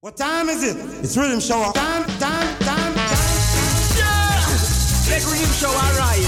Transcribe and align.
What 0.00 0.16
time 0.16 0.48
is 0.48 0.62
it? 0.62 0.78
It's 1.02 1.16
Riddim 1.16 1.42
Shower. 1.42 1.74
Time, 1.74 2.06
time, 2.22 2.54
time, 2.62 2.94
time. 2.94 3.26
Yeah! 3.98 4.38
Let 5.10 5.26
Riddim 5.26 5.50
Shower 5.58 5.74
rise. 5.98 6.22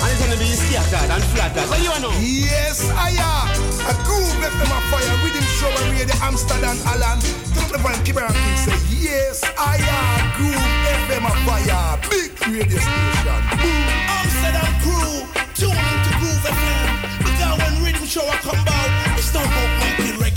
And 0.00 0.08
it's 0.08 0.24
gonna 0.24 0.40
be 0.40 0.48
scattered 0.56 1.04
and 1.12 1.20
flattered. 1.36 1.68
What 1.68 1.76
do 1.76 1.84
you 1.84 2.00
know? 2.00 2.16
Yes, 2.16 2.80
I 2.96 3.12
am. 3.20 3.52
A 3.84 3.94
groove 4.08 4.32
left 4.40 4.56
them 4.56 4.72
a 4.72 4.80
fire. 4.88 5.04
Riddim 5.20 5.44
Shower 5.60 5.84
radio 5.92 6.16
Amsterdam 6.24 6.80
Alan. 6.88 7.20
Turn 7.52 7.68
up 7.68 7.68
the 7.68 7.78
volume, 7.84 8.00
keep 8.08 8.16
it 8.16 8.24
on 8.24 8.32
king. 8.32 8.56
Say 8.56 8.80
yes, 8.88 9.44
I 9.52 9.76
am. 9.84 10.40
Groove 10.40 10.64
FM 11.04 11.28
a 11.28 11.32
fire. 11.44 12.00
Big 12.08 12.32
radio 12.48 12.80
station. 12.80 13.40
Boom. 13.60 13.84
Amsterdam 14.16 14.72
crew. 14.80 15.28
Tune 15.60 15.76
into 15.76 16.10
Groove 16.24 16.40
FM. 16.48 16.88
Because 17.20 17.52
when 17.52 17.84
Riddim 17.84 18.08
Shower 18.08 18.32
come 18.40 18.64
out, 18.64 18.90
it's 19.20 19.28
not 19.36 19.44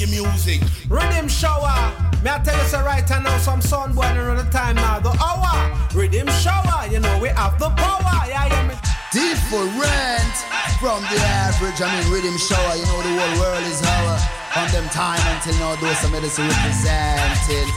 about 0.03 0.13
reggae 0.13 0.21
music. 0.21 0.61
Riddim 0.89 1.29
Shower. 1.29 1.91
Me 2.23 2.29
I 2.29 2.39
tell 2.39 2.57
you 2.57 2.63
so 2.65 2.81
right 2.83 3.07
now 3.09 3.37
some 3.37 3.61
sun 3.61 3.93
boy 3.93 4.03
around 4.03 4.37
the 4.37 4.49
time 4.51 4.75
now. 4.75 4.99
The 4.99 5.09
hour. 5.09 5.71
Riddim 5.91 6.29
Shower. 6.41 6.87
You 6.91 6.99
know 6.99 7.19
we 7.19 7.29
have 7.29 7.59
the 7.59 7.69
power. 7.69 8.27
Yeah 8.27 8.47
yeah 8.47 8.67
me. 8.67 8.75
Different 9.11 10.35
from 10.79 11.01
the 11.11 11.19
average. 11.21 11.81
I 11.81 11.87
mean 11.91 12.11
Riddim 12.11 12.37
Shower. 12.39 12.75
You 12.75 12.85
know 12.85 13.01
the 13.01 13.13
whole 13.19 13.39
world 13.41 13.63
is 13.63 13.81
our 13.83 14.17
From 14.53 14.71
them 14.71 14.89
time 14.89 15.21
until 15.35 15.55
now 15.59 15.75
those 15.75 15.97
some 15.97 16.11
medicine 16.11 16.47
representing 16.47 17.69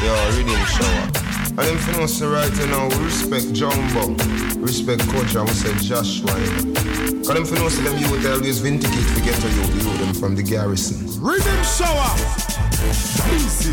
Yo, 0.00 0.12
Riddim 0.32 0.66
Shower 0.66 1.35
And 1.58 1.64
them 1.64 1.78
for 1.78 1.92
know 1.92 2.06
say 2.06 2.26
right 2.26 2.52
now 2.68 2.88
we 2.88 3.04
respect 3.04 3.52
Jumbo 3.54 4.12
Respect 4.60 5.00
Coach 5.08 5.34
and 5.34 5.48
we 5.48 5.54
say 5.56 5.72
Joshua 5.80 6.28
you 6.36 6.52
know. 6.52 7.24
Cause 7.24 7.32
them 7.32 7.44
for 7.46 7.54
know 7.56 7.68
say 7.70 7.82
them 7.82 7.96
youth 7.96 8.26
always 8.28 8.60
vindicate 8.60 9.08
to 9.16 9.20
get 9.24 9.40
to 9.40 9.48
you, 9.48 9.64
you 9.72 9.96
them 9.96 10.12
from 10.12 10.36
the 10.36 10.42
garrison 10.42 11.08
Riddim 11.16 11.62
Shower 11.64 12.12
Easy. 13.32 13.72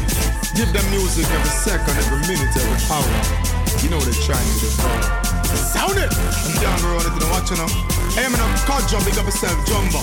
Give 0.55 0.71
them 0.71 0.85
music 0.91 1.27
every 1.27 1.49
second, 1.49 1.91
every 1.97 2.23
minute, 2.23 2.55
every 2.55 2.79
hour. 2.87 3.53
You 3.83 3.89
know 3.89 3.99
they're 3.99 4.23
trying 4.23 4.47
to 4.47 4.55
do 4.63 5.33
Sound 5.53 5.97
it! 5.99 6.07
I'm 6.07 6.55
down 6.63 6.79
the 6.79 6.87
road, 6.87 7.03
you 7.03 7.19
don't 7.19 7.29
watch 7.29 7.51
you 7.51 7.57
know. 7.57 7.67
Hey, 8.15 8.29
man, 8.31 8.39
I'm 8.39 8.55
caught 8.65 8.87
jump, 8.89 9.05
big 9.05 9.17
up 9.17 9.25
yourself, 9.25 9.59
Jumbo. 9.67 9.99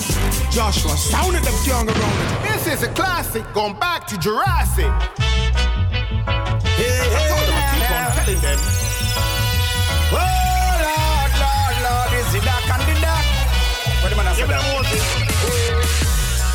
Joshua, 0.51 0.95
sound 0.95 1.35
it, 1.35 1.43
them 1.43 1.55
young 1.65 1.89
around 1.89 2.45
it. 2.45 2.53
This 2.53 2.67
is 2.67 2.83
a 2.83 2.89
classic, 2.93 3.43
going 3.53 3.77
back 3.79 4.05
to 4.07 4.17
Jurassic. 4.19 4.91
Telling 8.21 8.41
them. 8.41 8.59
Oh, 10.13 10.17
Lord, 10.85 11.31
Lord, 11.41 11.75
Lord, 11.85 12.11
is 12.21 12.29
it 12.37 12.43
that 12.45 12.63
and 12.69 12.83
the 12.85 12.95
that? 13.01 13.25
What 14.01 14.09
the 14.09 14.15
man 14.15 14.27
I 14.27 14.33
said? 14.37 14.49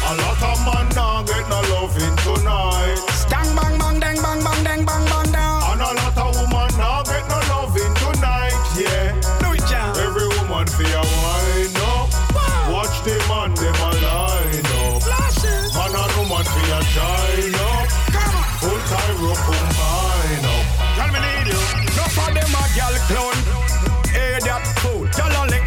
A 0.07 0.15
lot 0.23 0.39
of 0.39 0.59
man 0.63 0.87
now 0.95 1.23
get 1.27 1.49
no 1.51 1.59
loving 1.75 2.17
tonight. 2.23 3.03
Stang 3.11 3.51
bang 3.59 3.75
bang 3.79 3.99
dang 3.99 4.19
bang 4.23 4.41
bang 4.47 4.63
dang 4.63 4.83
bang 4.87 5.05
bang 5.11 5.29
down. 5.35 5.59
And 5.67 5.83
a 5.83 5.91
lot 5.91 6.15
of 6.15 6.31
woman 6.39 6.71
now 6.79 7.03
get 7.03 7.27
no 7.27 7.39
loving 7.51 7.95
tonight. 7.99 8.55
Yeah. 8.79 9.19
Do 9.43 9.51
it, 9.59 9.67
John. 9.67 9.91
Every 9.99 10.29
woman 10.39 10.67
for 10.71 10.87
a 10.87 11.03
wine 11.03 11.75
up. 11.91 12.07
Watch 12.71 12.95
the 13.03 13.19
man 13.27 13.51
them 13.59 13.75
a 13.75 13.91
line 14.07 14.71
up. 14.87 15.03
Flashes. 15.03 15.75
Man 15.75 15.91
and 15.91 16.15
woman 16.15 16.47
for 16.47 16.63
a 16.63 16.81
join 16.95 17.55
up. 17.59 17.91
Come 18.15 18.35
on. 18.39 18.47
Full 18.63 18.81
time 18.87 19.19
rope 19.19 19.66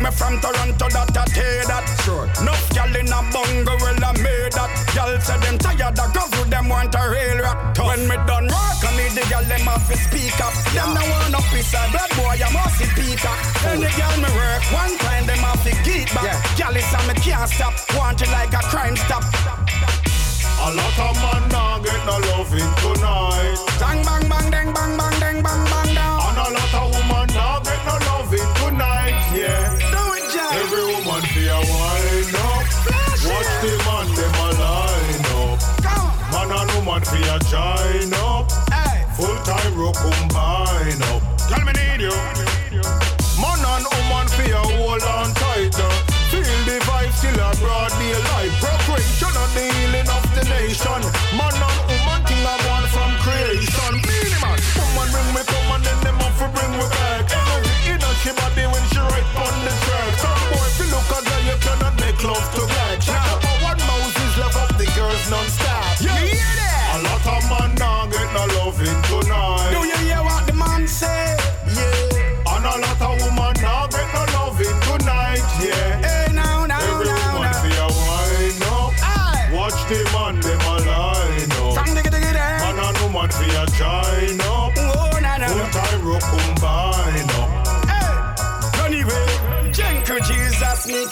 me 0.10 0.16
from 0.18 0.40
Toronto 0.42 0.88
that 0.90 1.18
I 1.18 1.26
tell 1.30 1.68
that. 1.70 1.86
Sure. 2.04 2.26
No 2.42 2.54
gal 2.74 2.94
in 2.96 3.10
a 3.10 3.20
bungle 3.30 3.78
well 3.80 4.02
I 4.02 4.12
made 4.18 4.54
that. 4.58 4.72
Y'all 4.96 5.14
say 5.22 5.38
them 5.40 5.58
tired 5.58 5.98
of 5.98 6.10
government 6.14 6.50
them 6.50 6.70
want 6.70 6.96
a 6.96 7.02
real 7.10 7.40
rock. 7.46 7.74
Tough. 7.74 7.88
When 7.88 8.08
me 8.10 8.18
done 8.26 8.50
work 8.50 8.82
I 8.82 8.90
need 8.98 9.14
the 9.14 9.24
gal 9.30 9.46
them 9.46 9.68
off 9.68 9.86
to 9.90 9.96
speak 9.98 10.38
up. 10.42 10.54
Them 10.74 10.94
no 10.94 11.02
want 11.10 11.36
up 11.38 11.46
beside 11.54 11.92
bad 11.94 12.10
boy 12.18 12.38
I 12.38 12.50
must 12.50 12.82
speak 12.82 13.24
up. 13.26 13.38
Any 13.70 13.90
gal 13.94 14.16
me 14.18 14.30
work 14.34 14.64
one 14.74 14.96
time 15.00 15.26
them 15.26 15.44
off 15.46 15.62
to 15.64 15.74
get 15.86 16.10
back. 16.14 16.26
Yeah. 16.26 16.38
Gal 16.58 16.76
is 16.76 16.90
me 17.08 17.14
can't 17.22 17.50
stop. 17.50 17.74
Want 17.94 18.22
it 18.22 18.30
like 18.30 18.54
a 18.54 18.62
crime 18.70 18.98
stop. 18.98 19.24
A 20.60 20.68
lot 20.76 20.98
of 21.00 21.16
man 21.24 21.44
now 21.50 21.80
get 21.80 22.02
no 22.06 22.18
loving 22.34 22.72
tonight. 22.82 23.58
Bang 23.80 24.02
bang 24.04 24.26
bang 24.28 24.48
dang 24.52 24.70
bang 24.74 24.94
bang 24.98 24.98
dang 24.98 24.98
bang 24.98 24.98
bang 24.98 25.19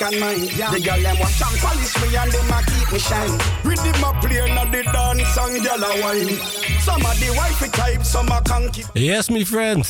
and 0.07 0.19
mine. 0.19 0.47
The 0.73 0.79
girl 0.83 1.01
them 1.01 1.19
want 1.19 1.41
and 1.41 1.57
polish 1.59 1.95
me 2.01 2.15
and 2.15 2.31
them 2.31 2.51
a 2.51 2.59
keep 2.63 2.91
me 2.91 2.99
shine. 2.99 3.35
Rhythm 3.63 4.03
a 4.03 4.11
play 4.21 4.53
now 4.53 4.65
the 4.65 4.83
dance 4.83 5.37
and 5.37 5.63
girl 5.63 5.83
a 5.83 6.01
wine. 6.01 6.39
Some 6.81 7.05
of 7.05 7.19
the 7.19 7.29
wifey 7.37 7.69
type, 7.69 8.03
some 8.03 8.31
a 8.31 8.41
conky. 8.41 8.83
Yes, 8.93 9.29
my 9.29 9.45
friend. 9.45 9.87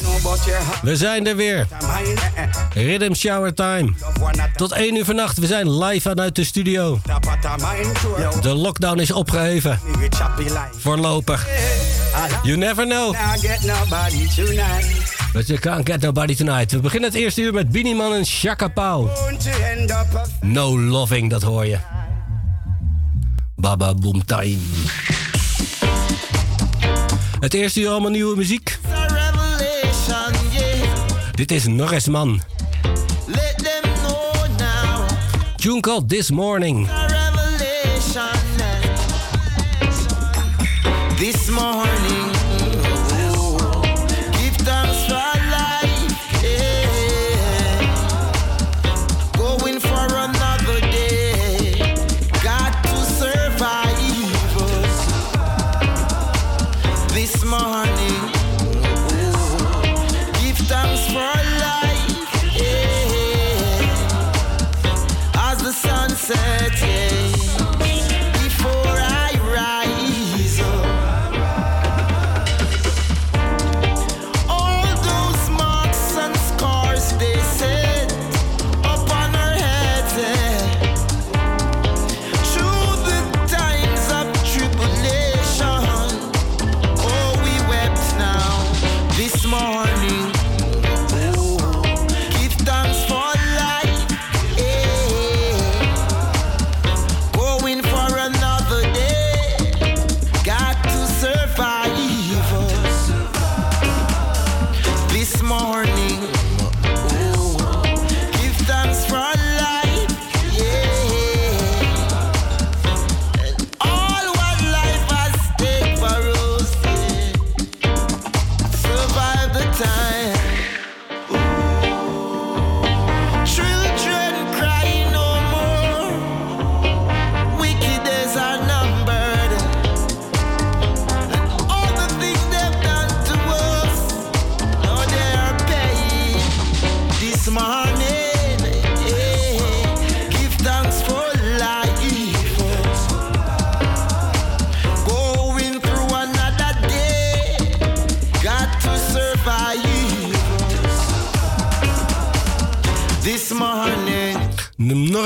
We 0.81 0.95
zijn 0.95 1.27
er 1.27 1.35
weer. 1.35 1.67
Eh, 1.69 2.43
eh. 2.43 2.49
Rhythm 2.73 3.13
Shower 3.13 3.53
Time. 3.53 3.93
Tot 4.55 4.71
1 4.71 4.95
uur 4.95 5.05
vannacht. 5.05 5.37
We 5.37 5.47
zijn 5.47 5.77
live 5.77 6.09
vanuit 6.09 6.35
de 6.35 6.43
studio. 6.43 6.99
De 8.41 8.53
lockdown 8.55 8.99
is 8.99 9.11
opgeheven. 9.11 9.79
Voorlopig. 10.81 11.47
You 12.43 12.57
never 12.57 12.85
know. 12.85 13.15
But 15.33 15.47
you 15.47 15.59
can't 15.59 15.85
get 15.85 16.01
nobody 16.01 16.35
tonight. 16.35 16.71
We 16.71 16.79
beginnen 16.79 17.09
het 17.09 17.19
eerste 17.19 17.41
uur 17.41 17.53
met 17.53 17.69
Beanie 17.69 17.95
Man 17.95 18.13
en 18.13 18.25
Shaka 18.25 18.67
Pau. 18.67 19.09
No 20.41 20.79
loving, 20.79 21.29
dat 21.29 21.41
hoor 21.41 21.65
je. 21.65 21.77
Baba 23.55 23.93
Boom 23.93 24.25
Time. 24.25 24.57
Het 27.39 27.53
eerste 27.53 27.79
uur 27.79 27.89
allemaal 27.89 28.11
nieuwe 28.11 28.35
muziek. 28.35 28.79
Dit 31.31 31.51
is 31.51 31.67
Norrisman. 31.67 32.41
Tune 35.55 35.79
called 35.79 36.09
This 36.09 36.31
Morning. 36.31 36.89
This 41.17 41.49
morning, 41.49 42.26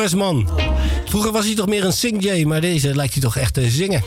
Norris 0.02 0.20
man. 0.20 0.50
Vroeger 1.06 1.32
was 1.32 1.46
hij 1.46 1.56
toch 1.56 1.68
meer 1.68 1.86
een 1.86 1.94
sing 1.94 2.46
maar 2.46 2.62
deze 2.62 2.96
lijkt 2.96 3.14
hij 3.14 3.22
toch 3.22 3.38
echt 3.38 3.54
te 3.54 3.70
zingen. 3.70 4.04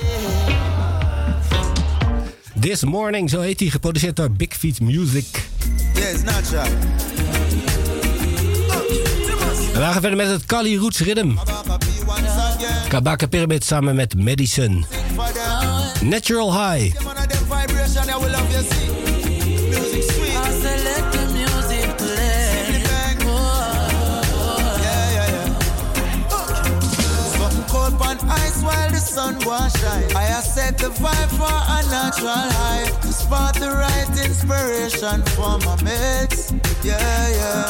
This 2.60 2.84
Morning, 2.84 3.30
zo 3.30 3.40
heet 3.40 3.60
hij, 3.60 3.68
geproduceerd 3.68 4.16
door 4.16 4.30
Big 4.30 4.56
Feet 4.56 4.80
Music. 4.80 5.48
Yes. 5.94 6.22
We 9.72 9.80
gaan 9.80 9.92
verder 9.92 10.16
met 10.16 10.28
het 10.28 10.46
Kali 10.46 10.76
Roots 10.78 11.00
Rhythm. 11.00 11.32
Kabaka 12.88 13.26
Pyramid 13.26 13.64
samen 13.64 13.94
met 13.94 14.18
Madison. 14.18 14.84
Natural 16.02 16.70
High. 16.70 16.96
While 28.64 28.90
the 28.90 28.98
sun 28.98 29.34
was 29.46 29.72
shine. 29.80 30.10
I 30.16 30.24
have 30.34 30.44
set 30.44 30.78
the 30.78 30.90
vibe 31.02 31.30
for 31.38 31.56
a 31.76 31.78
natural 31.90 32.48
high. 32.58 32.88
To 33.02 33.12
spot 33.12 33.54
the 33.54 33.70
right 33.70 34.08
inspiration 34.24 35.22
for 35.36 35.58
my 35.66 35.76
mates. 35.82 36.52
Yeah, 36.82 36.98
yeah. 37.40 37.66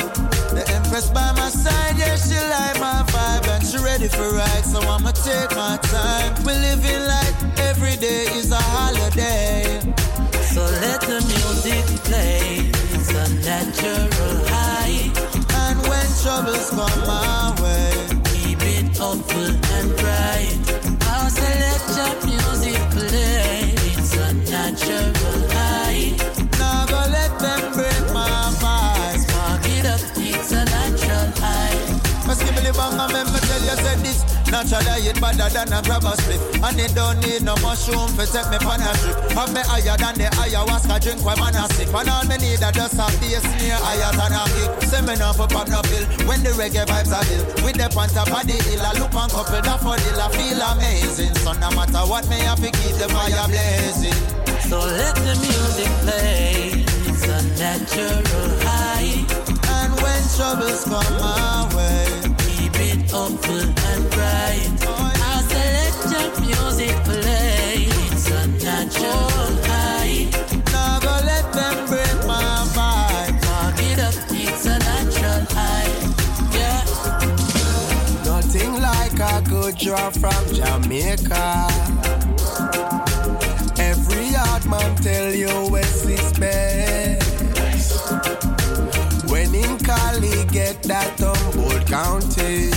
The 0.54 0.64
Empress 0.76 1.10
by 1.10 1.32
my 1.32 1.48
side, 1.48 1.96
yeah, 1.98 2.16
she 2.16 2.38
like 2.56 2.78
my 2.80 3.02
vibe 3.12 3.46
and 3.54 3.66
she 3.66 3.78
ready 3.78 4.08
for 4.08 4.30
ride. 4.30 4.64
So 4.64 4.80
I'ma 4.80 5.12
take 5.12 5.50
my 5.56 5.76
time. 5.82 6.32
We 6.46 6.52
living 6.68 7.04
like 7.14 7.36
every 7.58 7.96
day 7.96 8.24
is 8.38 8.50
a 8.52 8.62
holiday. 8.74 9.80
So 10.54 10.62
let 10.84 11.00
the 11.02 11.20
music 11.32 11.84
play. 12.06 12.70
It's 12.94 13.10
a 13.10 13.26
natural 13.42 14.38
high. 14.48 15.10
And 15.66 15.78
when 15.88 16.06
troubles 16.22 16.70
come 16.70 17.00
my 17.06 17.54
way 17.60 18.14
keep 18.44 18.62
it 18.62 18.96
hopeful 18.96 19.50
and 19.76 19.96
bright. 19.96 20.63
Natural 24.74 25.12
let 27.10 27.38
them 27.38 27.72
break 27.72 28.12
my. 28.12 29.14
Spark 29.18 29.62
it 29.66 29.86
up, 29.86 30.00
it's 30.16 30.52
a 30.52 30.64
natural 30.64 31.30
give 32.42 32.54
me 32.56 32.66
the 32.66 32.72
bang 32.74 32.98
and 32.98 33.44
tell 33.46 33.62
you 33.62 34.02
this 34.02 34.24
Naturally 34.50 35.06
it 35.06 35.20
better 35.20 35.46
than 35.52 35.70
a 35.70 35.78
grab 35.82 36.02
a 36.02 36.14
And 36.64 36.80
it 36.80 36.94
don't 36.94 37.20
need 37.20 37.42
no 37.44 37.54
mushroom 37.62 38.10
for 38.16 38.26
take 38.26 38.48
me 38.50 38.58
on 38.66 38.82
a 38.82 38.90
trip 38.98 39.16
Have 39.38 39.52
me 39.54 39.60
higher 39.62 39.94
than 39.94 40.18
the 40.18 40.26
ayahuasca 40.40 40.98
drink 41.04 41.20
when 41.22 41.38
man 41.38 41.54
a 41.54 41.68
sip. 41.74 41.94
And 41.94 42.10
all 42.10 42.24
me 42.26 42.36
need 42.42 42.64
a 42.64 42.72
just 42.72 42.98
a 42.98 43.06
bass 43.20 43.44
near 43.60 43.78
higher 43.78 44.10
than 44.16 44.34
a 44.34 44.42
kick. 44.50 44.88
Say 44.88 45.02
me 45.04 45.14
not 45.20 45.36
for 45.36 45.46
pop 45.46 45.68
no 45.68 45.82
pill. 45.86 46.04
When 46.26 46.42
the 46.42 46.50
reggae 46.56 46.88
vibes 46.88 47.12
are 47.12 47.22
ill 47.30 47.44
With 47.62 47.76
the 47.78 47.86
on 47.94 48.08
top 48.10 48.32
of 48.32 48.42
the 48.46 48.56
hill 48.66 48.82
I 48.82 48.92
look 48.98 49.14
on 49.14 49.30
couple 49.30 49.62
that 49.62 49.78
for 49.78 49.94
I 49.94 50.26
feel 50.34 50.58
amazing 50.58 51.34
So 51.44 51.52
no 51.60 51.70
matter 51.76 52.02
what 52.08 52.26
me 52.26 52.40
have 52.42 52.58
to 52.58 52.70
keep 52.72 52.96
the 52.98 53.06
fire 53.12 53.46
blazing 53.46 54.43
So 54.68 54.78
let 54.80 55.14
the 55.16 55.34
music 55.46 55.90
play 56.02 56.84
It's 57.08 57.24
a 57.28 57.42
natural 57.58 58.50
high 58.66 59.24
And 59.78 59.92
when 60.02 60.22
troubles 60.36 60.84
come 60.84 61.14
my 61.20 61.76
way 61.76 62.34
hopeful 63.14 63.54
and 63.54 64.10
bright. 64.10 64.68
I'll 64.88 65.42
select 65.46 66.00
your 66.12 66.28
music 66.40 66.96
play. 67.04 67.86
It's 68.10 68.28
a 68.28 68.46
natural 68.48 69.54
high. 69.70 70.26
Now 70.72 70.98
go 70.98 71.14
let 71.24 71.46
them 71.52 71.76
break 71.86 72.18
my 72.26 72.66
vibe. 72.74 73.40
Talk 73.46 73.78
it 73.90 74.00
up, 74.00 74.14
it's 74.30 74.66
a 74.66 74.76
natural 74.90 75.42
high. 75.54 75.94
Yeah. 76.58 76.82
Nothing 78.24 78.72
like 78.82 79.18
a 79.20 79.48
good 79.48 79.78
draw 79.78 80.10
from 80.10 80.42
Jamaica. 80.52 82.23
Tell 85.04 85.34
you 85.34 85.68
West 85.70 86.08
is 86.08 86.32
best. 86.38 87.28
When 89.30 89.54
in 89.54 89.76
Cali 89.80 90.46
get 90.46 90.82
that 90.84 91.20
Humboldt 91.20 91.86
County 91.86 92.70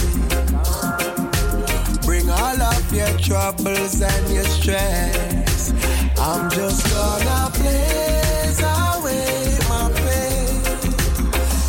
Bring 2.06 2.30
all 2.30 2.62
of 2.62 2.94
your 2.94 3.18
troubles 3.18 4.02
and 4.02 4.34
your 4.34 4.44
stress. 4.44 5.72
I'm 6.20 6.50
just 6.50 6.84
gonna 6.92 7.50
blaze 7.56 8.60
away 8.60 9.58
my 9.70 9.90
pain. 9.96 10.60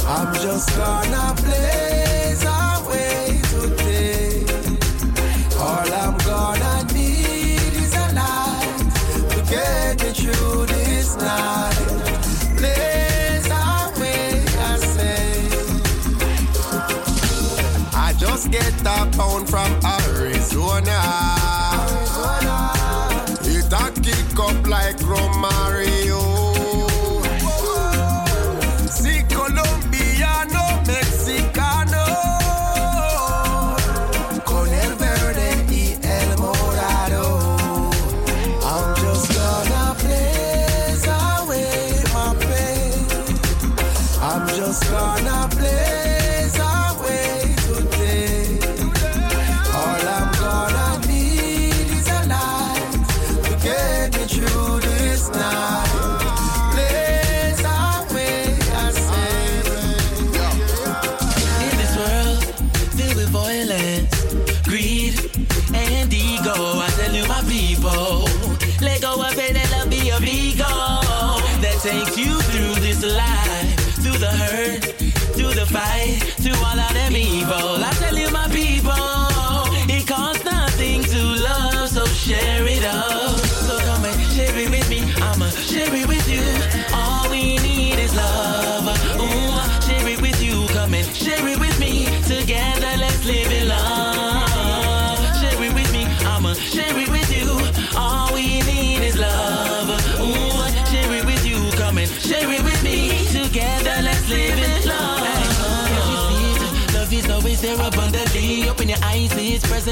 I'm 0.08 0.34
just 0.42 0.76
gonna 0.76 1.47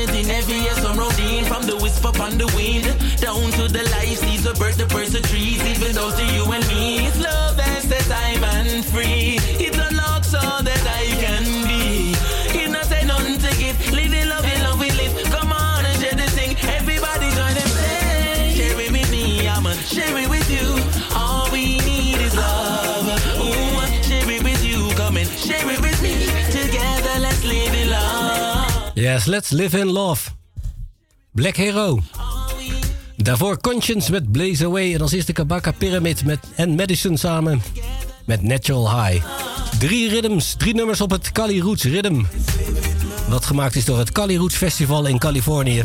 every 0.09 0.57
yes 0.59 0.77
surrounding. 0.81 1.06
Let's 29.25 29.50
live 29.50 29.78
in 29.78 29.87
love. 29.87 30.30
Black 31.32 31.56
Hero. 31.56 32.02
Daarvoor 33.16 33.61
Conscience 33.61 34.11
met 34.11 34.32
Blaze 34.32 34.64
Away. 34.64 34.94
En 34.94 35.00
als 35.00 35.12
eerste 35.12 35.32
Kabaka 35.32 35.73
Pyramid 35.73 36.25
met, 36.25 36.38
en 36.54 36.75
Madison 36.75 37.16
samen 37.16 37.62
met 38.25 38.42
Natural 38.42 39.04
High. 39.04 39.25
Drie 39.78 40.08
rhythms, 40.08 40.54
drie 40.58 40.75
nummers 40.75 41.00
op 41.00 41.11
het 41.11 41.32
Cali 41.32 41.61
Roots 41.61 41.85
Rhythm. 41.85 42.23
Wat 43.28 43.44
gemaakt 43.44 43.76
is 43.76 43.85
door 43.85 43.99
het 43.99 44.12
Cali 44.12 44.37
Roots 44.37 44.56
Festival 44.56 45.06
in 45.06 45.18
Californië. 45.18 45.85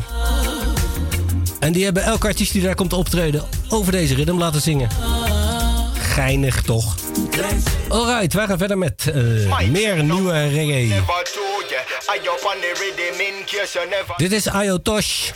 En 1.59 1.71
die 1.71 1.83
hebben 1.83 2.03
elke 2.03 2.27
artiest 2.27 2.53
die 2.53 2.61
daar 2.61 2.75
komt 2.75 2.93
optreden 2.93 3.43
over 3.69 3.91
deze 3.91 4.15
rhythm 4.15 4.37
laten 4.37 4.61
zingen. 4.61 4.89
Geinig 5.93 6.61
toch? 6.61 6.95
Alright, 7.87 8.33
wij 8.33 8.47
gaan 8.47 8.57
verder 8.57 8.77
met 8.77 9.11
uh, 9.15 9.69
meer 9.69 10.03
nieuwe 10.03 10.47
reggae. 10.47 11.03
Dit 14.17 14.31
is 14.31 14.47
Ayo 14.47 14.77
Tosh. 14.77 15.31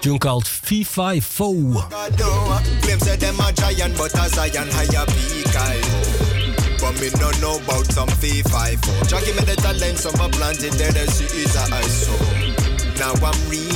Tune 0.00 0.18
called 0.18 0.44
V5O. 0.44 1.74
Claim 2.82 3.00
say 3.00 3.16
them 3.16 3.40
a 3.40 3.52
giant, 3.52 3.96
but 3.96 4.14
a 4.14 4.28
Zion 4.28 4.68
higher 4.70 5.06
peak 5.06 5.48
But 6.80 7.00
me 7.00 7.08
no 7.20 7.30
know 7.40 7.56
about 7.56 7.86
some 7.90 8.08
V5 8.20 9.08
Jah 9.08 9.20
give 9.24 9.36
me 9.36 9.42
the 9.44 9.56
talent, 9.56 9.98
some 9.98 10.20
a 10.20 10.28
planted 10.28 10.72
there, 10.74 10.92
the 10.92 11.06
seeds 11.10 11.56
I 11.56 11.80
sow. 11.82 12.14
Now 12.98 13.14
I'm 13.26 13.50
reaping. 13.50 13.67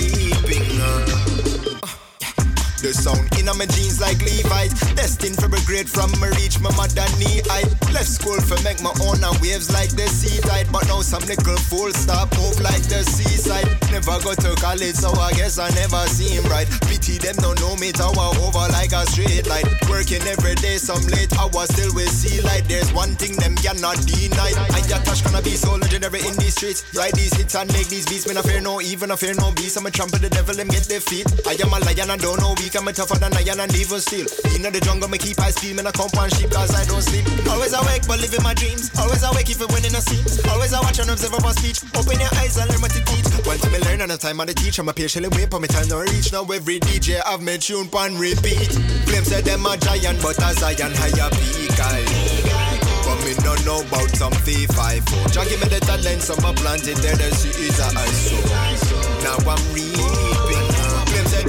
The 2.83 2.91
sound 2.91 3.31
in 3.39 3.47
my 3.47 3.62
jeans 3.79 4.03
like 4.03 4.19
Levi's. 4.27 4.75
Destined 4.99 5.39
for 5.39 5.47
a 5.47 5.62
great 5.62 5.87
from 5.87 6.11
me 6.19 6.27
reach 6.35 6.59
my 6.59 6.75
mother 6.75 7.07
knee 7.15 7.39
height. 7.47 7.71
Left 7.95 8.11
school 8.11 8.35
for 8.43 8.59
make 8.67 8.83
my 8.83 8.91
own 9.07 9.23
and 9.23 9.39
waves 9.39 9.71
like 9.71 9.95
the 9.95 10.11
sea 10.11 10.43
tide. 10.43 10.67
But 10.75 10.91
now 10.91 10.99
some 10.99 11.23
little 11.31 11.55
fool 11.71 11.95
stop 11.95 12.35
move 12.35 12.59
like 12.59 12.83
the 12.91 13.07
seaside. 13.07 13.71
Never 13.95 14.19
go 14.27 14.35
to 14.35 14.59
college, 14.59 14.99
so 14.99 15.15
I 15.15 15.31
guess 15.39 15.62
I 15.62 15.71
never 15.79 16.03
see 16.11 16.35
him 16.35 16.43
right. 16.51 16.67
Pity 16.91 17.23
them 17.23 17.39
don't 17.39 17.55
know 17.62 17.79
me 17.79 17.95
tower 17.95 18.35
over 18.43 18.67
like 18.75 18.91
a 18.91 19.07
straight 19.15 19.47
light. 19.47 19.71
Working 19.87 20.27
every 20.27 20.59
day, 20.59 20.75
some 20.83 21.07
late 21.07 21.31
hours 21.39 21.71
still 21.71 21.95
with 21.95 22.11
see 22.11 22.43
light. 22.43 22.67
There's 22.67 22.91
one 22.91 23.15
thing 23.15 23.39
them 23.39 23.55
cannot 23.62 24.03
deny. 24.11 24.51
I 24.59 24.83
touch 25.07 25.23
gonna 25.23 25.39
be 25.39 25.55
so 25.55 25.79
legendary 25.79 26.27
in 26.27 26.35
these 26.35 26.59
streets. 26.59 26.83
Ride 26.99 27.15
these 27.15 27.31
hits 27.39 27.55
and 27.55 27.71
make 27.71 27.87
these 27.87 28.11
beats. 28.11 28.27
Me 28.27 28.35
no 28.35 28.43
fear 28.43 28.59
no 28.59 28.83
even, 28.83 29.15
I 29.15 29.17
fear 29.17 29.39
no 29.39 29.55
beast. 29.55 29.79
I'm 29.79 29.87
a 29.87 29.91
trample 29.95 30.19
the 30.19 30.35
devil 30.35 30.59
and 30.59 30.67
get 30.67 30.91
feet. 30.99 31.31
I 31.47 31.55
am 31.62 31.71
a 31.71 31.79
lion, 31.79 32.11
I 32.11 32.19
don't 32.19 32.43
know 32.43 32.59
weak. 32.59 32.72
I'm 32.75 32.88
a 32.88 32.93
tougher 32.93 33.19
than 33.19 33.37
iron 33.37 33.61
and 33.61 33.75
even 33.76 34.00
steel. 34.00 34.25
In 34.57 34.64
the 34.64 34.81
jungle, 34.81 35.09
me 35.09 35.19
keep 35.19 35.37
high 35.37 35.50
speed, 35.50 35.76
me 35.76 35.85
I 35.85 35.93
come 35.93 36.09
compound 36.09 36.33
sheep 36.33 36.50
cause 36.50 36.73
I 36.73 36.85
don't 36.88 37.02
sleep. 37.05 37.29
Always 37.52 37.76
awake, 37.76 38.09
but 38.09 38.17
living 38.21 38.43
my 38.43 38.55
dreams. 38.55 38.88
Always 38.97 39.21
awake, 39.23 39.50
even 39.50 39.69
when 39.69 39.85
in 39.85 39.93
a. 39.93 40.00
Always 40.49 40.73
I 40.73 40.81
watch 40.81 40.99
and 40.99 41.11
observe 41.11 41.37
my 41.37 41.52
speech. 41.52 41.85
Open 41.93 42.17
your 42.17 42.33
eyes 42.41 42.57
and 42.57 42.71
learn 42.73 42.81
what 42.81 42.93
to 42.97 43.05
teach. 43.05 43.29
One 43.45 43.59
time 43.61 43.76
I 43.76 43.81
learn 43.85 44.00
and 44.00 44.11
the 44.11 44.17
time 44.17 44.41
I 44.41 44.47
teach. 44.47 44.79
I'm 44.79 44.88
a 44.88 44.95
patiently 44.97 45.29
wait 45.37 45.50
for 45.52 45.61
me 45.61 45.69
time 45.69 45.88
to 45.93 46.00
reach. 46.00 46.33
Now 46.33 46.49
every 46.49 46.81
DJ 46.81 47.21
I've 47.21 47.45
me 47.45 47.59
tune 47.59 47.93
pan 47.93 48.17
repeat. 48.17 48.73
Claim 49.05 49.25
say 49.29 49.45
them 49.45 49.69
a 49.69 49.76
giant, 49.76 50.23
but 50.25 50.41
as 50.41 50.57
a 50.64 50.73
Zion 50.73 50.93
higher 50.97 51.29
peak. 51.37 51.76
I 51.76 52.73
but 53.05 53.19
me 53.26 53.35
no 53.45 53.52
know 53.67 53.83
about 53.83 54.09
some 54.14 54.33
V5 54.47 55.33
Jah 55.33 55.45
give 55.45 55.61
me 55.61 55.69
the 55.69 55.81
talent, 55.81 56.23
some 56.23 56.38
a 56.45 56.55
planted 56.55 56.97
there, 56.99 57.17
the 57.17 57.35
seeds 57.35 57.81
are 57.81 57.93
I 57.93 58.07
sow. 58.07 58.97
Now 59.25 59.50
I'm 59.50 59.75
reaping. 59.75 59.92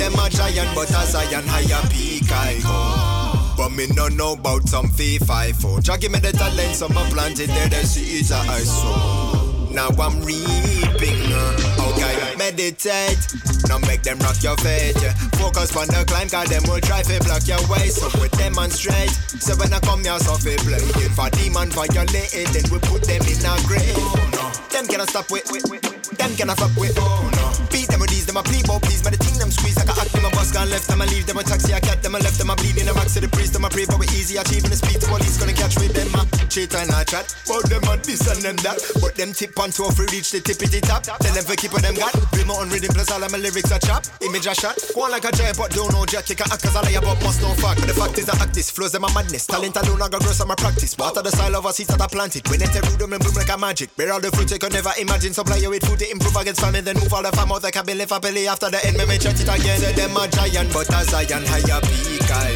Them 0.03 0.19
a 0.19 0.29
giant, 0.29 0.75
but 0.75 0.89
a 0.89 1.05
Zion 1.07 1.47
higher 1.47 1.87
peak 1.87 2.29
I 2.29 2.59
go. 2.59 3.55
But 3.55 3.71
me 3.71 3.87
no 3.95 4.09
know 4.09 4.33
about 4.33 4.67
some 4.67 4.87
V5 4.87 5.81
Jah 5.81 5.97
give 5.97 6.11
me 6.11 6.19
the 6.19 6.33
talent, 6.33 6.75
some 6.75 6.91
a 6.91 7.05
planted 7.07 7.47
there, 7.47 7.69
the 7.69 7.87
seeds 7.87 8.29
are 8.33 8.43
I 8.43 8.59
sow. 8.67 9.69
Now 9.71 9.87
I'm 9.95 10.19
reaping. 10.19 11.23
Uh, 11.31 11.87
okay, 11.87 12.35
meditate. 12.35 13.23
Now 13.69 13.79
make 13.87 14.03
them 14.03 14.19
rock 14.19 14.43
your 14.43 14.57
faith. 14.57 15.01
Yeah. 15.01 15.15
Focus 15.39 15.71
on 15.77 15.87
the 15.87 16.03
climb, 16.03 16.27
cause 16.27 16.49
them 16.49 16.63
will 16.67 16.83
try 16.83 17.01
to 17.01 17.23
block 17.23 17.47
your 17.47 17.63
way. 17.71 17.87
So 17.87 18.11
we 18.19 18.27
demonstrate. 18.35 19.15
So 19.39 19.55
when 19.55 19.71
I 19.71 19.79
come 19.79 20.03
here, 20.03 20.19
so 20.19 20.35
we 20.43 20.59
play. 20.67 20.83
If 20.99 21.15
a 21.15 21.31
demon 21.31 21.71
violate, 21.71 22.35
it, 22.35 22.51
then 22.51 22.67
we 22.67 22.83
put 22.83 23.07
them 23.07 23.23
in 23.23 23.39
a 23.39 23.55
grave. 23.63 23.95
Oh, 23.95 24.19
no. 24.35 24.51
Them 24.67 24.83
cannot 24.83 25.07
stop 25.07 25.31
with. 25.31 25.47
Them 25.47 26.35
cannot 26.35 26.59
fuck 26.59 26.75
with. 26.75 26.91
Oh 26.99 27.31
no. 27.39 27.52
Beat 27.73 27.89
them 27.89 28.05
with 28.05 28.13
these, 28.13 28.29
them 28.29 28.37
a 28.37 28.43
please, 28.45 28.61
but 28.61 28.85
please. 28.85 29.01
Man, 29.01 29.17
the 29.17 29.19
thing 29.19 29.33
them 29.41 29.49
squeeze 29.49 29.73
like 29.81 29.89
a 29.89 29.97
act. 29.97 30.13
Them 30.13 30.23
a 30.23 30.29
bus 30.29 30.53
gone 30.53 30.69
left, 30.69 30.85
them 30.85 31.01
a 31.01 31.09
leave. 31.09 31.25
Them 31.25 31.41
a 31.41 31.43
taxi, 31.43 31.73
I 31.73 31.81
cat. 31.81 32.05
Them 32.05 32.13
a 32.13 32.21
left, 32.21 32.37
them 32.37 32.53
a 32.53 32.55
bleed 32.55 32.77
in 32.77 32.85
the 32.85 32.93
max 32.93 33.17
to 33.17 33.19
the 33.19 33.27
priest. 33.33 33.57
Them 33.57 33.65
a 33.65 33.69
pray, 33.73 33.89
but 33.89 33.97
we 33.97 34.05
easy 34.13 34.37
achieving 34.37 34.69
the 34.69 34.77
speed. 34.77 35.01
The 35.01 35.09
police 35.09 35.41
gonna 35.41 35.57
catch 35.57 35.73
with 35.81 35.89
them. 35.97 36.13
A 36.13 36.21
cheat 36.53 36.69
and 36.77 36.93
I 36.93 37.01
chat. 37.01 37.33
But 37.49 37.65
them 37.65 37.81
a 37.89 37.97
this 37.97 38.29
and 38.29 38.45
them 38.45 38.61
that. 38.61 38.77
But 39.01 39.17
them 39.17 39.33
tip 39.33 39.57
on 39.57 39.73
two 39.73 39.89
for 39.89 40.05
reach 40.13 40.29
the 40.29 40.45
tippity 40.45 40.85
top. 40.85 41.01
Tell 41.01 41.33
them 41.33 41.41
for 41.41 41.57
keep 41.57 41.73
what 41.73 41.81
them 41.81 41.97
got. 41.97 42.13
Bring 42.29 42.45
my 42.45 42.61
own 42.61 42.69
rhythm 42.69 42.93
plus 42.93 43.09
all 43.09 43.25
of 43.25 43.33
my 43.33 43.41
lyrics 43.41 43.73
are 43.73 43.81
chop. 43.81 44.05
Image 44.21 44.45
a 44.45 44.53
shot. 44.53 44.77
Go 44.93 45.09
on 45.09 45.11
like 45.11 45.25
a 45.25 45.33
giant, 45.33 45.57
but 45.57 45.73
don't 45.73 45.89
know 45.89 46.05
jack. 46.05 46.29
You 46.29 46.37
can 46.37 46.53
act 46.53 46.61
cause 46.61 46.77
I 46.77 46.85
about 46.93 47.17
must 47.25 47.41
know 47.41 47.57
fact. 47.57 47.81
But 47.81 47.89
the 47.89 47.97
fact 47.97 48.21
is 48.21 48.29
I 48.29 48.37
act 48.37 48.53
this. 48.53 48.69
Flows 48.69 48.93
them 48.93 49.01
a 49.01 49.09
madness. 49.17 49.49
Talent 49.49 49.73
alone 49.81 50.05
I 50.05 50.13
got 50.13 50.21
grow 50.21 50.37
some 50.37 50.53
practice. 50.53 50.93
Water 50.93 51.25
the 51.25 51.33
style 51.33 51.57
of 51.57 51.65
a 51.65 51.73
seed 51.73 51.89
that 51.89 51.97
I 51.97 52.05
planted. 52.05 52.45
When 52.53 52.61
a 52.61 52.69
rude, 52.69 53.01
them 53.01 53.17
bloom 53.17 53.33
like 53.33 53.49
a 53.49 53.57
magic. 53.57 53.89
Bear 53.97 54.13
all 54.13 54.21
the 54.21 54.29
fruit 54.29 54.53
you 54.53 54.61
can 54.61 54.69
never 54.69 54.93
imagine. 55.01 55.33
Supply 55.33 55.57
you 55.57 55.73
with 55.73 55.81
food 55.81 55.97
to 55.97 56.05
improve 56.05 56.37
against 56.37 56.61
famine. 56.61 56.85
Then 56.85 57.01
move 57.01 57.09
all 57.09 57.25
the 57.25 57.33
farm 57.33 57.49
out 57.51 57.62
the 57.63 57.71
cabin. 57.71 57.97
Lift 57.97 58.11
up 58.11 58.21
belly 58.21 58.47
after 58.47 58.69
the 58.69 58.77
end. 58.85 58.97
Me 58.97 59.05
me 59.05 59.17
check 59.17 59.39
it 59.39 59.47
again. 59.47 59.79
Say 59.79 59.93
them 59.95 60.15
a 60.19 60.27
giant, 60.27 60.71
but 60.73 60.91
a 60.91 61.01
Zion 61.07 61.47
higher 61.47 61.79
peak. 61.87 62.27
I 62.27 62.51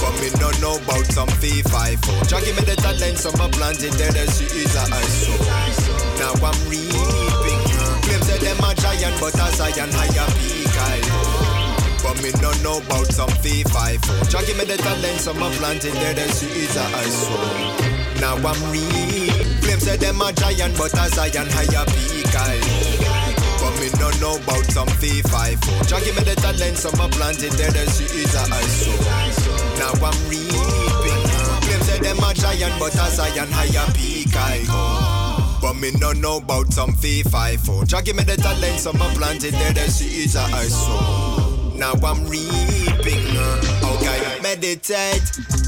but 0.00 0.14
me 0.22 0.32
no 0.40 0.48
know 0.62 0.80
about 0.80 1.04
some 1.12 1.28
V5 1.42 2.00
Jah 2.30 2.40
give 2.40 2.56
me 2.56 2.62
the 2.64 2.76
talent, 2.80 3.18
some 3.18 3.34
a 3.36 3.48
planted 3.50 3.92
there, 3.98 4.12
the 4.12 4.24
seeds 4.30 4.76
are 4.78 4.88
I 4.88 5.02
sow. 5.02 5.36
Now 6.16 6.32
I'm 6.40 6.56
reaping. 6.70 7.62
Claim 8.06 8.22
say 8.22 8.38
them 8.38 8.62
a 8.64 8.72
giant, 8.78 9.20
but 9.20 9.34
a 9.36 9.46
Zion 9.52 9.90
higher 9.92 10.28
peak. 10.40 10.72
I 10.72 11.02
but 12.00 12.22
me 12.22 12.30
no 12.40 12.54
know 12.62 12.78
about 12.78 13.10
some 13.12 13.28
V5 13.42 14.30
Jah 14.30 14.42
give 14.46 14.56
me 14.56 14.64
the 14.64 14.78
talent, 14.78 15.20
some 15.20 15.42
a 15.42 15.50
planted 15.58 15.92
there, 16.00 16.14
the 16.14 16.26
seeds 16.32 16.76
are 16.76 16.88
I 16.94 17.04
sow. 17.12 17.98
Now 18.22 18.40
I'm 18.40 18.60
reaping. 18.72 19.60
Claim 19.60 19.80
say 19.80 19.96
them 19.96 20.22
a 20.22 20.32
giant, 20.32 20.78
but 20.78 20.94
a 20.94 21.08
Zion 21.10 21.50
higher 21.50 21.84
peak. 21.92 22.32
I 22.32 23.17
me 23.92 23.98
no 23.98 24.10
know 24.20 24.36
about 24.36 24.64
some 24.66 24.88
fee 25.00 25.22
five 25.22 25.58
four. 25.60 25.82
Jah 25.84 26.00
give 26.00 26.16
me 26.16 26.22
the 26.22 26.34
talent, 26.36 26.76
some 26.76 26.94
a 27.00 27.08
planted 27.08 27.52
there, 27.52 27.70
the 27.70 27.86
seeds 27.90 28.34
are 28.34 28.46
I 28.50 28.62
sow. 28.62 28.92
Now 29.78 29.92
I'm 30.04 30.18
reaping. 30.28 31.24
Claim 31.62 31.82
say 31.82 31.98
them 31.98 32.18
a 32.18 32.34
giant, 32.34 32.78
but 32.78 32.94
a 32.94 33.10
Zion 33.10 33.48
higher 33.50 33.90
peak 33.92 34.34
I 34.34 34.64
go. 34.66 35.60
But 35.60 35.74
me 35.74 35.90
no 35.92 36.12
know 36.12 36.38
about 36.38 36.72
some 36.72 36.92
fee 36.94 37.22
five 37.22 37.60
four. 37.60 37.84
Jah 37.84 38.02
give 38.02 38.16
me 38.16 38.24
the 38.24 38.36
talent, 38.36 38.80
some 38.80 39.00
a 39.00 39.08
planted 39.14 39.54
there, 39.54 39.72
the 39.72 39.90
seeds 39.90 40.36
are 40.36 40.48
I 40.50 40.64
sow. 40.64 41.47
Now 41.78 41.92
I'm 42.02 42.26
reaping. 42.26 43.22
Uh, 43.38 43.94
okay, 43.94 44.42
meditate. 44.42 45.22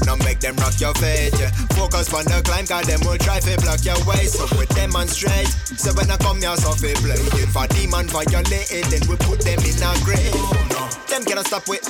Now 0.05 0.17
make 0.17 0.41
them 0.41 0.57
rock 0.57 0.79
your 0.79 0.93
faith. 0.95 1.39
Focus 1.77 2.13
on 2.13 2.25
the 2.25 2.41
climb, 2.43 2.67
cause 2.67 2.85
them 2.85 2.99
will 3.07 3.17
try 3.17 3.39
to 3.39 3.55
block 3.61 3.85
your 3.85 3.95
way. 4.05 4.27
So 4.27 4.45
we 4.59 4.65
demonstrate. 4.75 5.47
So 5.79 5.93
when 5.93 6.11
I 6.11 6.17
come 6.17 6.41
here, 6.41 6.55
so 6.57 6.75
we 6.83 6.93
play. 6.99 7.15
If 7.39 7.55
a 7.55 7.65
demon 7.71 8.07
violate, 8.07 8.67
then 8.91 9.01
we 9.07 9.15
put 9.23 9.39
them 9.39 9.59
in 9.63 9.79
a 9.79 9.91
grave. 10.03 10.35
Them 11.07 11.23
cannot 11.23 11.47
stop 11.47 11.67
with. 11.69 11.87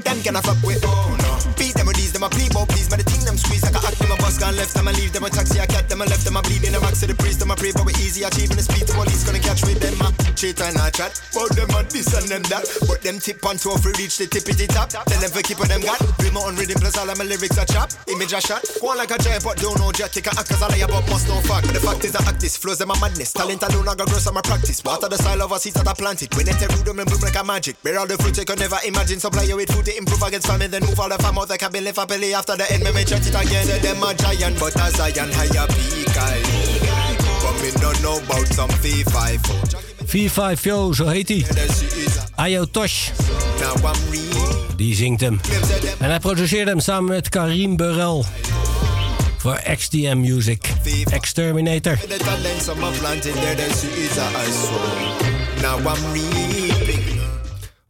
Them 0.00 0.22
cannot 0.22 0.44
fuck 0.44 0.62
with. 0.62 0.82
Oh 0.84 1.16
no. 1.18 1.30
Beat 1.56 1.74
them 1.74 1.86
with 1.86 1.96
these, 1.96 2.12
them 2.12 2.22
a 2.22 2.26
oh, 2.26 2.30
please, 2.30 2.48
but 2.48 2.68
please. 2.68 2.88
Man, 2.88 2.98
the 3.00 3.04
thing 3.04 3.24
them 3.24 3.36
squeeze 3.36 3.62
like 3.62 3.76
a 3.76 3.80
act. 3.84 3.98
Them 4.00 4.12
a 4.12 4.16
bus 4.16 4.38
gone 4.40 4.56
left, 4.56 4.72
them 4.72 4.88
a 4.88 4.92
leave. 4.92 5.12
Them 5.12 5.24
a 5.24 5.30
taxi, 5.30 5.60
I 5.60 5.66
cat. 5.66 5.88
Them 5.88 6.00
a 6.00 6.06
left, 6.08 6.24
them 6.24 6.36
a 6.36 6.42
bleed 6.42 6.64
in 6.64 6.72
the 6.72 6.80
max 6.80 7.00
to 7.00 7.06
the 7.06 7.14
priest. 7.14 7.40
Them 7.40 7.52
a 7.52 7.56
pray, 7.56 7.72
but 7.72 7.84
we 7.84 7.92
easy 8.00 8.24
achieving 8.24 8.56
the 8.56 8.64
speed. 8.64 8.88
The 8.88 8.96
police 8.96 9.24
gonna 9.28 9.44
catch 9.44 9.60
with 9.68 9.76
them. 9.76 10.00
A 10.00 10.08
cheat 10.32 10.56
and 10.60 10.80
a 10.80 10.88
chat. 10.88 11.20
But 11.36 11.52
them 11.52 11.68
a 11.76 11.84
this 11.84 12.16
and 12.16 12.26
them 12.32 12.42
that. 12.48 12.64
But 12.88 13.04
them 13.04 13.20
tip 13.20 13.44
on 13.44 13.60
two 13.60 13.76
for 13.76 13.92
reach 14.00 14.16
the 14.16 14.24
tippity 14.24 14.72
top. 14.72 14.88
Them 14.88 15.20
for 15.28 15.44
keep 15.44 15.60
what 15.60 15.68
them 15.68 15.84
got. 15.84 16.00
Bring 16.16 16.32
my 16.32 16.40
own 16.48 16.56
rhythm 16.56 16.80
plus 16.80 16.96
all 16.96 17.08
of 17.08 17.16
my 17.20 17.28
lyrics 17.28 17.60
are 17.60 17.68
chop. 17.68 17.92
Image 18.08 18.32
a 18.32 18.40
shot. 18.40 18.64
Go 18.80 18.96
on 18.96 18.96
like 18.96 19.12
a 19.12 19.18
giant, 19.20 19.44
but 19.44 19.60
don't 19.60 19.76
know 19.76 19.92
jack. 19.92 20.16
You 20.16 20.24
can 20.24 20.32
act 20.40 20.48
cause 20.48 20.64
I 20.64 20.72
about 20.80 21.04
must 21.12 21.28
know 21.28 21.44
fact. 21.44 21.68
But 21.68 21.76
the 21.76 21.84
fact 21.84 22.08
is 22.08 22.16
I 22.16 22.24
act 22.24 22.40
this. 22.40 22.56
Flows 22.56 22.80
them 22.80 22.88
a 22.88 22.96
madness. 22.96 23.36
Talent 23.36 23.60
alone 23.68 23.84
I 23.84 23.94
got 24.00 24.08
grow 24.08 24.16
some 24.16 24.40
practice. 24.40 24.80
Water 24.80 25.12
the 25.12 25.20
style 25.20 25.44
of 25.44 25.52
a 25.52 25.60
seed 25.60 25.76
that 25.76 25.88
I 25.88 25.92
planted. 25.92 26.32
When 26.32 26.48
a 26.48 26.54
rude, 26.56 26.88
them 26.88 27.04
bloom 27.04 27.20
like 27.20 27.36
a 27.36 27.44
magic. 27.44 27.76
Bear 27.84 28.00
all 28.00 28.08
the 28.08 28.16
fruit 28.16 28.38
you 28.40 28.48
can 28.48 28.58
never 28.58 28.80
imagine. 28.88 29.20
Supply 29.20 29.44
you 29.44 29.56
with 29.60 29.68
food 29.68 29.89
to 29.90 29.96
improve 29.98 30.22
against 30.22 30.46
famine. 30.46 30.70
Then 30.70 30.82
move 30.82 30.98
all 31.00 31.08
the 31.08 31.18
farm 31.18 31.38
out 31.38 31.48
the 31.48 31.58
cabin. 31.58 31.86
A 31.86 32.06
belly 32.06 32.34
after 32.34 32.56
the 32.56 32.70
end. 32.72 32.84
Me 32.84 32.92
me 32.92 33.02
it 33.02 33.14
again. 33.14 33.66
Say 33.66 33.78
them 33.78 34.02
a 34.02 34.14
giant, 34.14 34.58
but 34.58 34.74
a 34.76 34.90
Zion 34.90 35.30
higher 35.32 35.66
peak. 35.68 36.16
I 36.16 36.40
But 37.42 37.56
me 37.62 37.70
no 37.80 37.92
know 38.02 38.18
about 38.22 38.46
some 38.48 38.70
V5 38.82 39.38
V5 40.06 40.62
Yo, 40.62 40.92
zo 40.92 41.06
heet 41.06 41.28
hij. 41.28 41.46
Ayo 42.34 42.64
Tosh. 42.70 43.10
Die 44.76 44.94
zingt 44.94 45.20
hem. 45.20 45.40
En 45.98 46.08
hij 46.10 46.18
produceerde 46.18 46.70
hem 46.70 46.80
samen 46.80 47.10
met 47.10 47.28
Karim 47.28 47.76
Burrell. 47.76 48.22
Voor 49.36 49.60
XDM 49.76 50.20
Music. 50.20 50.72
Exterminator. 51.10 51.98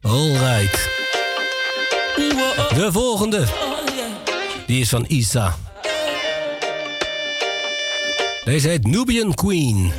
Alright. 0.01 1.00
De 2.75 2.89
volgende. 2.91 3.45
Die 4.65 4.81
is 4.81 4.89
van 4.89 5.05
Isa. 5.07 5.57
Deze 8.43 8.67
heet 8.67 8.87
Nubian 8.87 9.33
Queen. 9.33 9.91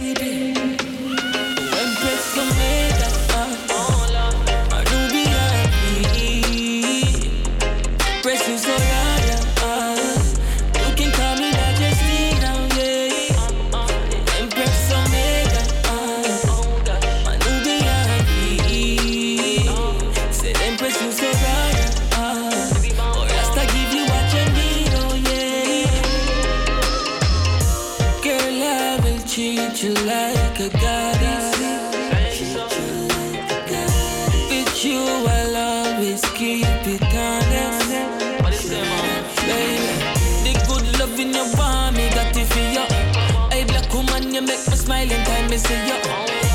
Me 45.53 45.59
see 45.59 45.87
you. 45.87 45.99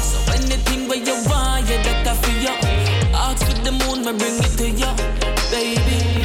So 0.02 0.18
anything 0.34 0.88
where 0.88 0.98
you 0.98 1.14
want, 1.30 1.70
yeah, 1.70 1.84
that 1.84 2.08
I 2.08 2.16
for 2.16 2.34
you. 2.44 2.56
Ask 3.14 3.46
for 3.46 3.62
the 3.64 3.72
moon, 3.72 4.04
me 4.04 4.14
bring 4.18 4.40
it 4.40 4.58
to 4.58 4.70
you, 4.70 4.92
baby. 5.52 6.17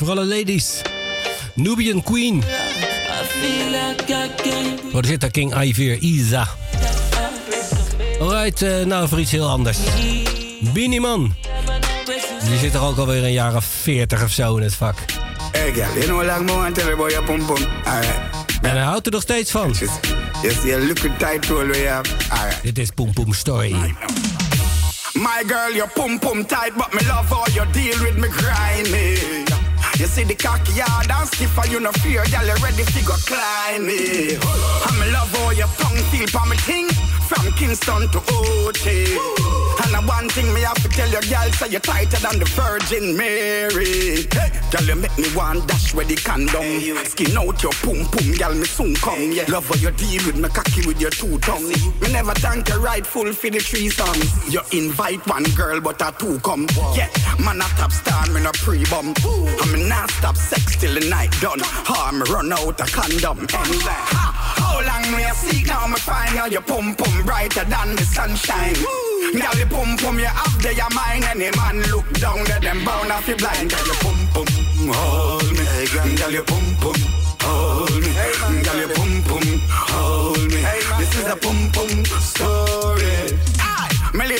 Is 0.00 0.06
voor 0.06 0.16
alle 0.16 0.26
ladies. 0.36 0.82
Nubian 1.54 2.02
Queen. 2.02 2.42
Like 4.92 5.00
de 5.00 5.06
zit 5.06 5.30
King 5.30 5.62
Ivor 5.62 5.96
Isa. 5.96 6.48
Alright, 8.20 8.62
eh, 8.62 8.84
nou 8.84 9.08
voor 9.08 9.20
iets 9.20 9.30
heel 9.30 9.48
anders. 9.48 9.78
Beanie 10.72 11.00
Man. 11.00 11.34
Die 12.48 12.58
zit 12.58 12.74
er 12.74 12.80
ook 12.80 12.96
alweer 12.96 13.24
een 13.24 13.32
jaar 13.32 13.54
of 13.54 13.64
40 13.64 14.22
of 14.22 14.30
zo 14.30 14.56
in 14.56 14.62
het 14.62 14.74
vak. 14.74 14.98
Hey 15.52 15.72
girl, 15.72 15.94
you 15.94 16.04
know 16.04 16.24
long 16.24 16.46
more 16.46 16.72
tell 16.72 16.92
about 16.92 17.10
your 17.10 17.26
pum 17.26 17.46
pum? 17.46 17.66
En 18.62 18.70
hij 18.70 18.82
houdt 18.82 19.06
er 19.06 19.12
nog 19.12 19.22
steeds 19.22 19.50
van. 19.50 19.74
You 20.42 20.54
see 20.62 20.74
a 20.74 20.78
liquid 20.78 21.18
tight 21.18 21.48
we 21.48 21.86
have. 21.88 22.10
Alright. 22.28 22.62
Dit 22.62 22.78
is 22.78 22.90
Poem 22.90 23.12
Poem 23.12 23.32
Story. 23.32 23.70
My 25.14 25.42
girl, 25.46 25.74
your 25.74 25.90
pum 25.94 26.18
pum 26.18 26.46
tight, 26.46 26.74
but 26.76 26.92
me 26.92 27.00
love 27.08 27.28
how 27.28 27.46
you 27.52 27.72
deal 27.72 28.02
with 28.02 28.16
me 28.16 28.28
grimy. 28.28 29.45
You 29.98 30.06
see 30.06 30.24
the 30.24 30.34
cocky 30.34 30.76
hard 30.76 31.10
and 31.10 31.26
stiff 31.26 31.56
and 31.56 31.72
you 31.72 31.80
no 31.80 31.90
fear, 31.90 32.22
you 32.28 32.36
ready 32.60 32.84
to 32.84 33.00
go 33.04 33.14
climb 33.24 33.86
me. 33.86 34.36
And 34.36 34.96
me 35.00 35.08
love 35.08 35.32
oh, 35.40 35.48
how 35.48 35.50
your 35.56 35.68
tongue 35.80 35.96
feel 36.12 36.28
for 36.28 36.44
me 36.44 36.56
thing, 36.68 36.88
from 37.26 37.52
Kingston 37.52 38.08
to 38.10 38.18
OT. 38.18 39.18
And 39.82 39.92
the 39.92 40.02
one 40.06 40.28
thing 40.30 40.52
me 40.54 40.62
have 40.62 40.80
to 40.82 40.88
tell 40.88 41.08
you, 41.08 41.20
girl, 41.28 41.50
say 41.52 41.68
you're 41.68 41.80
tighter 41.80 42.18
than 42.18 42.38
the 42.38 42.46
Virgin 42.54 43.16
Mary. 43.16 44.26
Hey, 44.30 44.50
girl, 44.70 44.86
you 44.86 44.94
make 44.96 45.16
me 45.18 45.28
one 45.34 45.64
dash 45.66 45.92
where 45.94 46.06
the 46.06 46.16
condom. 46.16 46.80
Skin 47.04 47.36
out 47.36 47.62
your 47.62 47.72
pum 47.82 48.06
pum, 48.10 48.32
girl, 48.38 48.54
me 48.54 48.64
soon 48.64 48.94
come. 48.96 49.32
Yeah. 49.32 49.44
Love 49.48 49.68
how 49.68 49.74
you 49.76 49.90
deal 49.90 50.22
with 50.26 50.36
me 50.36 50.48
cocky 50.48 50.86
with 50.86 51.00
your 51.00 51.10
two 51.10 51.38
tongue. 51.38 51.68
Me 52.00 52.12
never 52.12 52.32
thank 52.34 52.68
you 52.68 52.76
rightful 52.76 53.32
for 53.32 53.50
the 53.50 53.58
three 53.58 53.88
songs. 53.88 54.26
You 54.52 54.60
invite 54.72 55.26
one 55.26 55.44
girl, 55.54 55.80
but 55.80 56.00
a 56.02 56.14
two 56.18 56.38
come. 56.40 56.66
Yeah, 56.94 57.10
man 57.44 57.60
a 57.60 57.68
top 57.76 57.92
star, 57.92 58.26
me 58.30 58.40
no 58.40 58.52
pre-bum. 58.52 59.14
Me 59.72 59.88
not 59.88 60.10
stop 60.10 60.36
sex 60.36 60.76
till 60.76 60.94
the 60.94 61.08
night 61.10 61.34
done. 61.40 61.60
Me 62.16 62.24
run 62.30 62.52
out 62.52 62.80
a 62.80 62.86
condom. 62.86 63.40
And 63.40 63.82
ha, 63.82 64.32
how 64.56 64.80
long 64.80 65.16
me 65.16 65.24
a 65.24 65.34
seek 65.34 65.66
now 65.66 65.86
me 65.86 65.96
find 65.96 66.36
out 66.38 66.50
your 66.50 66.62
pum 66.62 66.94
pum 66.94 67.15
brighter 67.24 67.64
than 67.64 67.96
the 67.96 68.04
sunshine. 68.04 68.74
Girl, 68.74 69.54
the 69.58 69.66
pum 69.70 69.96
pum 69.96 70.18
you 70.18 70.26
have 70.26 70.62
there 70.62 70.72
your 70.72 70.90
mind. 70.90 71.24
Any 71.24 71.50
man 71.56 71.82
look 71.90 72.08
down 72.20 72.44
there, 72.44 72.60
them 72.60 72.84
bound 72.84 73.12
off 73.12 73.28
you 73.28 73.36
blind. 73.36 73.70
Girl, 73.70 73.86
your 73.86 73.96
pum 74.04 74.18
pum 74.34 74.46
hold 74.92 75.50
me. 75.52 75.64
Girl, 76.16 76.32
your 76.32 76.44
pum 76.44 76.66
pum 76.80 76.98
hold 77.40 78.00
me. 78.02 78.10
Girl, 78.64 78.78
your 78.78 78.90
pum 78.94 79.22
pum 79.28 79.46
hold 79.70 80.50
me. 80.52 80.60
This 80.98 81.12
is 81.18 81.26
a 81.26 81.36
pum 81.36 81.70
pum 81.72 82.04
story. 82.20 82.65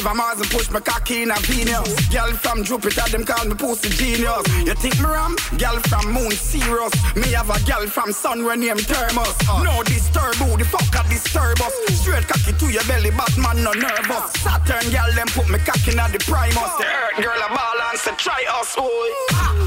A 0.06 0.14
Mars 0.14 0.38
and 0.38 0.48
push 0.50 0.70
my 0.70 0.78
cocky 0.78 1.22
in 1.22 1.32
a 1.32 1.38
Venus. 1.50 1.90
Girl 2.14 2.30
from 2.38 2.62
Jupiter, 2.62 3.02
them 3.10 3.24
call 3.24 3.44
me 3.44 3.56
pussy 3.56 3.90
genius. 3.90 4.46
You 4.62 4.74
think 4.74 4.94
me 5.00 5.06
ram? 5.06 5.34
Girl 5.58 5.82
from 5.90 6.12
Moon 6.12 6.30
serious. 6.30 6.94
Me 7.16 7.34
have 7.34 7.50
a 7.50 7.58
girl 7.66 7.88
from 7.88 8.12
Sun 8.12 8.44
when 8.44 8.60
name 8.60 8.78
Thermos. 8.78 9.34
No 9.66 9.82
disturb 9.82 10.36
who 10.36 10.56
the 10.56 10.64
fuck 10.64 10.94
a 10.94 11.02
disturb 11.08 11.58
us. 11.60 11.74
Straight 11.98 12.22
cocky 12.28 12.52
to 12.54 12.66
your 12.70 12.84
belly, 12.84 13.10
but 13.10 13.34
man 13.36 13.64
no 13.64 13.72
nervous. 13.72 14.30
Saturn 14.46 14.86
girl 14.94 15.10
them 15.10 15.26
put 15.34 15.50
me 15.50 15.58
cocky 15.58 15.90
in 15.90 15.98
the 15.98 16.22
Primus. 16.22 16.72
The 16.78 16.86
earth 16.86 17.18
girl 17.26 17.42
a 17.42 17.48
balance 17.50 18.06
and 18.06 18.16
try 18.16 18.46
us, 18.62 18.76
boy. 18.76 19.10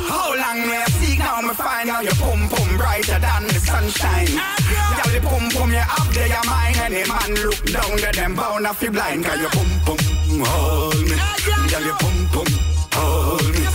How 0.08 0.32
long 0.40 0.64
me 0.64 0.80
a 0.80 0.88
seek 1.04 1.20
now 1.20 1.42
me 1.42 1.54
find 1.54 1.90
out 1.90 2.04
your 2.06 2.16
pum 2.16 2.48
pum 2.48 2.78
brighter 2.78 3.20
than 3.20 3.44
the 3.44 3.60
sunshine. 3.60 4.32
Girl 4.32 5.12
the 5.12 5.20
pum 5.20 5.52
pum 5.52 5.72
you 5.76 5.84
have 5.84 6.14
there 6.16 6.32
your 6.32 6.46
mind. 6.48 6.78
Any 6.80 7.04
man 7.04 7.36
look 7.44 7.60
down 7.68 7.98
there 8.00 8.14
them 8.16 8.36
bound 8.36 8.66
off 8.66 8.82
you 8.82 8.92
blind. 8.92 9.26
Cause 9.26 9.42
your 9.42 9.52
pum 9.52 9.68
pum 9.84 9.98
hold 10.44 11.02
me. 11.10 11.16
Girl 11.70 11.84
your 11.84 11.96
pum 12.02 12.18
pum 12.34 12.50
hold 12.94 13.46
me. 13.54 13.66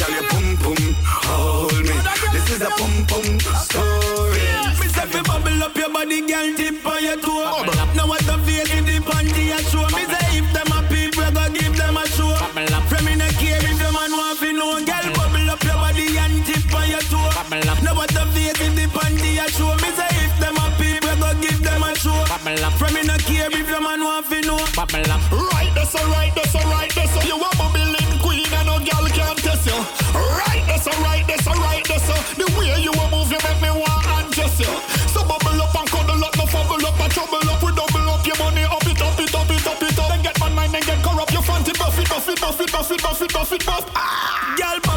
Girl 0.00 0.12
your 0.12 0.26
pum 0.28 0.46
pum 0.62 0.80
hold 1.26 1.78
me. 1.88 1.94
This 2.32 2.46
is 2.50 2.60
a 2.62 2.70
pum 2.70 2.94
pum 3.08 3.26
story. 3.64 4.46
Me 4.80 4.86
say 4.88 5.06
fi 5.06 5.20
bubble 5.22 5.62
up 5.62 5.76
your 5.76 5.90
body, 5.92 6.20
girl, 6.26 6.48
tip 6.56 6.86
on 6.86 7.02
your 7.02 7.16
toe. 7.16 7.44
Oh, 7.44 7.71
that's 25.92 26.04
alright, 26.04 26.34
that's 26.34 26.54
alright, 26.54 26.94
that's 26.94 27.16
all. 27.16 27.24
You 27.24 27.36
a 27.36 27.48
bubbling 27.56 28.18
queen 28.20 28.48
and 28.48 28.66
no 28.66 28.78
girl 28.80 29.04
can 29.12 29.36
test 29.36 29.66
you. 29.66 29.76
Right, 30.16 30.64
that's 30.66 30.88
alright, 30.88 31.26
that's 31.26 31.46
alright, 31.46 31.84
that's 31.86 32.08
all. 32.08 32.22
The 32.32 32.48
way 32.56 32.80
you 32.80 32.92
a 32.92 33.04
move, 33.12 33.28
you 33.28 33.36
make 33.44 33.60
me 33.60 33.68
want 33.68 34.00
undress 34.08 34.58
you. 34.58 34.72
So 35.12 35.20
bubble 35.20 35.60
up 35.60 35.74
and 35.76 35.88
cuddle 35.88 36.24
up, 36.24 36.36
no 36.36 36.46
fumble 36.46 36.80
up 36.86 36.98
and 36.98 37.12
trouble 37.12 37.44
up. 37.44 37.62
We 37.62 37.76
double 37.76 38.08
up 38.08 38.26
your 38.26 38.38
money, 38.38 38.64
up 38.64 38.86
it, 38.88 39.02
up 39.02 39.20
it, 39.20 39.34
up 39.34 39.50
it, 39.50 39.66
up 39.66 39.82
it, 39.82 39.98
up. 39.98 40.08
Then 40.08 40.22
get 40.22 40.40
man 40.40 40.54
mind 40.54 40.74
and 40.74 40.84
get 40.84 41.02
corrupt. 41.04 41.32
You 41.32 41.42
fancy 41.42 41.72
buff 41.76 41.98
it, 41.98 42.08
buff 42.08 42.28
it, 42.28 42.40
buff 42.40 42.60
it, 42.60 42.72
buff 42.72 42.90
it, 42.90 43.02
buff 43.02 43.20
it, 43.20 43.32
buff 43.32 43.52
it, 43.52 43.66
buff. 43.66 43.84
Ah. 43.94 44.56
Girl, 44.56 44.91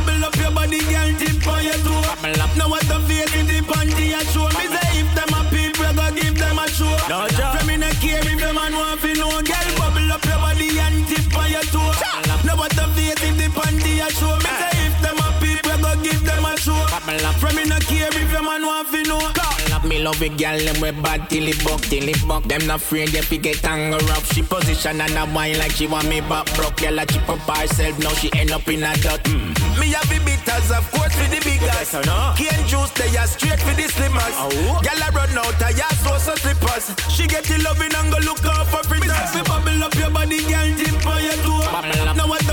love 20.05 20.21
it, 20.21 20.37
girl, 20.37 20.57
them 20.59 20.77
we 20.81 20.91
bad 21.01 21.27
till 21.31 21.47
it 21.49 21.57
buck, 21.65 21.81
till 21.81 22.07
it 22.07 22.21
buck. 22.27 22.43
Them 22.43 22.61
not 22.67 22.77
afraid 22.77 23.09
they 23.09 23.21
fi 23.21 23.37
get 23.37 23.65
anger 23.65 23.97
up. 24.13 24.23
She 24.29 24.43
position 24.43 25.01
and 25.01 25.17
a 25.17 25.25
wine 25.33 25.57
like 25.57 25.71
she 25.71 25.87
want 25.87 26.07
me 26.07 26.21
back 26.21 26.45
broke. 26.53 26.77
Girl, 26.77 26.99
a 26.99 27.05
chip 27.07 27.27
up 27.27 27.41
herself, 27.49 27.97
now 27.97 28.13
she 28.13 28.29
end 28.37 28.51
up 28.51 28.67
in 28.67 28.83
a 28.85 28.93
dot. 29.01 29.25
Mm. 29.25 29.49
Me 29.81 29.89
have 29.97 30.05
the 30.05 30.21
bitters, 30.21 30.69
of 30.69 30.85
course, 30.93 31.15
for 31.17 31.27
the 31.33 31.41
biggest. 31.41 31.97
Cane 32.37 32.63
juice, 32.69 32.93
they 32.93 33.17
are 33.17 33.25
straight 33.25 33.57
for 33.65 33.73
the 33.73 33.89
slimmers. 33.89 34.35
Oh. 34.37 34.77
Girl, 34.85 35.01
I 35.01 35.09
run 35.09 35.33
out, 35.41 35.57
I 35.57 35.73
ask 35.73 35.97
for 36.05 36.19
some 36.21 36.37
slippers. 36.37 36.85
She 37.09 37.25
get 37.25 37.43
the 37.49 37.57
loving 37.65 37.89
and 37.89 38.13
go 38.13 38.21
look 38.21 38.45
out 38.45 38.69
for 38.69 38.85
fritters. 38.85 39.33
Me 39.33 39.41
bubble 39.41 39.81
up 39.81 39.95
your 39.97 40.13
body, 40.13 40.37
girl, 40.45 40.69
dip 40.77 41.01
on 41.01 41.17
your 41.25 41.37
toe. 41.41 41.65
Now 42.13 42.29
what 42.29 42.44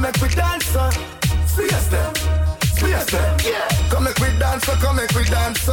come 0.00 0.12
make 0.12 0.22
we 0.22 0.28
dance. 0.34 0.64
Fiesta, 1.54 2.12
fiesta, 2.76 3.36
yeah. 3.44 3.68
Come 3.90 4.04
make 4.04 4.18
we 4.18 4.38
dance. 4.38 4.64
Come 4.64 4.96
make 4.96 5.12
we 5.12 5.24
dance. 5.24 5.68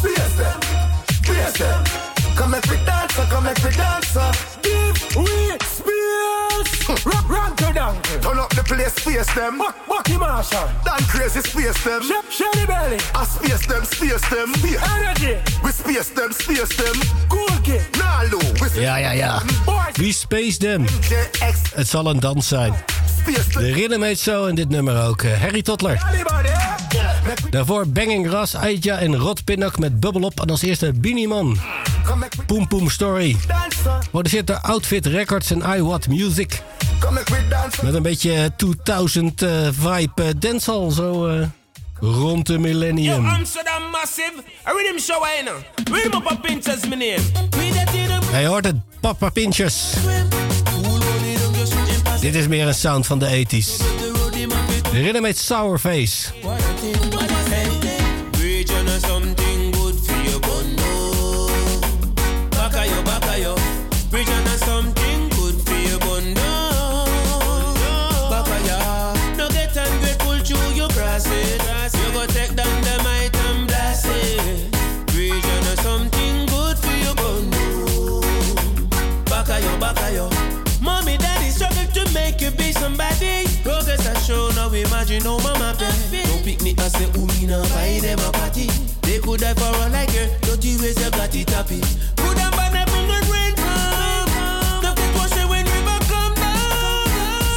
Fiesta, 0.00 0.58
fiesta. 1.22 1.84
Come 2.34 2.52
make 2.52 2.64
we 2.70 2.76
dance. 2.84 3.14
Come 3.14 3.44
make 3.44 3.62
we 3.62 3.70
dance. 3.70 4.16
Give 4.62 5.16
we 5.16 5.58
space. 6.64 7.04
Run, 7.06 7.24
run 7.28 7.56
to 7.56 7.72
donkey. 7.72 8.18
Turn 8.20 8.38
up 8.38 8.50
the 8.54 8.62
place, 8.62 8.94
space 8.94 9.34
them. 9.34 9.58
Buck, 9.58 9.74
Bucky 9.88 10.16
Marshall. 10.16 10.68
Dan 10.84 11.00
crazy, 11.08 11.40
space 11.40 11.82
them. 11.84 12.02
Shep, 12.02 12.24
Shelly 12.30 12.66
Belly. 12.66 12.98
I 13.14 13.24
space 13.24 13.66
them, 13.66 13.84
space 13.84 14.28
them. 14.28 14.48
Space. 14.54 14.82
Energy. 14.96 15.34
We 15.64 15.70
space 15.72 16.10
them, 16.14 16.32
space 16.32 16.76
them. 16.76 16.96
Cool 17.28 17.56
kid. 17.62 17.82
Nalu, 17.98 18.38
we 18.60 18.80
Ja, 18.80 18.96
ja, 18.96 19.10
ja. 19.12 19.42
Boys. 19.64 19.96
Wie 19.96 20.12
space 20.12 20.56
them? 20.58 20.84
Het 21.74 21.88
zal 21.88 22.06
een 22.06 22.20
dans 22.20 22.48
zijn. 22.48 22.74
De 23.52 23.72
ritme 23.72 24.04
heet 24.06 24.18
zo 24.20 24.46
en 24.46 24.54
dit 24.54 24.68
nummer 24.68 25.06
ook. 25.06 25.22
eh, 25.22 25.40
Harry 25.40 25.62
eh? 25.62 26.00
Daarvoor 27.50 27.88
Banging 27.88 28.30
Ras, 28.30 28.56
Aitja 28.56 28.98
en 28.98 29.16
Rod 29.16 29.44
Pinnock 29.44 29.78
met 29.78 30.00
Bubble 30.00 30.26
Up. 30.26 30.40
En 30.40 30.50
als 30.50 30.62
eerste 30.62 30.92
Beanie 30.92 31.28
Man. 31.28 31.58
Come 32.04 32.16
make 32.16 32.36
we 32.36 32.42
Poem 32.46 32.68
Poem 32.68 32.90
Story. 32.90 33.36
uh. 33.48 33.98
Produceert 34.10 34.46
door 34.46 34.58
Outfit 34.62 35.06
Records 35.06 35.50
en 35.50 35.62
I 35.76 35.80
What 36.02 36.18
Music. 36.18 36.62
Come 37.00 37.14
make 37.14 37.30
we 37.30 37.48
dance. 37.48 37.84
Met 37.84 37.94
een 37.94 38.02
beetje 38.02 38.52
2000 38.56 39.42
eh, 39.42 39.68
vibe 39.70 40.22
uh, 40.22 40.28
dancehall 40.38 40.90
zo 40.90 41.28
eh, 41.28 41.46
rond 42.00 42.46
de 42.46 42.52
Yo, 42.52 42.58
millennium. 42.58 43.26
Amsterdam 43.26 43.90
Massive. 43.90 44.32
A 44.66 44.72
rhythm 44.72 44.98
show, 44.98 45.24
I 45.24 45.44
know. 45.44 45.56
Rhythm 45.92 46.16
up 46.16 46.30
a 46.30 46.34
Pinter's 46.34 46.82
my 46.88 46.96
name. 46.96 47.22
We 47.50 47.70
that 47.74 47.94
in 47.94 48.10
a 48.10 48.20
Hij 48.30 48.46
hoort 48.46 48.64
het, 48.64 48.76
Papa 49.00 49.30
Pinchers. 49.30 49.92
Dit 52.20 52.34
is 52.34 52.46
meer 52.46 52.66
een 52.66 52.74
sound 52.74 53.06
van 53.06 53.18
de 53.18 53.44
80s. 53.46 53.76
De 54.92 55.00
ritme 55.00 55.26
heet 55.26 55.38
Sour 55.38 55.78
Don't 86.92 87.12
pick 87.12 87.40
me 87.40 87.46
now 87.46 87.62
buy 87.74 87.98
them 88.00 88.18
a 88.18 88.32
party. 88.32 88.66
They 89.02 89.18
could 89.18 89.40
die 89.40 89.54
for 89.54 89.64
all 89.64 89.90
like 89.90 90.10
her, 90.12 90.28
ways 90.80 90.98
you 91.02 91.10
got 91.10 91.34
it 91.34 91.50
happy. 91.50 91.80
Put 92.16 92.36
them 92.36 92.52
on 92.54 92.72
the 92.72 92.82
and 93.12 93.28
rain. 93.28 93.54
Now 94.82 94.94
get 94.94 95.14
wash 95.16 95.36
away 95.36 95.62
when 95.62 95.66
river 95.66 95.98
come 96.08 96.34
down. 96.34 97.06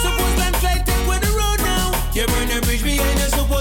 Suppose 0.03 0.35
landslide 0.39 0.85
take 0.85 1.07
where 1.07 1.19
the 1.19 1.31
road 1.31 1.59
now. 1.63 1.93
You 2.13 2.25
burn 2.27 2.47
the 2.49 2.59
bridge 2.65 2.83
behind 2.83 3.19
you, 3.19 3.29
suppose 3.29 3.54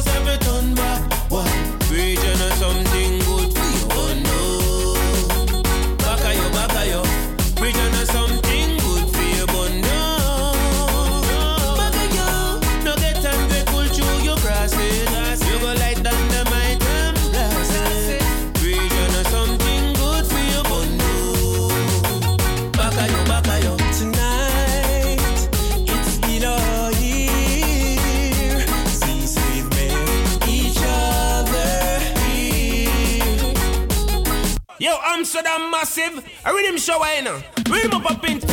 Massive. 35.96 36.24
A 36.44 36.52
rhythm 36.52 36.76
show, 36.76 36.98
I 37.02 37.20
know. 37.20 37.40
Rhythm 37.70 38.04
up 38.04 38.11
a 38.11 38.14
Pinter's. 38.14 38.50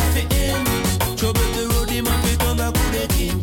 Trouble 1.19 1.41
the 1.53 1.73
road, 1.73 1.89
him 1.89 2.05
to 2.05 2.37
come 2.37 2.57
back 2.57 2.73
to 2.73 2.85
the 2.91 3.07
king. 3.13 3.41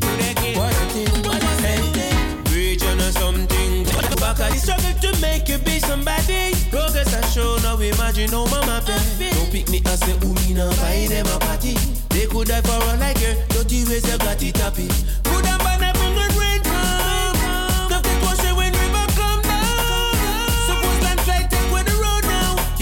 What 0.56 0.72
a 0.72 0.84
thing, 0.92 1.22
what 1.24 1.42
a 1.42 1.46
thing. 1.62 2.98
Or 2.98 3.12
something. 3.12 3.84
Back 4.20 4.40
at 4.40 4.52
the 4.52 4.58
struggle 4.58 4.92
to 5.00 5.20
make 5.20 5.48
you 5.48 5.58
be 5.58 5.78
somebody. 5.80 6.54
Progress 6.70 7.12
has 7.12 7.32
shown, 7.32 7.60
now 7.62 7.78
imagine 7.78 8.30
no 8.30 8.46
mama 8.46 8.82
pay. 8.86 9.30
Don't 9.30 9.50
pick 9.50 9.68
me 9.68 9.82
as 9.86 10.02
a 10.02 10.12
umi 10.24 10.54
now 10.54 10.70
buy 10.76 11.06
party. 11.40 11.74
They 12.10 12.26
could 12.26 12.48
die 12.48 12.60
for 12.62 12.72
all 12.72 12.96
like 12.98 13.18
her, 13.18 13.34
dirty 13.48 13.84
ways 13.84 14.06
you 14.10 14.18
got 14.18 14.42
it 14.42 14.56
happy. 14.58 14.88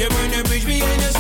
You 0.07 0.13
burn 0.13 0.31
the 0.31 0.43
bridge 0.45 0.65
behind 0.65 1.03
you, 1.03 1.16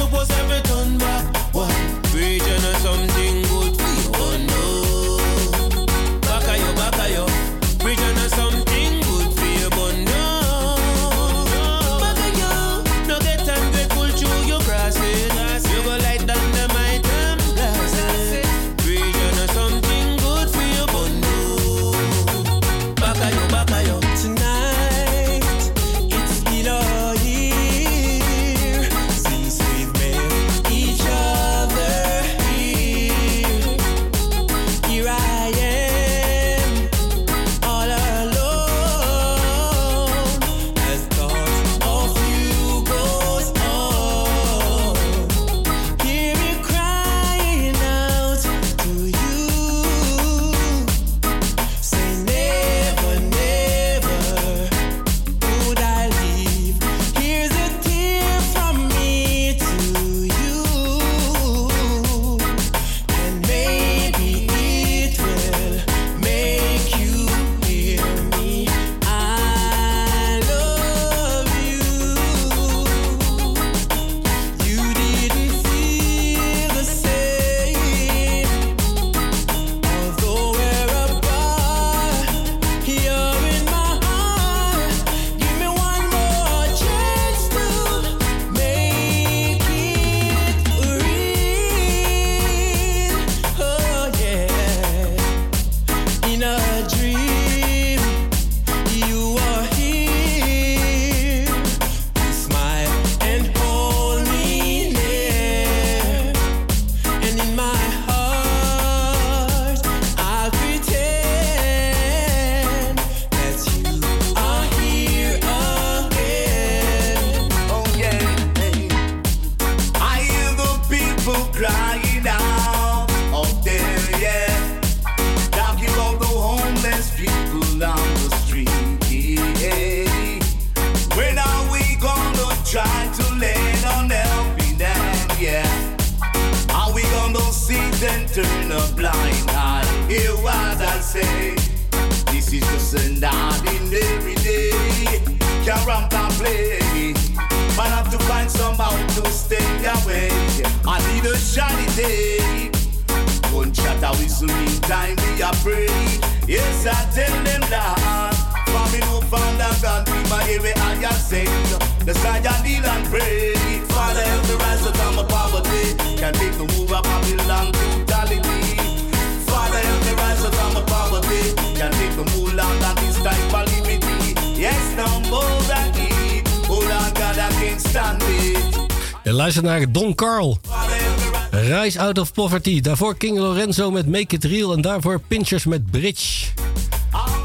Poverty. 182.36 182.80
Daarvoor 182.80 183.16
King 183.16 183.38
Lorenzo 183.38 183.90
met 183.90 184.06
Make 184.06 184.34
It 184.34 184.44
Real. 184.44 184.72
En 184.72 184.80
daarvoor 184.80 185.20
Pinchers 185.20 185.64
met 185.64 185.90
Bridge. 185.90 186.46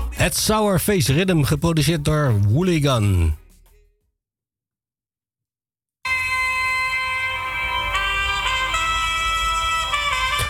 Het 0.10 0.38
Sour 0.38 0.80
Face 0.80 1.13
Rhythm, 1.13 1.43
geproduceerd 1.43 2.06
door 2.06 2.41
Wooligan. 2.47 3.36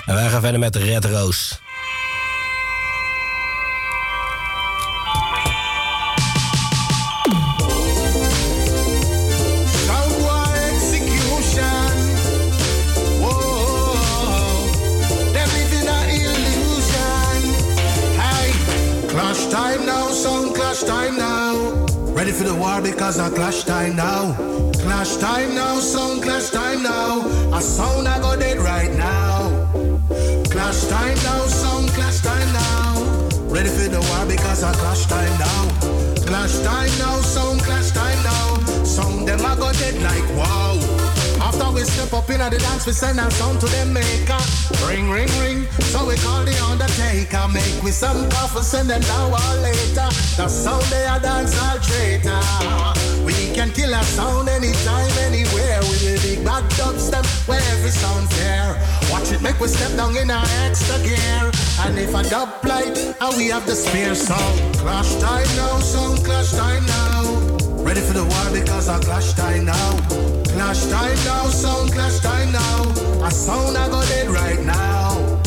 En 0.05 0.13
wij 0.13 0.29
gaan 0.29 0.41
verder 0.41 0.59
met 0.59 0.75
Red 0.75 1.05
Rose. 1.05 1.55
For 22.41 22.47
the 22.47 22.55
war 22.55 22.81
because 22.81 23.19
I 23.19 23.29
clash 23.29 23.63
time 23.63 23.95
now. 23.95 24.33
Clash 24.83 25.17
time 25.17 25.53
now, 25.53 25.79
sound 25.79 26.23
clash 26.23 26.49
time 26.49 26.81
now. 26.81 27.21
A 27.53 27.61
sound 27.61 28.07
I 28.07 28.19
got 28.19 28.39
dead 28.39 28.57
right 28.57 28.91
now. 28.93 29.49
Clash 30.49 30.81
time 30.87 31.17
now, 31.29 31.45
sound 31.45 31.89
clash 31.89 32.19
time 32.21 32.51
now. 32.53 33.03
Ready 33.53 33.69
for 33.69 33.89
the 33.89 34.01
war 34.09 34.25
because 34.25 34.63
I 34.63 34.73
clash 34.73 35.05
time 35.05 35.35
now. 35.39 35.63
Clash 36.25 36.57
time 36.59 36.93
now, 36.99 37.21
sound 37.21 37.61
clash 37.61 37.91
time 37.91 38.23
now. 38.23 38.83
Sound 38.83 39.27
them 39.27 39.41
I 39.41 39.55
got 39.55 39.75
dead 39.75 40.01
like 40.01 40.27
wow. 40.37 41.00
After 41.51 41.71
we 41.73 41.83
step 41.83 42.13
up 42.13 42.29
in 42.29 42.39
the 42.39 42.57
dance, 42.57 42.85
we 42.85 42.93
send 42.93 43.19
our 43.19 43.29
sound 43.31 43.59
to 43.59 43.67
them 43.67 43.91
maker. 43.91 44.39
Ring, 44.87 45.09
ring, 45.09 45.27
ring. 45.43 45.67
So 45.91 46.07
we 46.07 46.15
call 46.15 46.45
the 46.45 46.55
undertaker. 46.63 47.45
Make 47.51 47.83
we 47.83 47.91
some 47.91 48.29
coffee, 48.29 48.63
send 48.63 48.89
them 48.89 49.01
now 49.01 49.27
or 49.27 49.55
later. 49.59 50.07
The 50.39 50.47
sound 50.47 50.83
they 50.87 51.03
a 51.03 51.19
dance 51.19 51.51
all 51.59 51.77
traitor. 51.83 52.39
We 53.25 53.35
can 53.51 53.69
kill 53.71 53.93
a 53.93 54.01
sound 54.03 54.47
anytime, 54.47 55.11
anywhere. 55.27 55.81
We 55.91 55.95
will 55.99 56.21
big 56.23 56.45
bad 56.45 56.63
dubstep 56.79 57.27
where 57.49 57.59
every 57.75 57.91
sound 57.91 58.31
fair. 58.31 58.79
Watch 59.11 59.33
it 59.33 59.41
make 59.41 59.59
we 59.59 59.67
step 59.67 59.91
down 59.97 60.15
in 60.15 60.31
our 60.31 60.47
extra 60.63 61.03
gear. 61.03 61.51
And 61.83 61.99
if 61.99 62.15
a 62.15 62.23
dub 62.29 62.63
light, 62.63 62.95
and 63.19 63.35
we 63.35 63.49
have 63.49 63.65
the 63.65 63.75
spear 63.75 64.15
sound. 64.15 64.75
Clash 64.77 65.15
time 65.19 65.51
now, 65.57 65.79
sound 65.79 66.23
clash 66.23 66.51
time 66.51 66.85
now. 66.85 67.23
Ready 67.83 67.99
for 67.99 68.13
the 68.13 68.23
war 68.23 68.47
because 68.53 68.87
I 68.87 68.99
clash 68.99 69.33
time 69.33 69.65
now. 69.65 70.40
Clash 70.53 70.85
time 70.87 71.17
now, 71.25 71.45
sound 71.47 71.91
clash 71.93 72.19
time 72.19 72.51
now. 72.51 72.81
A 73.25 73.31
sound 73.31 73.77
I 73.77 73.87
got 73.89 74.09
it 74.11 74.29
right 74.29 74.61
now. 74.65 75.39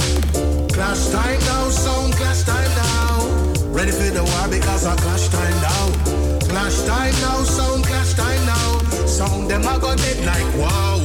Clash 0.73 1.09
time 1.11 1.41
now, 1.41 1.69
sound 1.69 2.15
clash 2.15 2.43
time 2.43 2.73
now. 2.75 3.65
Ready 3.69 3.93
for 3.93 4.11
the 4.11 4.25
war 4.25 4.49
because 4.49 4.87
I 4.87 4.97
clash 4.97 5.29
time 5.29 5.59
now. 5.61 5.85
Clash 6.49 6.83
time 6.83 7.15
now, 7.21 7.43
sound 7.45 7.85
clash 7.85 8.15
time 8.15 8.47
now. 8.47 8.79
Sound 9.07 9.51
them 9.51 9.63
I 9.69 9.79
got 9.79 10.01
it 10.01 10.25
like 10.25 10.51
wow. 10.57 10.99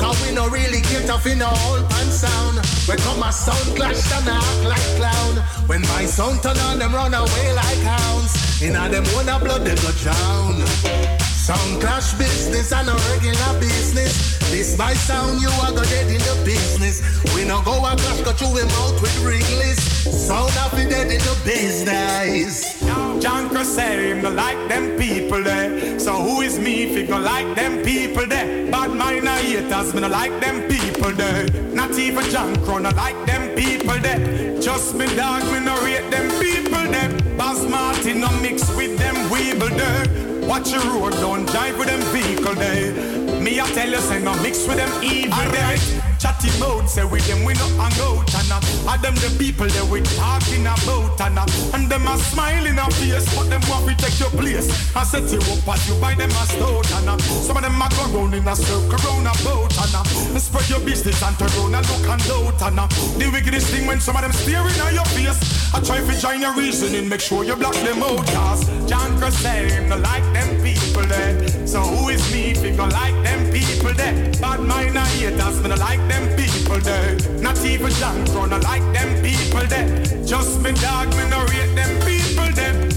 Cause 0.00 0.18
we 0.26 0.34
no 0.34 0.48
really 0.48 0.80
get 0.80 1.08
off 1.10 1.26
in 1.26 1.42
a 1.42 1.46
whole 1.46 1.86
pan 1.86 2.06
sound. 2.06 2.56
We 2.88 2.96
come 2.96 3.22
a 3.22 3.30
sound 3.30 3.76
clash 3.76 4.00
and 4.12 4.28
act 4.28 4.64
like 4.64 4.88
clown. 4.96 5.36
When 5.66 5.82
my 5.82 6.06
sound 6.06 6.42
turn 6.42 6.56
on, 6.58 6.78
them 6.78 6.94
run 6.94 7.12
away 7.12 7.52
like 7.52 7.78
hounds. 7.84 8.62
In 8.62 8.74
a 8.74 8.88
them 8.88 9.04
wanna 9.14 9.38
blood 9.38 9.62
they 9.64 9.74
go 9.76 9.92
drown. 10.00 11.23
Sound 11.44 11.78
clash 11.78 12.14
business 12.14 12.72
and 12.72 12.88
a 12.88 12.94
regular 13.12 13.60
business. 13.60 14.38
This 14.50 14.78
my 14.78 14.94
sound, 14.94 15.42
you 15.42 15.50
are 15.60 15.72
go 15.72 15.84
dead 15.84 16.06
in 16.06 16.16
the 16.16 16.42
business. 16.42 17.02
We 17.34 17.44
no 17.44 17.60
go 17.60 17.84
a 17.84 17.94
clash, 17.94 18.22
go 18.22 18.32
through 18.32 18.62
him 18.62 18.68
out 18.80 18.98
with 19.02 19.14
Wrigley's. 19.22 19.78
Sound 20.26 20.50
happy 20.52 20.88
dead 20.88 21.12
in 21.12 21.18
the 21.18 21.36
business. 21.44 22.80
John 23.20 23.50
Cross 23.50 23.74
say 23.74 24.08
him 24.08 24.22
no 24.22 24.30
like 24.30 24.56
them 24.70 24.96
people 24.96 25.42
there. 25.42 26.00
So 26.00 26.14
who 26.14 26.40
is 26.40 26.58
me 26.58 26.84
if 26.84 26.96
he 26.96 27.06
go 27.06 27.18
like 27.18 27.54
them 27.54 27.84
people 27.84 28.26
there? 28.26 28.70
Bad 28.70 28.92
mind 28.92 29.28
and 29.28 29.44
haters, 29.44 29.92
me 29.92 30.00
no 30.00 30.08
like 30.08 30.40
them 30.40 30.66
people 30.66 31.12
there. 31.12 31.46
Not 31.74 31.92
even 31.98 32.24
John 32.30 32.56
Crow 32.64 32.78
no 32.78 32.88
like 32.88 33.22
them 33.26 33.54
people 33.54 33.98
there. 33.98 34.58
Just 34.62 34.94
me 34.94 35.04
dog, 35.14 35.44
me 35.52 35.60
no 35.60 35.78
rate 35.84 36.10
them 36.10 36.26
people 36.40 36.90
there. 36.90 37.12
Boss 37.36 37.68
Martin 37.68 38.20
no 38.20 38.30
mix 38.40 38.74
with 38.74 38.96
them 38.96 39.14
weeble 39.28 39.76
there. 39.76 40.23
Watch 40.46 40.70
your 40.70 40.82
road, 40.82 41.12
don't 41.14 41.46
drive 41.46 41.78
with 41.78 41.88
them 41.88 42.00
vehicle 42.12 42.54
there. 42.54 43.40
Me 43.40 43.60
I 43.60 43.66
tell 43.72 43.88
you, 43.88 43.98
say 43.98 44.22
no 44.22 44.34
mix 44.42 44.66
with 44.66 44.76
them 44.76 45.02
evil 45.02 45.50
there. 45.50 46.03
Chatty 46.24 46.48
mouth, 46.58 46.88
say 46.88 47.04
with 47.04 47.20
them 47.28 47.44
we 47.44 47.52
no 47.52 47.68
hang 47.76 48.00
out 48.00 48.24
and 48.24 48.48
uh, 48.48 48.88
are 48.88 48.96
them 48.96 49.12
the 49.20 49.28
people 49.36 49.68
that 49.68 49.84
we 49.92 50.00
talking 50.16 50.64
about 50.64 51.20
and 51.20 51.36
uh, 51.36 51.76
and 51.76 51.84
them 51.84 52.08
a 52.08 52.16
smiling 52.16 52.80
a 52.80 52.88
face, 52.96 53.28
but 53.36 53.52
them 53.52 53.60
want 53.68 53.84
to 53.84 53.92
take 54.00 54.16
your 54.16 54.32
place. 54.32 54.72
I 54.96 55.04
set 55.04 55.28
you 55.28 55.36
up 55.52 55.68
as 55.68 55.84
you 55.84 56.00
buy 56.00 56.16
them 56.16 56.32
a 56.32 56.44
stout 56.48 56.88
and 56.96 57.12
uh, 57.12 57.18
some 57.44 57.60
of 57.60 57.62
them 57.62 57.76
a 57.76 57.86
go 57.92 58.08
round 58.16 58.32
in 58.32 58.48
a 58.48 58.56
circle 58.56 58.96
round 59.04 59.28
about 59.28 59.76
and 59.84 59.94
uh, 60.00 60.40
spread 60.40 60.64
your 60.72 60.80
business 60.80 61.20
and 61.20 61.36
turn 61.36 61.52
round 61.60 61.76
and 61.76 61.84
look 61.92 62.08
and 62.08 62.24
doubt 62.24 62.72
and 62.72 62.80
uh, 62.80 62.88
the 63.20 63.28
wickedest 63.28 63.68
thing 63.68 63.84
when 63.84 64.00
some 64.00 64.16
of 64.16 64.22
them 64.22 64.32
staring 64.32 64.80
at 64.80 64.96
your 64.96 65.04
face. 65.12 65.36
I 65.74 65.80
try 65.80 65.98
to 66.00 66.20
join 66.20 66.40
your 66.40 66.54
reasoning, 66.54 67.08
make 67.08 67.20
sure 67.20 67.42
you 67.44 67.56
block 67.56 67.74
them 67.84 68.00
out. 68.00 68.24
Cause 68.28 68.64
John 68.88 69.20
him 69.20 69.88
no 69.88 69.98
like 69.98 70.22
them 70.32 70.62
people 70.62 71.02
there. 71.02 71.66
So 71.66 71.80
who 71.80 72.08
is 72.10 72.22
me 72.32 72.52
if 72.52 72.76
go 72.76 72.86
like 72.86 73.16
them 73.24 73.50
people 73.50 73.92
there? 73.92 74.14
Bad 74.40 74.60
mind 74.60 74.96
and 74.96 75.08
haters, 75.18 75.60
me 75.62 75.68
no 75.68 75.74
like 75.74 75.98
them 76.08 76.13
people 76.36 76.78
there. 76.80 77.16
Not 77.40 77.58
even 77.64 77.90
John 78.00 78.26
Crow 78.26 78.46
no 78.46 78.58
like 78.58 78.84
them 78.92 79.10
people 79.22 79.66
there. 79.66 79.88
Just 80.24 80.60
me 80.62 80.72
dog, 80.72 81.08
me 81.16 81.24
no 81.28 81.40
rate 81.52 81.74
them 81.74 81.92
people. 82.00 82.13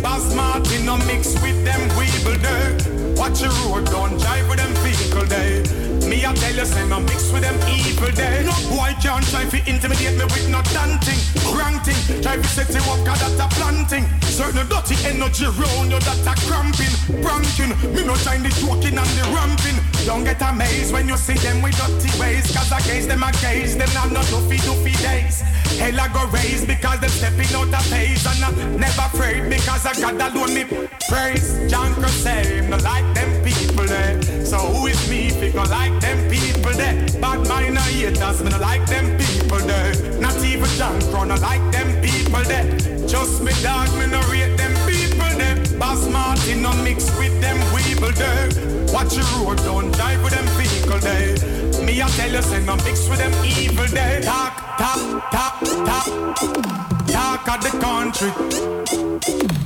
Boss 0.07 0.33
Martin 0.33 0.85
no 0.85 0.95
mix 1.03 1.33
with 1.43 1.59
them 1.65 1.83
weeble 1.99 2.39
there. 2.39 2.71
Watch 3.19 3.41
your 3.41 3.51
road, 3.67 3.83
don't 3.91 4.17
drive 4.17 4.47
with 4.47 4.55
them 4.55 4.73
vehicle 4.79 5.27
there. 5.27 5.59
Me 6.07 6.23
I 6.23 6.33
tell 6.33 6.55
you, 6.55 6.63
say 6.63 6.87
no 6.87 7.01
mix 7.01 7.29
with 7.33 7.43
them 7.43 7.59
evil 7.67 8.11
there. 8.15 8.41
No 8.47 8.55
boy 8.71 8.95
can't 9.03 9.27
try 9.27 9.43
to 9.43 9.57
intimidate 9.67 10.15
me 10.15 10.23
with 10.31 10.47
no 10.47 10.61
dancing, 10.71 11.19
granting. 11.51 11.99
Try 12.23 12.37
to 12.37 12.47
set 12.55 12.71
you 12.71 12.79
up, 12.87 13.03
cause 13.03 13.19
that's 13.19 13.35
a 13.35 13.47
planting. 13.59 14.07
Certain 14.23 14.63
dirty 14.71 14.95
energy 15.03 15.47
round 15.59 15.91
you 15.91 15.99
that 15.99 16.23
a 16.23 16.33
cramping, 16.47 16.95
pranking. 17.19 17.75
Me 17.91 18.07
no 18.07 18.15
join 18.23 18.39
the 18.47 18.51
joking 18.63 18.95
and 18.95 19.11
the 19.19 19.27
ramping. 19.35 19.75
Don't 20.07 20.23
get 20.23 20.39
amazed 20.39 20.93
when 20.93 21.09
you 21.09 21.17
see 21.17 21.35
them 21.43 21.61
with 21.61 21.75
dirty 21.75 22.11
ways, 22.17 22.47
cause 22.55 22.71
I 22.71 22.79
gaze 22.87 23.07
them 23.07 23.23
a 23.23 23.31
gaze, 23.43 23.75
them 23.75 23.91
not 23.91 24.09
no 24.15 24.21
doofy 24.31 24.55
doofy 24.63 24.95
days. 25.03 25.43
Hell 25.77 25.99
I 25.99 26.07
go 26.09 26.25
raise 26.31 26.65
because 26.65 26.99
them 27.01 27.09
stepping 27.09 27.53
out 27.53 27.67
of 27.67 27.85
phase 27.85 28.25
and 28.25 28.43
I'm 28.43 28.79
never 28.79 29.05
afraid 29.13 29.49
because 29.49 29.85
I 29.85 29.93
got 29.99 30.31
alone 30.31 30.53
me 30.53 30.63
praise. 31.09 31.69
John 31.69 31.93
say 32.09 32.57
him 32.57 32.69
no 32.69 32.77
like 32.77 33.07
them 33.15 33.31
people 33.43 33.85
there. 33.85 34.21
So 34.45 34.57
who 34.57 34.87
is 34.87 35.09
me 35.09 35.27
if 35.27 35.41
he 35.41 35.51
like 35.57 35.99
them 36.01 36.29
people 36.29 36.73
there? 36.73 36.95
Bad 37.19 37.47
mind 37.47 37.77
haters, 37.77 38.43
me 38.43 38.49
no 38.49 38.59
like 38.59 38.85
them 38.85 39.17
people 39.17 39.59
there. 39.59 39.93
Not 40.19 40.43
even 40.43 40.69
John 40.77 41.27
no 41.27 41.35
like 41.35 41.65
them 41.71 41.89
people 42.01 42.43
there. 42.43 42.65
Just 43.07 43.41
me 43.41 43.51
dog, 43.63 43.89
me 43.97 44.07
no 44.07 44.21
rate 44.29 44.55
them 44.57 44.73
people 44.85 45.31
there. 45.37 45.55
Boss 45.79 46.07
Martin 46.09 46.61
no 46.61 46.73
mix 46.83 47.05
with 47.17 47.39
them 47.41 47.57
weeble 47.73 48.13
there. 48.15 48.49
Watch 48.93 49.15
your 49.15 49.25
road, 49.37 49.57
don't 49.57 49.91
drive 49.93 50.21
with 50.23 50.33
them 50.33 50.47
vehicle 50.57 50.99
there. 50.99 51.83
Me 51.83 52.01
I 52.01 52.07
tell 52.09 52.31
you, 52.31 52.41
say 52.41 52.63
no 52.65 52.75
mix 52.77 53.07
with 53.09 53.19
them 53.19 53.33
evil 53.45 53.87
there. 53.87 54.21
Talk, 54.21 54.77
talk, 54.77 55.31
talk, 55.31 55.59
talk. 55.85 56.96
Talk 57.37 57.63
of 57.63 57.71
the 57.71 57.77
country. 57.79 58.31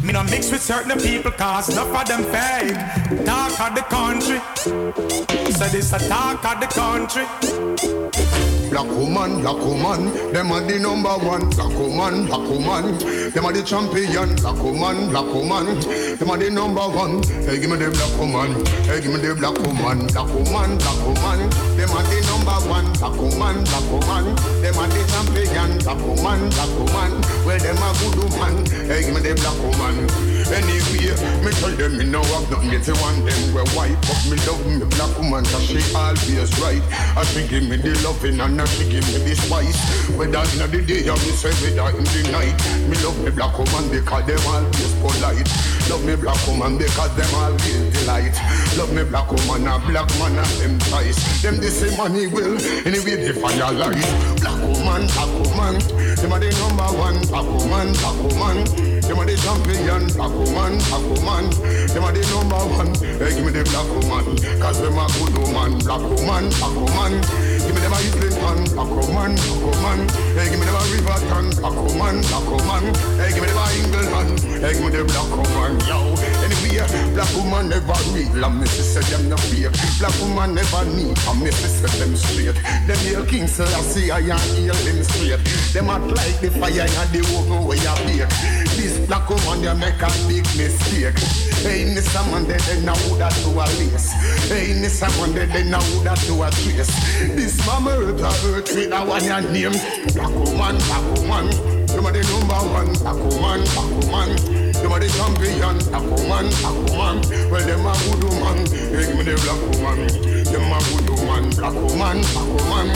Me 0.04 0.12
no 0.12 0.24
mix 0.24 0.52
with 0.52 0.62
certain 0.62 1.00
people 1.00 1.32
cause 1.32 1.70
enough 1.70 1.88
of 1.88 2.08
them 2.08 2.24
fake. 2.26 2.76
Talk 3.26 3.60
of 3.62 3.76
the 3.76 3.82
country. 3.84 4.42
So 5.54 5.66
this 5.68 5.94
a 5.94 6.00
talk 6.10 6.44
of 6.44 6.60
the 6.60 6.68
country. 6.68 7.26
Black 8.72 8.88
woman, 8.88 9.42
black 9.42 9.58
woman, 9.58 10.32
them 10.32 10.52
are 10.52 10.62
the 10.62 10.80
number 10.80 11.10
one. 11.10 11.50
Black 11.52 11.74
woman, 11.78 12.26
black 12.26 12.48
woman, 12.50 12.98
them 13.32 13.46
are 13.46 13.54
the 13.54 13.64
champion. 13.64 14.36
Black 14.36 14.56
woman, 14.64 15.10
black 15.10 15.26
woman, 15.26 15.80
them 16.18 16.30
are 16.30 16.38
the 16.38 16.50
number 16.50 16.88
one. 16.88 17.22
Hey, 17.44 17.60
give 17.60 17.70
me 17.70 17.78
the 17.78 17.92
black 17.92 18.14
woman. 18.18 18.66
Hey, 18.88 19.02
give 19.02 19.12
me 19.12 19.20
the 19.20 19.36
black 19.36 19.60
woman. 19.60 20.08
Black 20.08 20.28
woman, 20.28 20.78
black 20.80 21.00
woman, 21.04 21.40
them 21.76 21.92
are 21.92 22.04
the 22.08 22.20
number 22.32 22.60
one. 22.72 22.88
Black 22.96 23.16
woman, 23.20 23.64
black 23.64 23.86
woman, 23.92 24.36
them 24.64 24.78
are 24.80 24.88
the 24.88 25.04
champion. 25.12 25.70
Black 25.84 26.00
woman, 26.08 26.40
black 26.56 26.72
woman, 26.80 27.12
well 27.44 27.60
them 27.62 27.78
a 27.78 27.94
good 28.00 28.16
woman. 28.34 28.66
Hey, 28.88 29.04
give 29.04 29.14
me 29.14 29.22
the 29.22 29.36
black 29.36 29.58
woman. 29.62 30.41
Anyway, 30.52 31.16
me 31.44 31.52
tell 31.56 31.72
them 31.72 31.98
me 31.98 32.06
know 32.06 32.24
have 32.24 32.50
nothing 32.52 32.82
to 32.82 32.94
want 33.00 33.24
them. 33.24 33.54
Well, 33.56 33.68
white 33.72 33.96
But 34.04 34.20
me 34.28 34.36
love 34.44 34.60
me 34.68 34.84
black 34.84 35.16
woman, 35.18 35.46
cause 35.48 35.64
she 35.64 35.80
always 35.96 36.52
right. 36.60 36.84
I 37.16 37.24
she 37.32 37.48
give 37.48 37.64
me 37.64 37.78
the 37.78 37.96
loving 38.04 38.40
and 38.40 38.60
she 38.68 38.84
give 38.90 39.08
me 39.16 39.24
the 39.24 39.36
spice. 39.36 39.80
Whether 40.20 40.44
in 40.52 40.68
the 40.68 40.82
day 40.84 41.08
or 41.08 41.16
me 41.24 41.32
say 41.32 41.56
whether 41.64 41.96
in 41.96 42.04
the 42.04 42.22
night. 42.36 42.60
Me 42.90 43.00
love 43.00 43.18
me 43.24 43.32
black 43.32 43.56
woman 43.58 43.88
because 43.92 44.26
them 44.28 44.44
always 44.44 44.94
polite. 45.00 45.48
Love 45.90 46.04
me 46.04 46.16
black 46.16 46.40
woman 46.48 46.78
because 46.78 47.16
them 47.16 47.32
always 47.36 47.88
delight. 47.96 48.36
Love 48.76 48.92
me 48.94 49.04
black 49.04 49.32
woman 49.32 49.68
a 49.68 49.80
black 49.88 50.10
man 50.20 50.36
and 50.36 50.56
them 50.60 50.80
ties. 50.92 51.16
Them 51.42 51.58
the 51.58 51.72
same 51.72 51.96
money 51.96 52.28
will 52.28 52.60
anyway 52.84 53.24
the 53.24 53.34
fire 53.40 53.72
light. 53.72 54.04
Black 54.44 54.60
woman, 54.60 55.08
black 55.16 55.32
woman, 55.32 55.80
them 56.20 56.32
are 56.32 56.40
the 56.44 56.52
number 56.60 56.92
one. 57.00 57.20
Black 57.32 57.48
woman, 57.48 57.88
black 58.04 58.18
woman, 58.20 59.01
them 59.12 59.20
are 59.20 59.26
the 59.26 59.36
champion. 59.36 60.08
Black 60.16 60.32
woman, 60.32 60.80
black 60.88 61.04
woman, 61.04 61.50
them 61.92 62.04
are 62.04 62.14
the 62.16 62.24
number 62.32 62.64
one. 62.80 62.96
Hey, 63.20 63.36
give 63.36 63.44
me 63.46 63.52
the 63.52 63.64
black 63.68 63.88
woman, 63.92 64.40
cause 64.60 64.80
them 64.80 64.96
a 64.96 65.06
good 65.20 65.36
woman. 65.36 65.80
Black 65.84 66.00
woman, 66.00 66.48
black 66.48 66.76
woman, 66.80 67.14
give 67.66 67.76
me 67.76 67.82
them 67.82 67.94
a 67.94 67.98
Islington. 67.98 68.58
Black 68.74 68.92
woman, 68.92 69.36
black 69.36 69.62
woman, 69.62 70.00
hey, 70.36 70.50
give 70.50 70.60
me 70.60 70.66
them 70.66 70.76
a 70.76 70.84
Riverton. 70.90 71.46
Black 71.60 71.76
woman, 71.76 72.16
black 72.22 72.48
woman, 72.50 72.84
hey, 73.20 73.30
give 73.34 73.44
me 73.44 73.48
them 73.50 73.62
a 73.62 73.66
England. 73.78 74.40
Hey, 74.62 74.74
give 74.74 74.84
me 74.84 74.90
the 74.90 75.04
black 75.06 75.32
woman, 75.32 75.74
yo. 75.86 76.16
Anyway, 76.44 76.84
black 77.14 77.32
woman 77.36 77.70
never 77.70 78.00
real, 78.14 78.46
and 78.46 78.60
me 78.60 78.66
say 78.68 79.04
them 79.10 79.30
no 79.30 79.38
fake. 79.50 79.74
Black 80.00 80.16
woman 80.22 80.56
never 80.56 80.86
need, 80.96 81.18
and 81.18 81.40
me 81.42 81.52
say 81.52 81.92
them 82.00 82.16
straight. 82.16 82.58
Them 82.88 83.00
hail 83.06 83.26
King 83.26 83.48
Selassie, 83.48 84.12
I 84.12 84.20
and 84.20 84.52
hail 84.58 84.78
them 84.86 85.04
straight. 85.04 85.42
Them 85.74 85.90
act 85.90 86.08
like 86.12 86.40
the 86.42 86.50
fire 86.58 86.88
in 86.88 87.08
the 87.14 87.22
oven 87.38 87.66
where 87.66 87.78
you 87.78 87.96
bake. 88.06 88.32
This 88.78 88.98
black 89.08 89.30
woman, 89.30 89.62
they 89.62 89.74
make 89.76 90.02
a 90.02 90.10
big 90.28 90.46
mistake. 90.58 91.20
Hey, 91.62 91.86
Mr. 91.94 92.26
Man, 92.32 92.48
they 92.48 92.58
they 92.66 92.82
know 92.82 92.98
that 93.22 93.30
to 93.46 93.50
a 93.54 93.66
lace. 93.78 94.12
Hey, 94.50 94.74
Mr. 94.82 95.06
Man, 95.22 95.34
they 95.34 95.46
they 95.46 95.64
know 95.64 95.84
that 96.02 96.18
to 96.26 96.42
a 96.42 96.50
trace. 96.50 96.90
This 97.38 97.61
mama 97.66 97.92
earth 97.92 98.22
a 98.22 98.28
earth 98.48 98.76
with 98.76 98.92
a 98.92 99.06
one 99.06 99.24
your 99.24 99.42
name. 99.52 99.74
Black 100.14 100.32
woman, 100.32 100.78
black 100.78 101.04
woman. 101.18 101.48
Them 101.88 102.06
are 102.06 102.14
the 102.14 102.22
number 102.24 102.62
one, 102.72 102.94
black 103.02 103.20
woman, 103.20 103.64
black 103.76 103.90
woman. 104.00 104.30
Them 104.72 104.92
are 104.92 105.00
the 105.00 105.08
champion, 105.12 105.78
black 105.90 106.06
woman, 106.08 106.46
black 106.62 106.78
woman. 106.88 107.18
Well, 107.52 107.66
them 107.66 107.86
a 107.86 107.94
good 108.08 108.24
woman. 108.24 108.58
Give 108.66 109.16
me 109.18 109.24
the 109.28 109.36
black 109.44 109.62
woman. 109.76 110.00
Them 110.48 110.72
a 110.72 110.78
good 110.88 111.10
woman, 111.12 111.44
black 111.52 111.76
woman, 111.76 112.18
black 112.32 112.50
woman. 112.56 112.88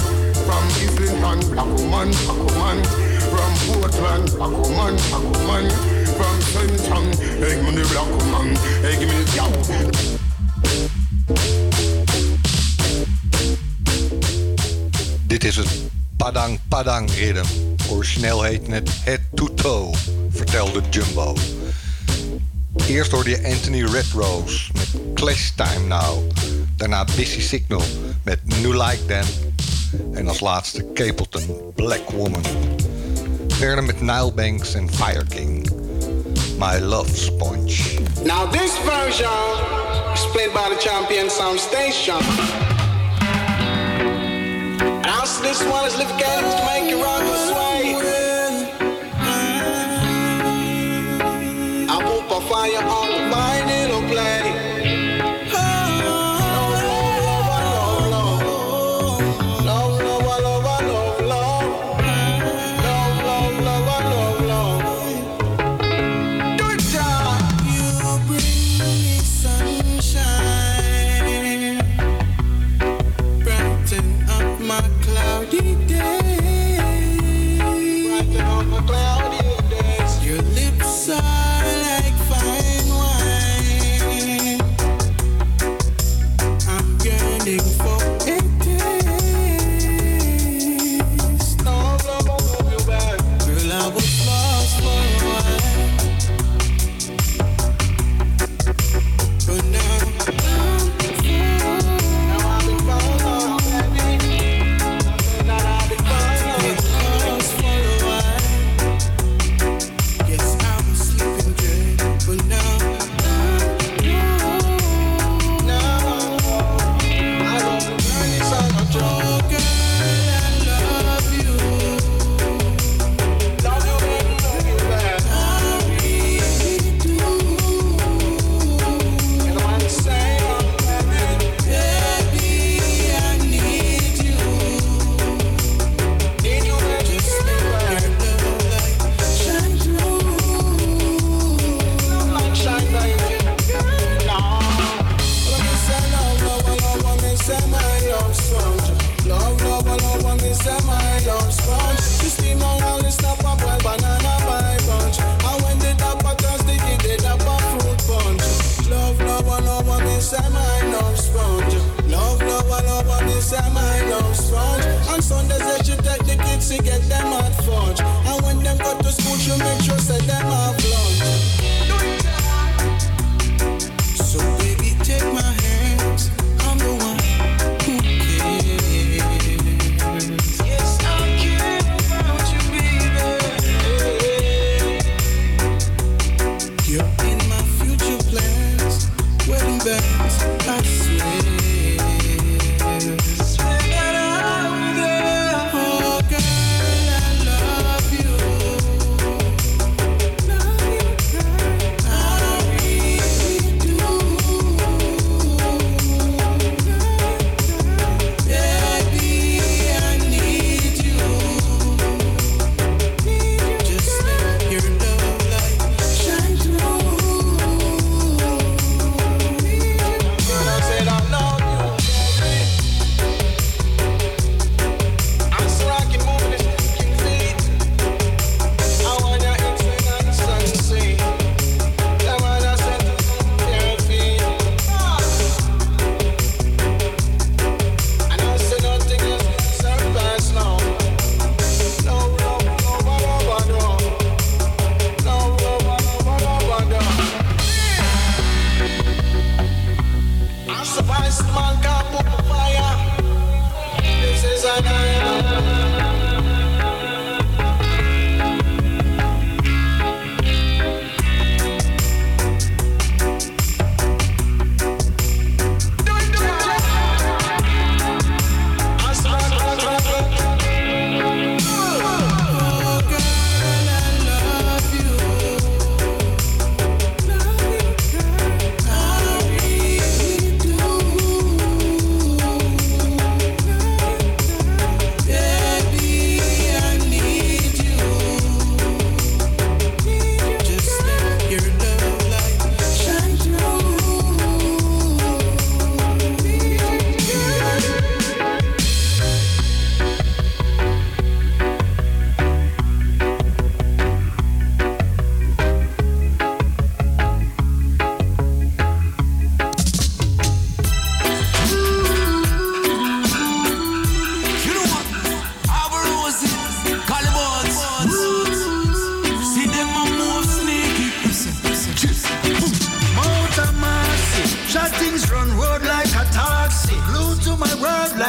From 0.45 0.65
Islington, 0.80 1.39
black 1.51 1.69
woman, 1.75 2.08
black 2.23 2.39
woman. 2.39 2.78
From 3.30 3.51
Portland, 3.67 4.28
black 4.38 4.56
woman, 4.56 4.95
black 5.10 5.25
woman. 5.36 5.65
From 6.15 6.36
Clinton, 6.54 7.06
hey, 7.41 7.54
give 7.60 7.65
me 7.65 7.71
the 7.75 7.84
black 7.91 8.08
woman. 8.08 8.47
Hey, 8.82 8.95
give 8.99 9.10
me 9.10 9.15
the 9.19 9.25
yow. 9.36 9.51
Dit 15.36 15.43
is 15.43 15.56
het 15.56 15.82
Padang 16.17 16.60
Padang 16.67 17.12
Rhythm. 17.12 17.45
Origineel 17.89 18.43
heet 18.43 18.67
het 18.67 18.89
Head 19.04 19.19
to 19.34 19.54
Toe, 19.54 19.93
vertelde 20.30 20.82
Jumbo. 20.89 21.36
Eerst 22.88 23.12
hoorde 23.12 23.30
je 23.30 23.48
Anthony 23.48 23.84
Redrose 23.84 24.69
met 24.74 24.88
Clash 25.13 25.50
Time 25.56 25.88
Now. 25.88 26.32
Daarna 26.78 27.06
Busy 27.15 27.41
Signal 27.41 27.82
met 28.24 28.39
New 28.62 28.74
Like 28.74 29.06
Them. 29.06 29.26
En 30.13 30.28
als 30.28 30.39
laatste 30.39 30.91
Capleton, 30.93 31.74
Black 31.76 32.10
Woman. 32.10 32.43
Verder 33.48 33.84
met 33.84 34.02
Nile 34.02 34.32
Banks 34.32 34.74
en 34.74 34.93
Fire 34.93 35.26
King. 35.30 35.69
My 36.58 36.80
Love 36.80 37.15
Sponge. 37.15 38.00
Now 38.24 38.52
this 38.52 38.71
version 38.71 39.63
is 40.13 40.28
played 40.32 40.54
by 40.54 40.76
the 40.76 40.78
champion 40.80 41.30
sound 41.30 41.59
station. 41.59 42.74
This 45.26 45.63
one 45.65 45.88
is 45.88 45.97
Live 45.97 46.11
and 47.26 47.49
sway. 47.49 47.95
I 51.89 51.97
fire 52.41 52.84
on 52.88 53.05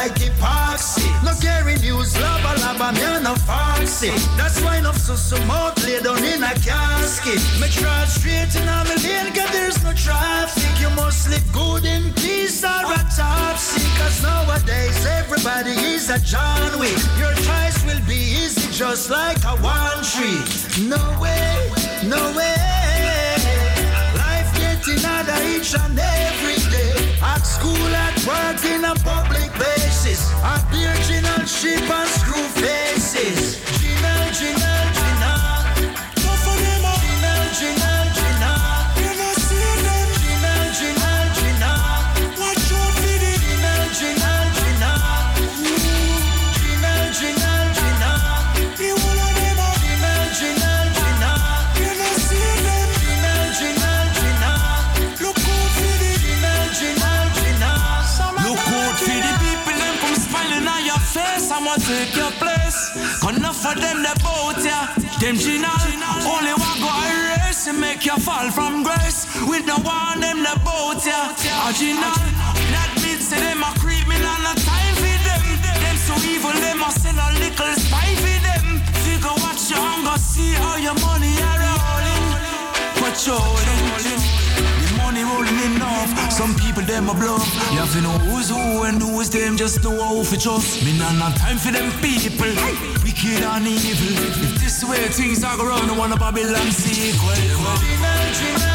like 0.07 0.19
epoxy. 0.21 1.07
No 1.23 1.33
carry 1.41 1.75
news, 1.77 2.17
lava 2.19 2.59
lava, 2.61 2.93
me 2.93 3.23
no 3.23 3.35
fancy. 3.47 4.09
That's 4.37 4.61
why 4.61 4.77
enough 4.77 4.97
so 4.97 5.15
so 5.15 5.37
more 5.45 5.71
lay 5.83 5.99
down 6.01 6.23
in 6.23 6.43
a 6.43 6.53
casket. 6.67 7.41
Me 7.59 7.67
try 7.69 8.05
straight 8.05 8.53
in 8.55 8.67
a 8.67 8.83
lane, 8.87 9.33
cause 9.33 9.51
there's 9.51 9.83
no 9.83 9.93
traffic. 9.93 10.79
You 10.79 10.89
must 10.95 11.29
live 11.29 11.47
good 11.51 11.85
in 11.85 12.13
peace 12.13 12.63
or 12.63 12.93
a 12.93 13.01
topsy. 13.15 13.81
Cause 13.99 14.21
nowadays 14.23 15.05
everybody 15.05 15.71
is 15.71 16.09
a 16.09 16.19
John 16.19 16.79
Wick. 16.79 16.97
Your 17.17 17.33
choice 17.47 17.83
will 17.85 18.03
be 18.07 18.19
easy, 18.41 18.71
just 18.71 19.09
like 19.09 19.43
a 19.43 19.55
one 19.59 20.01
tree. 20.11 20.41
No 20.87 21.01
way, 21.19 21.71
no 22.05 22.21
way. 22.37 22.55
Life 24.23 24.51
getting 24.55 25.01
harder 25.03 25.39
each 25.53 25.75
and 25.75 25.99
every 25.99 26.57
day. 26.71 26.76
At 27.21 27.41
school, 27.41 27.75
at 27.75 28.17
work, 28.25 28.63
in 28.65 28.85
a 28.85 28.93
public 29.03 29.51
places. 29.53 30.21
At 30.43 30.63
the 30.71 30.85
original 30.85 31.45
ship 31.45 31.89
and 31.89 32.09
screw 32.09 32.47
faces. 32.61 33.57
Gina, 33.79 34.31
Gina, 34.33 34.86
take 61.79 62.15
your 62.15 62.31
place. 62.41 62.95
Enough 63.23 63.57
for 63.57 63.75
them 63.75 64.03
that 64.03 64.17
bout 64.23 64.61
ya. 64.63 64.89
Them 65.19 65.35
Gina, 65.35 65.69
only 66.25 66.53
one 66.55 66.79
go 66.79 66.89
erase 67.05 67.67
and 67.67 67.79
make 67.79 68.05
you 68.05 68.17
fall 68.17 68.49
from 68.51 68.83
grace. 68.83 69.27
We 69.49 69.61
don't 69.65 69.83
want 69.83 70.21
them 70.21 70.43
that 70.43 70.63
bout 70.63 71.03
ya. 71.05 71.33
A 71.67 71.73
Gina, 71.73 72.11
that 72.73 72.91
means 73.03 73.27
say 73.27 73.39
them 73.39 73.61
a 73.61 73.71
criminal, 73.77 74.37
no 74.45 74.53
time 74.63 74.95
for 74.95 75.17
them. 75.27 75.43
Them 75.83 75.97
so 75.97 76.15
evil, 76.25 76.55
them 76.55 76.81
a 76.81 76.89
sell 76.91 77.17
a 77.17 77.27
little 77.37 77.73
spy 77.77 78.09
for 78.15 78.37
them. 78.47 78.81
Figure 79.05 79.37
watch 79.43 79.69
your 79.69 79.81
hunger, 79.81 80.17
see 80.17 80.53
how 80.53 80.77
your 80.77 80.97
money 81.03 81.33
are 81.41 81.59
rolling. 81.61 82.25
Patrolling. 82.97 84.46
Money 85.07 85.23
rolling 85.23 85.59
enough. 85.71 86.11
Some 86.33 86.53
people 86.55 86.83
them 86.83 87.07
a 87.07 87.13
bluff. 87.13 87.47
You 87.71 87.79
have 87.79 87.93
to 87.93 88.01
know 88.01 88.17
who's 88.27 88.49
who 88.49 88.83
and 88.83 89.01
who's 89.01 89.29
them. 89.29 89.55
Just 89.55 89.81
know 89.81 89.95
how 90.03 90.21
to 90.21 90.37
trust. 90.37 90.83
Me 90.83 90.97
not 90.99 91.15
have 91.15 91.37
time 91.39 91.57
for 91.57 91.71
them 91.71 91.89
people. 92.03 92.51
Wicked 93.07 93.41
and 93.41 93.67
evil. 93.67 94.19
If 94.43 94.59
this 94.59 94.83
way 94.83 95.07
things 95.07 95.45
are 95.45 95.55
going 95.55 95.89
I 95.89 95.97
want 95.97 96.11
a 96.11 96.17
Babylon 96.17 96.69
sequel. 96.71 97.39
Gina, 97.79 98.11
Gina, 98.35 98.66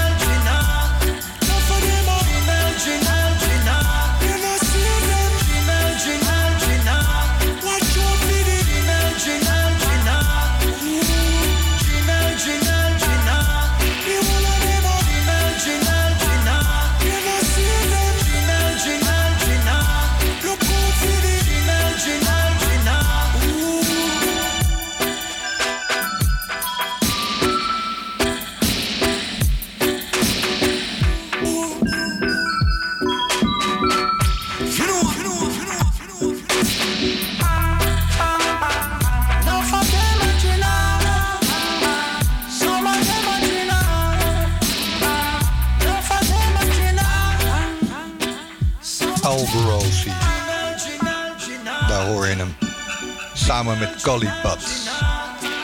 Samen 53.43 53.79
met 53.79 54.03
Calibat. 54.03 54.65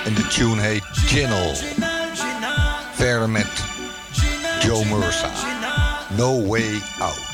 En 0.04 0.14
de 0.14 0.26
tune 0.26 0.60
heet 0.60 0.84
Channel. 0.92 1.54
Verder 2.92 3.30
met 3.30 3.64
Joe 4.60 4.84
Mersa. 4.84 5.30
No 6.16 6.46
Way 6.46 6.82
Out. 7.00 7.27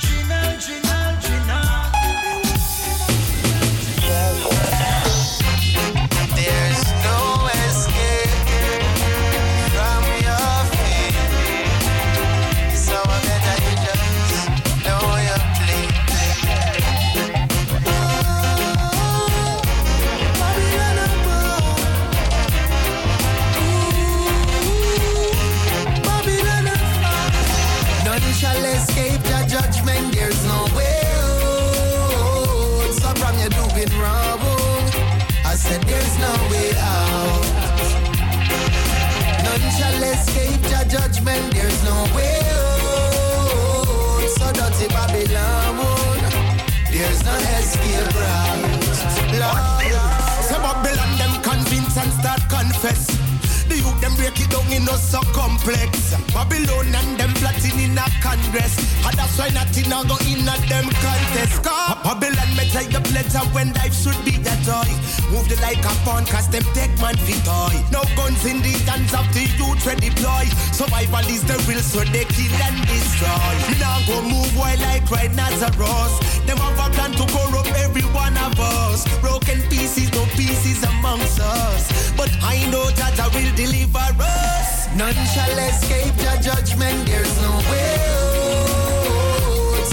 Confess. 52.84 53.23
The 53.68 53.76
youth 53.80 54.00
them 54.00 54.14
break 54.16 54.38
it 54.40 54.50
down 54.50 54.70
in 54.72 54.84
no 54.84 54.94
so 54.96 55.20
complex. 55.32 56.14
Babylon 56.32 56.92
and 56.94 57.18
them 57.18 57.32
plotting 57.40 57.78
in 57.80 57.96
a 57.98 58.06
congress. 58.20 58.76
And 59.06 59.14
that's 59.16 59.38
why 59.38 59.50
nothing 59.50 59.88
a 59.92 59.98
go 60.04 60.16
in 60.28 60.44
a 60.44 60.54
them 60.68 60.88
contest. 61.00 61.62
Cause 61.64 61.98
Babylon 62.04 62.50
me 62.56 62.64
tell 62.70 62.86
the 62.88 63.00
letter 63.12 63.44
when 63.54 63.72
life 63.74 63.94
should 63.94 64.18
be 64.24 64.36
a 64.36 64.54
toy. 64.64 64.90
Move 65.32 65.48
the 65.48 65.56
like 65.62 65.82
a 65.84 65.92
pawn 66.04 66.24
cause 66.26 66.48
them 66.48 66.64
take 66.76 66.92
man 67.00 67.16
fi 67.24 67.34
toy. 67.44 67.74
No 67.90 68.02
guns 68.16 68.44
in 68.44 68.60
the 68.60 68.74
hands 68.84 69.14
of 69.14 69.26
the 69.32 69.48
youth 69.56 69.80
we 69.86 69.94
deploy. 69.96 70.44
Survival 70.72 71.24
is 71.32 71.44
the 71.44 71.56
real 71.66 71.80
so 71.80 72.04
they 72.12 72.24
kill 72.28 72.54
and 72.66 72.78
destroy. 72.86 73.54
Me 73.70 73.78
now 73.80 73.98
go 74.06 74.20
move 74.22 74.52
while 74.56 74.78
like 74.80 75.08
right 75.10 75.32
Nazareth. 75.34 76.14
Them 76.46 76.58
have 76.58 76.78
a 76.78 76.92
plan 76.92 77.12
to 77.12 77.24
corrupt 77.32 77.72
every 77.80 78.04
one 78.12 78.36
of 78.36 78.58
us. 78.60 79.08
Broken 79.20 79.62
pieces, 79.70 80.12
no 80.12 80.24
pieces 80.36 80.82
amongst 80.84 81.40
us. 81.40 82.12
But 82.16 82.30
I 82.42 82.68
know 82.70 82.90
that 83.00 83.18
I 83.18 83.28
will 83.28 83.53
deliver 83.56 83.98
us. 84.20 84.88
none 84.96 85.14
shall 85.32 85.58
escape 85.68 86.16
your 86.20 86.38
judgment. 86.42 87.06
There's 87.06 87.36
no 87.40 87.52
way 87.70 87.96
out. 88.10 88.74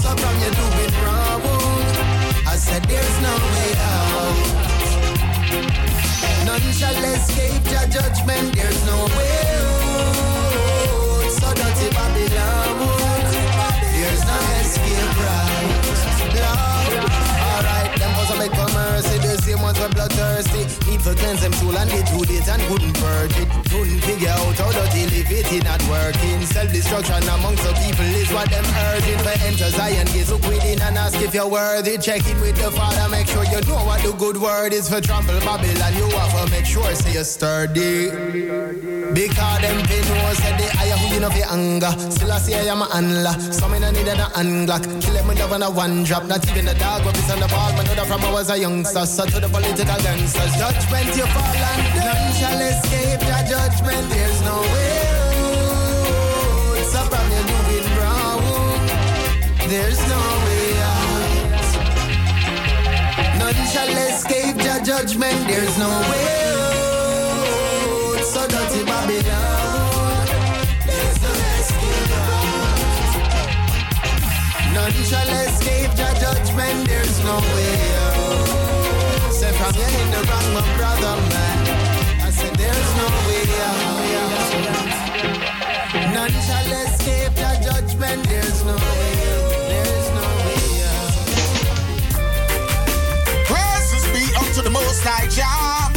So 0.00 0.10
from 0.20 0.34
you 0.42 0.50
doing 0.60 0.94
wrong, 1.04 1.42
I 2.46 2.56
said 2.56 2.82
there's 2.84 3.18
no 3.26 3.34
way 3.54 3.72
out. 3.90 4.36
None 6.46 6.72
shall 6.72 7.04
escape 7.14 7.62
the 7.64 7.82
judgment. 7.96 8.54
There's 8.56 8.80
no 8.86 8.98
way 9.16 9.38
out. 9.60 11.30
So 11.38 11.48
dirty 11.54 11.88
Babylon, 11.94 13.01
were 19.82 19.92
bloodthirsty. 19.94 20.62
Even 20.86 21.00
for 21.00 21.14
cleanse 21.14 21.42
them 21.42 21.52
soul 21.54 21.76
and 21.76 21.90
get 21.90 22.06
too 22.06 22.22
late 22.30 22.46
and 22.46 22.62
couldn't 22.70 22.94
purge 22.94 23.36
it. 23.38 23.48
Couldn't 23.70 24.00
figure 24.06 24.30
out 24.30 24.56
how 24.58 24.70
to 24.70 24.84
elevate 24.94 25.50
it 25.50 25.52
it 25.52 25.64
not 25.64 25.82
working. 25.90 26.40
Self-destruction 26.46 27.22
amongst 27.28 27.62
the 27.64 27.72
people 27.82 28.06
is 28.06 28.30
what 28.32 28.48
them 28.50 28.64
urging. 28.64 29.18
For 29.18 29.34
enter 29.44 29.70
Zion, 29.70 30.06
get 30.14 30.26
so 30.26 30.38
quitting 30.38 30.80
and 30.80 30.98
ask 30.98 31.20
if 31.20 31.34
you're 31.34 31.48
worthy. 31.48 31.98
Check 31.98 32.26
in 32.28 32.40
with 32.40 32.56
the 32.56 32.70
Father, 32.70 33.08
make 33.10 33.26
sure 33.26 33.44
you 33.44 33.60
know 33.66 33.82
what 33.84 34.02
the 34.02 34.12
good 34.12 34.36
word 34.36 34.72
is 34.72 34.88
for 34.88 35.00
trample 35.00 35.38
Babylon. 35.40 35.92
You 35.94 36.08
have 36.16 36.44
to 36.44 36.50
make 36.50 36.66
sure 36.66 36.94
say 36.94 37.12
you're 37.12 37.24
sturdy. 37.24 38.10
Because 39.12 39.60
them 39.60 39.78
pin 39.86 40.04
knows 40.08 40.38
that 40.38 40.56
they 40.58 40.70
hire 40.78 40.96
who 40.96 41.14
you 41.14 41.20
know 41.20 41.30
for 41.30 41.46
anger. 41.52 41.92
Still 42.10 42.32
I 42.32 42.38
say 42.38 42.54
I 42.54 42.72
am 42.72 42.82
a 42.82 42.86
handler. 42.92 43.34
Some 43.52 43.74
in 43.74 43.82
a 43.82 43.92
need 43.92 44.08
an 44.08 44.18
unglock. 44.38 44.84
Kill 45.02 45.14
them 45.14 45.28
with 45.28 45.40
a 45.40 45.70
one 45.70 46.04
drop. 46.04 46.24
Not 46.26 46.48
even 46.50 46.66
the 46.66 46.74
dog 46.74 47.04
what 47.04 47.16
is 47.16 47.30
on 47.30 47.40
the 47.40 47.48
ball. 47.48 47.72
Man, 47.72 47.84
know 47.96 48.04
from 48.04 48.22
I 48.22 48.32
was 48.32 48.50
a 48.50 48.58
youngster. 48.58 49.06
So 49.06 49.26
to 49.26 49.40
the 49.40 49.48
political 49.72 50.02
gangsters. 50.02 50.52
Judgment 50.56 51.16
you 51.16 51.26
fall 51.32 51.56
and 51.72 51.94
none 52.04 52.32
shall 52.36 52.60
escape 52.60 53.20
the 53.20 53.38
judgment. 53.48 54.08
There's 54.10 54.40
no 54.42 54.60
way 54.60 55.00
out. 55.08 55.56
So 56.92 57.00
from 57.10 57.26
you 57.32 57.42
moving 57.52 57.88
wrong. 57.96 58.42
There's 59.68 60.00
no 60.12 60.20
way 60.44 60.66
out. 60.90 61.62
None 63.38 63.62
shall 63.72 63.92
escape 64.08 64.56
the 64.56 64.76
judgment. 64.84 65.46
There's 65.48 65.78
no 65.78 65.88
way 66.10 66.26
out. 66.52 68.24
So 68.24 68.46
dirty 68.46 68.84
Babylon. 68.84 70.26
There's 70.86 71.18
no 71.22 71.32
escape 71.56 72.10
None 74.74 74.98
shall 75.10 75.30
escape 75.46 75.92
the 75.92 76.08
judgment. 76.20 76.88
There's 76.88 77.18
no 77.24 77.36
way 77.54 77.91
out. 79.62 79.74
Say 79.74 79.80
from 79.80 79.80
you 79.80 79.86
in 80.00 80.10
the 80.10 80.18
wrong, 80.28 80.48
my 80.54 80.62
brother, 80.76 81.14
man. 81.30 81.58
I 82.20 82.30
said 82.30 82.54
there's 82.56 82.94
no 82.96 83.06
way 83.26 83.44
out. 83.68 84.02
None 86.14 86.34
shall 86.46 86.72
escape 86.82 87.34
the 87.34 87.50
judgment. 87.62 88.28
There's 88.28 88.64
no 88.64 88.74
way 88.74 89.12
out. 89.32 89.50
There's 89.70 90.08
no 90.18 90.24
way 90.44 90.64
out. 90.90 91.14
Praises 93.46 94.04
be 94.14 94.24
unto 94.36 94.60
the 94.62 94.70
Most 94.70 95.02
High 95.04 95.28
Jah. 95.28 95.90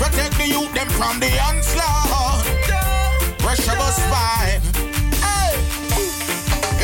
Protect 0.00 0.36
the 0.38 0.46
youth 0.48 0.72
them 0.74 0.88
from 0.90 1.20
the 1.20 1.30
onslaught. 1.48 2.46
Pressure 3.38 3.76
bus 3.76 3.98
five. 4.12 4.62
Hey. 5.20 5.54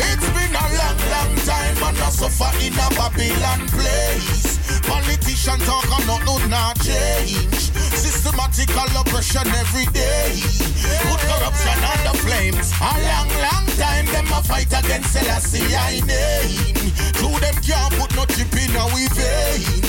It's 0.07 0.27
been 0.35 0.53
a 0.55 0.65
long, 0.79 0.99
long 1.13 1.33
time 1.45 1.77
and 1.83 1.97
I 1.97 2.09
suffer 2.09 2.51
in 2.59 2.73
a 2.73 2.87
Babylon 2.95 3.67
place. 3.67 4.40
Politician 4.91 5.59
talk 5.59 5.87
and 5.97 6.05
not 6.05 6.25
no 6.25 6.35
not 6.47 6.75
change. 6.83 7.71
Systematical 7.95 8.91
oppression 8.99 9.47
every 9.63 9.85
day. 9.95 10.35
Put 11.07 11.21
corruption 11.31 11.79
on 11.91 11.99
the 12.07 12.13
flames. 12.19 12.67
A 12.75 12.91
long, 13.07 13.29
long 13.39 13.65
time 13.79 14.05
them 14.11 14.27
a 14.35 14.43
fight 14.43 14.67
against 14.67 15.13
Selassie 15.13 15.63
I 15.75 16.01
name. 16.03 16.75
Through 17.15 17.39
them 17.39 17.55
can't 17.63 17.93
put 17.95 18.11
no 18.17 18.25
chip 18.35 18.51
in 18.51 18.75
our 18.75 18.91
vein. 19.15 19.81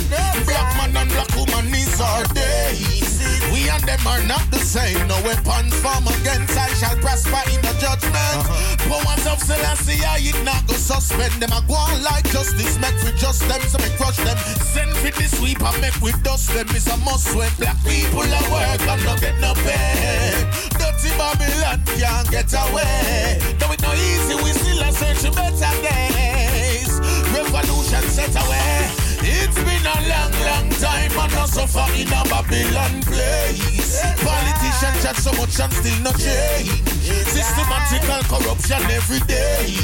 Black 0.46 0.70
man 0.78 0.96
and 0.96 1.10
black 1.10 1.34
woman 1.34 1.74
is 1.74 2.00
our 2.00 2.24
days. 2.34 3.11
We 3.50 3.68
and 3.68 3.82
them 3.82 4.06
are 4.06 4.22
not 4.28 4.44
the 4.50 4.58
same. 4.58 5.00
No 5.08 5.18
weapons 5.26 5.74
form 5.80 6.06
against 6.06 6.56
I 6.56 6.68
shall 6.78 6.96
prosper 7.02 7.42
in 7.50 7.60
the 7.62 7.74
judgment. 7.80 8.14
Uh-huh. 8.14 8.76
Powers 8.86 9.26
of 9.26 9.38
Selassie 9.42 10.04
I 10.04 10.20
it 10.20 10.38
not 10.44 10.66
go 10.66 10.74
suspend 10.74 11.34
them. 11.42 11.52
I 11.52 11.60
go 11.66 11.74
on 11.74 12.02
like 12.02 12.28
justice 12.30 12.78
make 12.78 12.94
for 13.02 13.12
just 13.16 13.42
them 13.48 13.60
so 13.66 13.78
me 13.82 13.90
crush 13.96 14.16
them. 14.22 14.38
Send 14.62 14.92
for 15.02 15.10
the 15.10 15.26
sweep 15.26 15.60
and 15.60 15.80
make 15.80 15.98
we 16.00 16.12
dust 16.22 16.52
them. 16.54 16.68
It's 16.70 16.86
a 16.86 16.96
must 17.02 17.34
when 17.34 17.50
black 17.58 17.78
people 17.82 18.22
are 18.22 18.46
work 18.52 18.82
and 18.86 19.02
not 19.04 19.20
get 19.20 19.36
no 19.40 19.54
pay. 19.66 20.36
Dirty 20.78 21.10
Babylon 21.18 21.80
can't 21.98 22.28
get 22.30 22.52
away. 22.52 23.40
Though 23.58 23.72
it 23.72 23.82
no 23.82 23.92
easy, 23.92 24.36
we 24.42 24.50
still 24.52 24.82
are 24.84 24.92
searching 24.92 25.34
better 25.34 25.74
days. 25.82 26.92
Revolution 27.34 28.02
set 28.08 28.34
away. 28.36 29.11
It's 29.24 29.54
been 29.54 29.86
a 29.86 29.96
long, 30.10 30.34
long 30.42 30.68
time 30.82 31.14
and 31.14 31.34
I 31.34 31.46
suffer 31.46 31.86
in 31.94 32.10
a 32.10 32.22
Babylon 32.26 33.02
place. 33.06 34.02
Politicians 34.18 34.98
chat 35.02 35.16
so 35.16 35.30
much 35.38 35.58
and 35.60 35.72
still 35.72 35.98
no 36.02 36.12
change. 36.18 36.82
Systematical 37.30 38.22
corruption 38.26 38.82
every 38.90 39.20
day. 39.30 39.74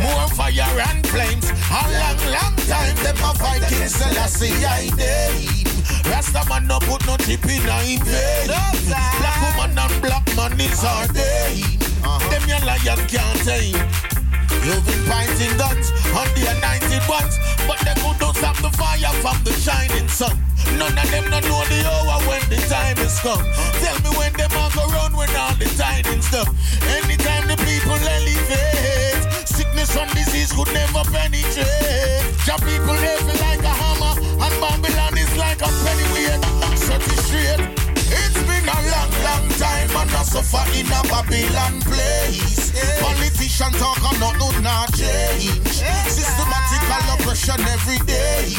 More 0.00 0.28
fire 0.30 0.78
and 0.90 1.06
flames. 1.06 1.50
A 1.50 1.80
long, 1.90 2.20
long 2.30 2.56
time 2.70 2.96
them 3.02 3.18
a 3.18 3.34
fight 3.34 3.62
King 3.68 3.88
Selassie 3.88 4.54
I 4.64 4.90
name. 4.96 5.66
Rasta 6.06 6.42
man 6.48 6.66
no 6.66 6.78
put 6.80 7.04
no 7.06 7.16
tip 7.16 7.44
in 7.44 7.66
a 7.66 7.78
in 7.82 8.02
vain. 8.04 8.46
Black 8.86 9.36
woman 9.42 9.78
and 9.78 10.02
black 10.02 10.26
man 10.36 10.58
is 10.60 10.84
our 10.84 11.06
day. 11.08 11.62
Uh-huh. 12.04 12.30
Them 12.30 12.48
your 12.48 12.60
lion 12.60 13.00
can't 13.08 13.38
tame. 13.42 14.07
You've 14.68 14.84
been 14.84 15.00
pointing 15.08 15.56
guns 15.56 15.88
on 16.12 16.28
the 16.36 16.44
anointed 16.44 17.00
ones, 17.08 17.40
but 17.64 17.80
they 17.88 17.96
could 18.04 18.20
not 18.20 18.36
stop 18.36 18.52
the 18.60 18.68
fire 18.76 19.08
from 19.24 19.40
the 19.40 19.52
shining 19.56 20.06
sun. 20.08 20.36
None 20.76 20.92
of 20.92 21.08
them 21.08 21.24
no 21.32 21.40
know 21.40 21.64
the 21.72 21.88
hour 21.88 22.20
when 22.28 22.44
the 22.52 22.60
time 22.68 22.98
is 23.00 23.18
come. 23.20 23.40
Tell 23.80 23.96
me 24.04 24.12
when 24.20 24.32
them 24.36 24.52
all 24.60 24.68
go 24.76 24.84
run 24.92 25.16
when 25.16 25.32
all 25.40 25.56
the 25.56 25.64
tidings 25.72 26.28
stuff. 26.28 26.52
Anytime 26.84 27.48
the 27.48 27.56
people 27.64 27.96
elevate, 27.96 29.24
sickness 29.48 29.96
and 29.96 30.10
disease 30.12 30.52
could 30.52 30.68
never 30.76 31.00
penetrate. 31.16 32.28
Your 32.44 32.60
people 32.60 32.92
heavy 32.92 33.40
like 33.40 33.64
a 33.64 33.72
hammer, 33.72 34.20
and 34.20 34.54
Babylon 34.60 35.16
is 35.16 35.32
like 35.38 35.64
a 35.64 35.70
pennyweight. 35.80 36.44
Set 36.76 37.00
it 37.00 37.18
straight. 37.24 37.77
I 40.14 40.22
suffer 40.22 40.64
in 40.76 40.86
a 40.86 41.00
Babylon 41.08 41.80
place. 41.82 42.72
Politician 43.00 43.72
talk 43.72 43.98
and 44.10 44.20
not 44.20 44.38
no 44.38 44.50
not 44.60 44.92
change. 44.94 45.82
Systematical 46.08 47.14
oppression 47.14 47.60
every 47.68 47.98
day. 48.06 48.52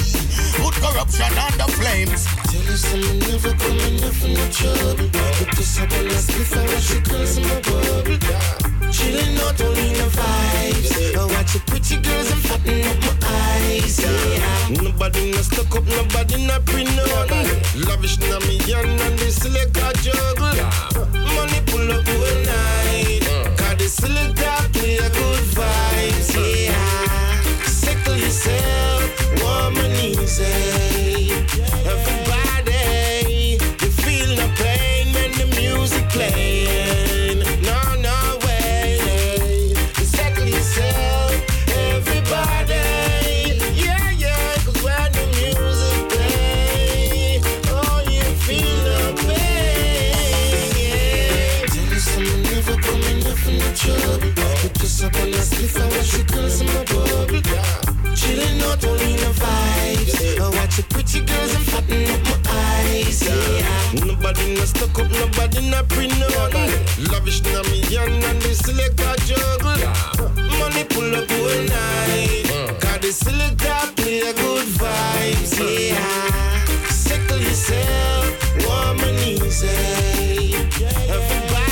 Put 0.62 0.76
corruption 0.76 1.34
on 1.38 1.54
the 1.58 1.68
flames. 1.78 2.26
Tell 2.50 2.62
you 2.62 2.78
something 2.78 3.20
never 3.20 3.54
coming 3.56 4.04
up 4.04 4.14
from 4.14 4.34
the 4.34 4.48
trouble. 4.52 5.10
But 5.12 5.58
this 5.58 5.80
up 5.80 5.92
and 5.92 6.12
ask 6.12 6.28
before 6.28 6.62
I 6.62 7.00
girls 7.08 7.38
in 7.38 7.48
my 7.48 7.62
bubble. 7.62 8.79
Chilling 8.92 9.36
not 9.36 9.62
only 9.62 9.88
in 9.90 9.94
the 9.94 10.10
vibes. 10.18 11.16
I 11.16 11.26
watch 11.26 11.54
the 11.54 11.60
pretty 11.68 11.98
girls 11.98 12.32
and 12.32 12.42
fatten 12.42 12.82
up 12.88 12.98
my 13.06 13.28
eyes. 13.28 14.00
Yeah. 14.00 14.82
Nobody 14.82 15.32
not 15.32 15.44
stuck 15.44 15.76
up, 15.76 15.86
nobody 15.86 16.46
not 16.48 16.66
print 16.66 16.90
none. 16.96 17.30
Lavish 17.86 18.18
na 18.20 18.40
me 18.48 18.58
yan 18.66 18.90
and 18.90 19.20
the 19.20 19.32
silica 19.32 19.94
juggle. 20.02 20.58
Money 21.14 21.62
pull 21.68 21.92
up 21.92 22.08
all 22.08 22.36
night. 22.50 23.22
Cause 23.58 23.78
the 23.78 23.88
silica 23.88 24.52
play 24.74 24.98
a 24.98 25.10
good 25.10 25.46
vibes. 25.54 26.34
Yeah. 26.36 27.42
Settle 27.66 28.18
yourself, 28.18 29.42
warm 29.42 29.78
and 29.78 29.98
easy. 29.98 31.30
Up 55.04 55.16
on 55.16 55.32
the 55.32 56.26
girls 56.28 56.62
in 56.62 56.68
my 56.68 56.84
bubble. 56.84 58.16
Chilling 58.16 58.62
out 58.64 58.84
only 58.84 59.14
the 59.16 59.32
vibes. 59.40 60.40
I 60.40 60.50
watch 60.58 60.76
the 60.78 60.84
pretty 60.90 61.22
girls 61.22 61.56
and 61.56 61.66
fatten 61.66 62.10
up 62.10 62.22
my 62.26 62.52
eyes. 62.52 63.24
Yeah. 63.24 64.06
Nobody 64.06 64.56
not 64.56 64.68
stuck 64.68 65.00
up, 65.00 65.10
nobody 65.12 65.70
not 65.70 65.88
print 65.90 66.14
none. 66.20 66.52
Lavish 67.12 67.42
na 67.44 67.62
me 67.70 67.82
yan 67.88 68.12
and 68.12 68.42
the 68.42 68.54
selector 68.54 69.16
juggle. 69.28 69.80
Money 70.60 70.84
pull 70.84 71.16
up 71.16 71.32
all 71.32 71.62
night. 71.64 72.80
Cause 72.82 73.00
the 73.00 73.12
selector 73.12 73.80
play 73.96 74.20
a 74.20 74.34
good 74.34 74.68
vibes. 74.68 75.60
Yeah. 75.60 76.66
Settle 76.90 77.38
yourself, 77.40 78.66
warm 78.66 79.00
and 79.00 79.20
easy. 79.20 80.56
Everybody, 81.08 81.69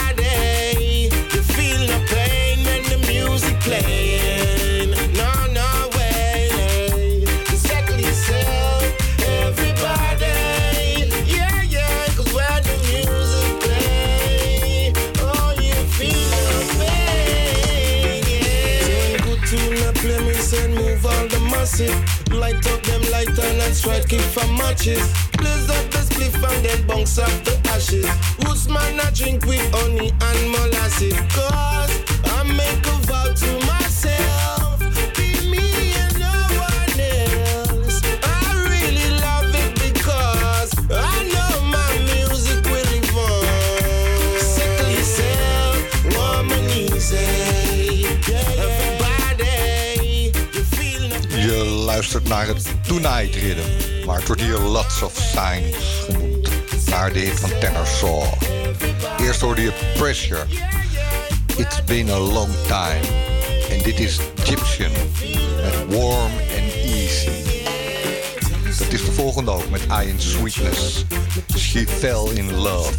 Light 21.68 22.66
up 22.72 22.82
them 22.84 23.02
lighters 23.12 23.40
and 23.40 23.76
strike 23.76 24.08
kick 24.08 24.22
for 24.22 24.48
matches. 24.54 25.04
Blaze 25.38 25.70
up 25.70 25.92
the 25.92 25.98
spliff 25.98 26.36
and 26.36 26.66
then 26.66 26.88
bounce 26.88 27.20
off 27.20 27.44
the 27.44 27.60
ashes. 27.68 28.08
Woodsman 28.40 29.02
I 29.02 29.12
drink 29.12 29.46
with 29.46 29.70
honey 29.76 30.12
and 30.12 30.52
molasses. 30.52 31.14
Cause 31.36 31.92
I 32.24 32.44
make 32.44 32.88
a 32.88 33.07
geluisterd 51.98 52.28
naar 52.28 52.48
het 52.48 52.88
Tonight 52.88 53.36
Rhythm, 53.36 54.06
maar 54.06 54.16
het 54.16 54.28
wordt 54.28 54.42
hier 54.42 54.58
Lots 54.58 55.02
of 55.02 55.14
Signs 55.16 55.78
genoemd, 56.06 56.50
naar 56.90 57.14
de 57.14 57.20
hit 57.20 57.40
van 57.40 57.50
Tenor 57.60 57.88
Saw. 57.88 58.24
Eerst 59.20 59.42
hoorde 59.42 59.62
je 59.62 59.72
Pressure, 59.96 60.46
It's 61.56 61.84
Been 61.84 62.10
a 62.10 62.18
Long 62.18 62.54
Time, 62.68 63.00
en 63.70 63.84
dit 63.84 64.00
is 64.00 64.20
Egyptian 64.36 64.92
met 65.62 65.98
Warm 65.98 66.32
and 66.32 66.74
Easy. 66.86 67.30
Dat 68.80 68.94
is 68.94 69.06
de 69.06 69.12
volgende 69.12 69.52
ook 69.52 69.70
met 69.70 69.82
IN 69.82 70.20
Sweetness, 70.20 71.06
She 71.58 71.88
Fell 71.88 72.30
in 72.34 72.54
Love. 72.54 72.94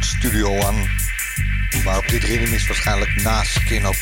Record 0.00 0.18
Studio 0.18 0.48
One. 0.48 0.88
Maar 1.84 1.98
op 1.98 2.08
dit 2.08 2.24
ritme 2.24 2.54
is 2.54 2.66
waarschijnlijk 2.66 3.22
na 3.22 3.44
Skin 3.44 3.86
op 3.86 3.96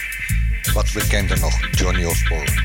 wat 0.72 0.92
we 0.92 1.00
bekender 1.00 1.40
nog 1.40 1.60
Johnny 1.70 2.04
Osborne. 2.04 2.62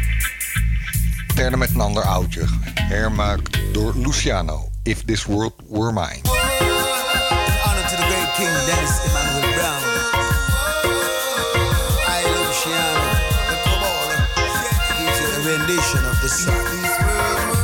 Verder 1.35 1.57
met 1.57 1.69
een 1.69 1.79
ander 1.79 2.03
oudje, 2.03 2.45
hermaakt 2.73 3.59
door 3.71 3.93
Luciano, 3.95 4.69
If 4.83 5.03
This 5.05 5.23
World 5.23 5.53
Were 5.69 5.91
Mine. 5.91 6.19
Honor 7.63 7.87
to 7.89 7.95
the 7.95 8.03
great 8.03 8.33
king 8.35 8.65
Dennis 8.65 8.99
Emmanuel 9.05 9.53
Brown. 9.53 9.81
I, 12.07 12.23
Luciano, 12.35 13.09
the 13.49 13.55
Cabal, 13.63 14.09
gives 14.97 15.19
you 15.19 15.27
a 15.27 15.57
rendition 15.57 16.05
of 16.09 16.21
the 16.21 16.27
song. 16.27 17.62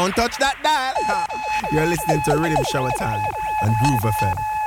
Don't 0.00 0.16
touch 0.16 0.38
that 0.38 0.56
dial. 0.62 1.26
You're 1.70 1.84
listening 1.84 2.22
to 2.22 2.30
Riddim 2.30 2.64
Shower 2.72 2.90
Time 2.98 3.22
and 3.60 3.76
Groove 3.76 4.00
FM. 4.00 4.59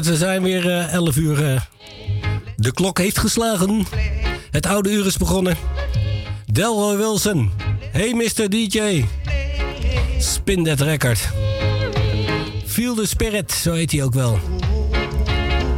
Het, 0.00 0.08
we 0.08 0.16
zijn 0.16 0.42
weer 0.42 0.70
eh 0.70 0.92
11 0.92 1.16
uur. 1.16 1.52
eh. 1.52 1.60
de 2.56 2.72
klok 2.72 2.98
heeft 2.98 3.18
geslagen. 3.18 3.86
Het 4.50 4.66
oude 4.66 4.90
uur 4.90 5.06
is 5.06 5.16
begonnen. 5.16 5.56
Delroy 6.52 6.96
Wilson. 6.96 7.50
Hey 7.92 8.14
Mr. 8.14 8.48
DJ. 8.50 9.04
Spin 10.18 10.64
that 10.64 10.80
record. 10.80 11.28
Feel 12.66 12.94
the 12.94 13.06
spirit, 13.06 13.52
zo 13.52 13.72
heet 13.72 13.92
hij 13.92 14.02
ook 14.02 14.14
wel. 14.14 14.38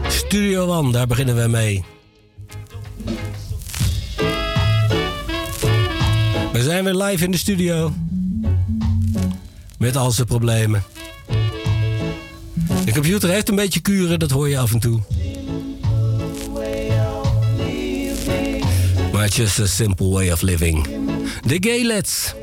Studio 0.08 0.66
One, 0.66 0.92
daar 0.92 1.06
beginnen 1.06 1.36
we 1.42 1.48
mee. 1.48 1.84
We 6.52 6.62
zijn 6.62 6.84
weer 6.84 6.94
live 6.94 7.24
in 7.24 7.30
de 7.30 7.36
studio. 7.36 7.92
Met 9.78 9.96
al 9.96 10.10
zijn 10.10 10.26
problemen. 10.26 10.82
De 12.92 13.00
computer 13.00 13.30
heeft 13.30 13.48
een 13.48 13.54
beetje 13.54 13.80
kuren, 13.80 14.18
dat 14.18 14.30
hoor 14.30 14.48
je 14.48 14.58
af 14.58 14.72
en 14.72 14.80
toe. 14.80 15.00
Maar 19.12 19.28
just 19.28 19.60
a 19.60 19.66
simple 19.66 20.08
way 20.08 20.30
of 20.30 20.42
living. 20.42 20.86
The 21.46 21.56
Gaylets. 21.60 22.34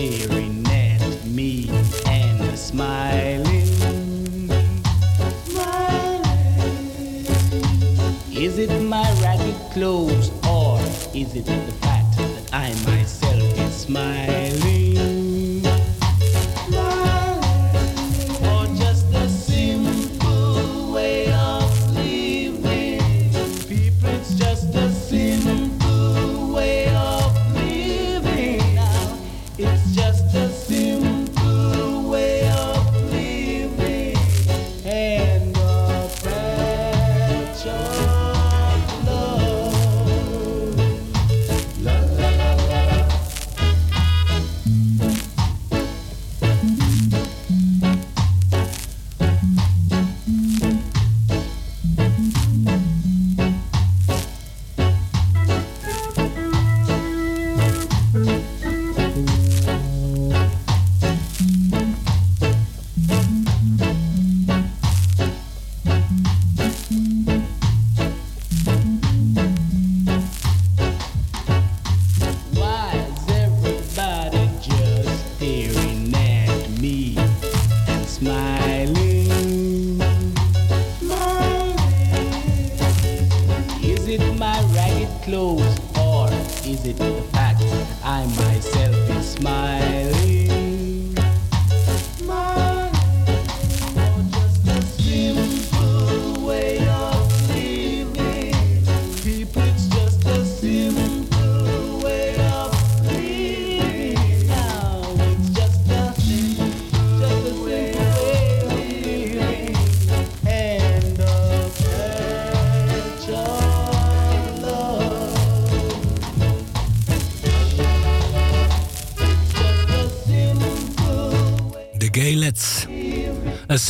Staring 0.00 0.66
at 0.66 1.24
me 1.26 1.68
and 2.06 2.58
smiling? 2.58 3.66
smiling. 5.44 6.24
Is 8.32 8.58
it 8.58 8.70
my 8.80 9.04
ragged 9.22 9.60
clothes 9.72 10.30
or 10.48 10.78
is 11.14 11.34
it 11.36 11.44
the 11.44 11.72
fact 11.82 12.16
that 12.16 12.54
I 12.54 12.68
myself 12.86 13.09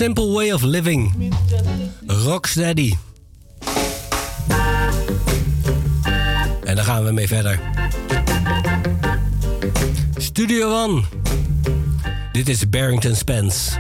simple 0.01 0.33
way 0.33 0.51
of 0.51 0.63
living. 0.63 1.33
Rocksteady. 2.07 2.95
En 6.65 6.77
daar 6.77 6.85
gaan 6.85 7.05
we 7.05 7.13
mee 7.13 7.29
verder. 7.29 7.61
Studio 10.17 10.83
One. 10.85 11.03
Dit 12.33 12.49
is 12.49 12.69
Barrington 12.69 13.17
Spence. 13.17 13.71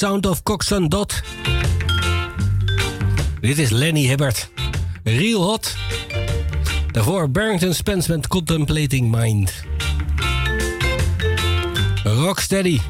Sound 0.00 0.26
of 0.26 0.42
Coxon 0.42 0.88
Dot. 0.88 1.20
Dit 3.40 3.58
is 3.58 3.70
Lenny 3.70 4.06
Hibbert. 4.06 4.50
Real 5.04 5.42
hot. 5.42 5.76
Daarvoor 6.92 7.30
Barrington 7.30 7.74
Spence 7.74 8.10
met 8.12 8.26
Contemplating 8.26 9.16
Mind. 9.16 9.52
Rocksteady. 12.04 12.80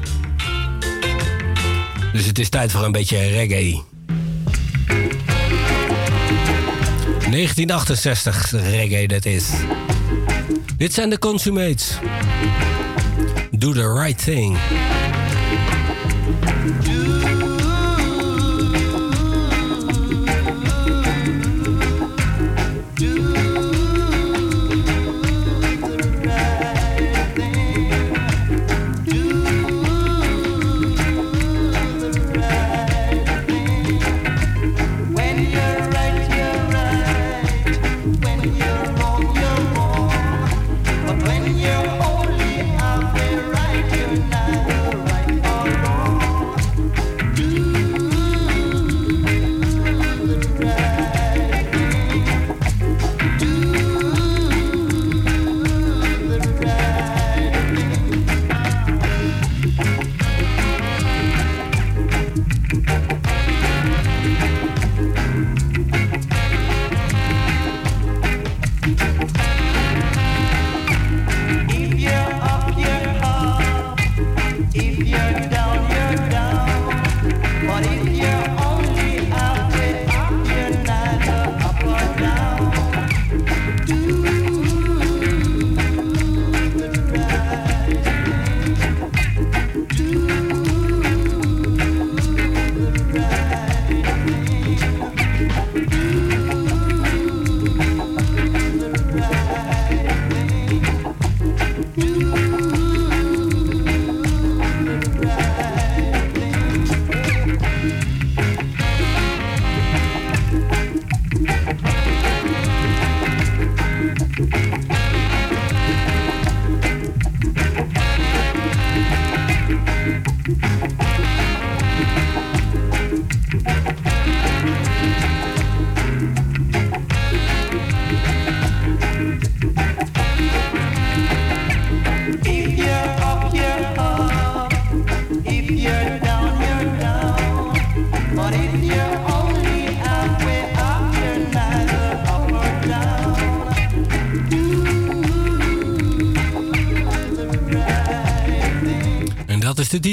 Dus 2.13 2.25
het 2.25 2.39
is 2.39 2.49
tijd 2.49 2.71
voor 2.71 2.83
een 2.83 2.91
beetje 2.91 3.17
reggae. 3.17 3.81
1968 7.29 8.51
reggae 8.51 9.07
dat 9.07 9.25
is. 9.25 9.49
Dit 10.77 10.93
zijn 10.93 11.09
de 11.09 11.19
consummates. 11.19 11.97
Do 13.51 13.73
the 13.73 13.93
right 13.93 14.23
thing. 14.23 14.57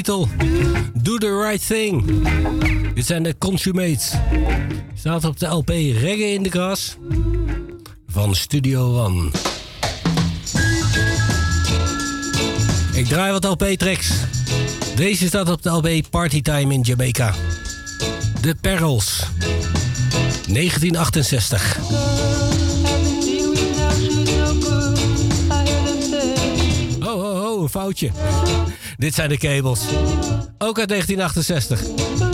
Do 0.07 1.17
the 1.17 1.45
right 1.47 1.67
thing. 1.67 2.05
Dit 2.93 3.05
zijn 3.05 3.23
de 3.23 3.37
Consumates. 3.37 4.13
Staat 4.93 5.23
op 5.23 5.39
de 5.39 5.45
LP 5.45 5.69
Reggae 5.69 6.33
in 6.33 6.43
de 6.43 6.49
Gras 6.49 6.97
van 8.07 8.35
Studio 8.35 9.03
One. 9.03 9.29
Ik 12.93 13.05
draai 13.05 13.31
wat 13.31 13.43
LP-tracks. 13.43 14.11
Deze 14.95 15.27
staat 15.27 15.49
op 15.49 15.61
de 15.61 15.69
LP 15.69 16.09
Partytime 16.09 16.73
in 16.73 16.81
Jamaica. 16.81 17.33
De 18.41 18.55
Perils. 18.61 19.23
1968. 20.47 21.77
Oh, 26.99 27.13
oh, 27.13 27.51
oh, 27.51 27.61
een 27.61 27.69
foutje. 27.69 28.11
Dit 28.99 29.13
zijn 29.13 29.29
de 29.29 29.37
kabels. 29.37 29.81
Ook 30.57 30.79
uit 30.79 30.89
1968. 30.89 32.28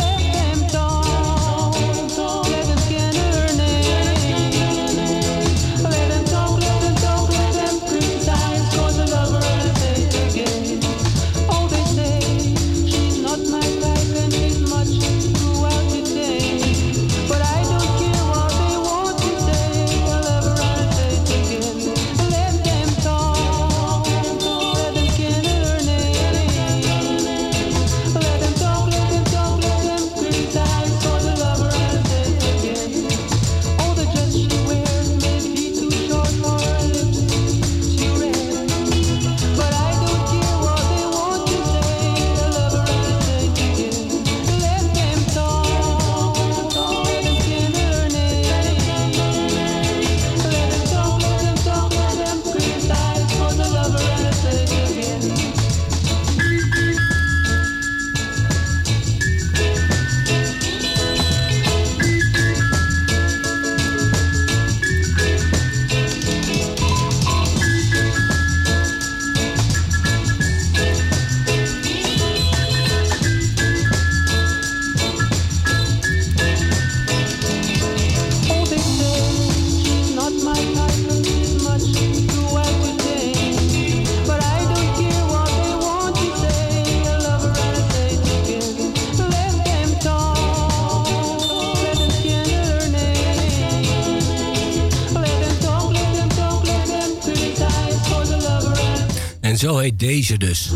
Deze 99.98 100.38
dus. 100.38 100.70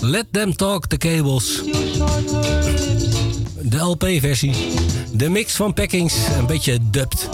Let 0.00 0.26
them 0.30 0.56
talk, 0.56 0.86
the 0.86 0.96
cables. 0.96 1.62
De 3.62 3.78
LP-versie. 3.78 4.54
De 5.12 5.28
mix 5.28 5.52
van 5.52 5.74
packings, 5.74 6.14
een 6.38 6.46
beetje 6.46 6.78
dubbed. 6.90 7.28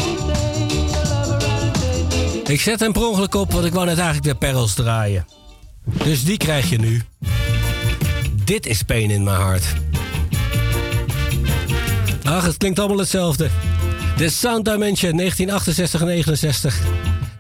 Ik 2.45 2.61
zet 2.61 2.81
hem 2.81 2.93
per 2.93 3.07
ongeluk 3.07 3.35
op, 3.35 3.53
want 3.53 3.65
ik 3.65 3.73
wou 3.73 3.87
net 3.87 3.99
eigenlijk 3.99 4.27
de 4.27 4.47
perls 4.47 4.75
draaien. 4.75 5.27
Dus 6.05 6.25
die 6.25 6.37
krijg 6.37 6.71
je 6.71 6.79
nu. 6.79 7.03
Dit 8.45 8.67
is 8.67 8.83
Pain 8.83 9.11
in 9.11 9.23
My 9.23 9.31
Heart. 9.31 9.65
Ach, 12.23 12.45
het 12.45 12.57
klinkt 12.57 12.79
allemaal 12.79 12.99
hetzelfde. 12.99 13.49
De 14.17 14.31
Sound 14.31 14.65
Dimension 14.65 15.21
1968-69. 15.21 15.25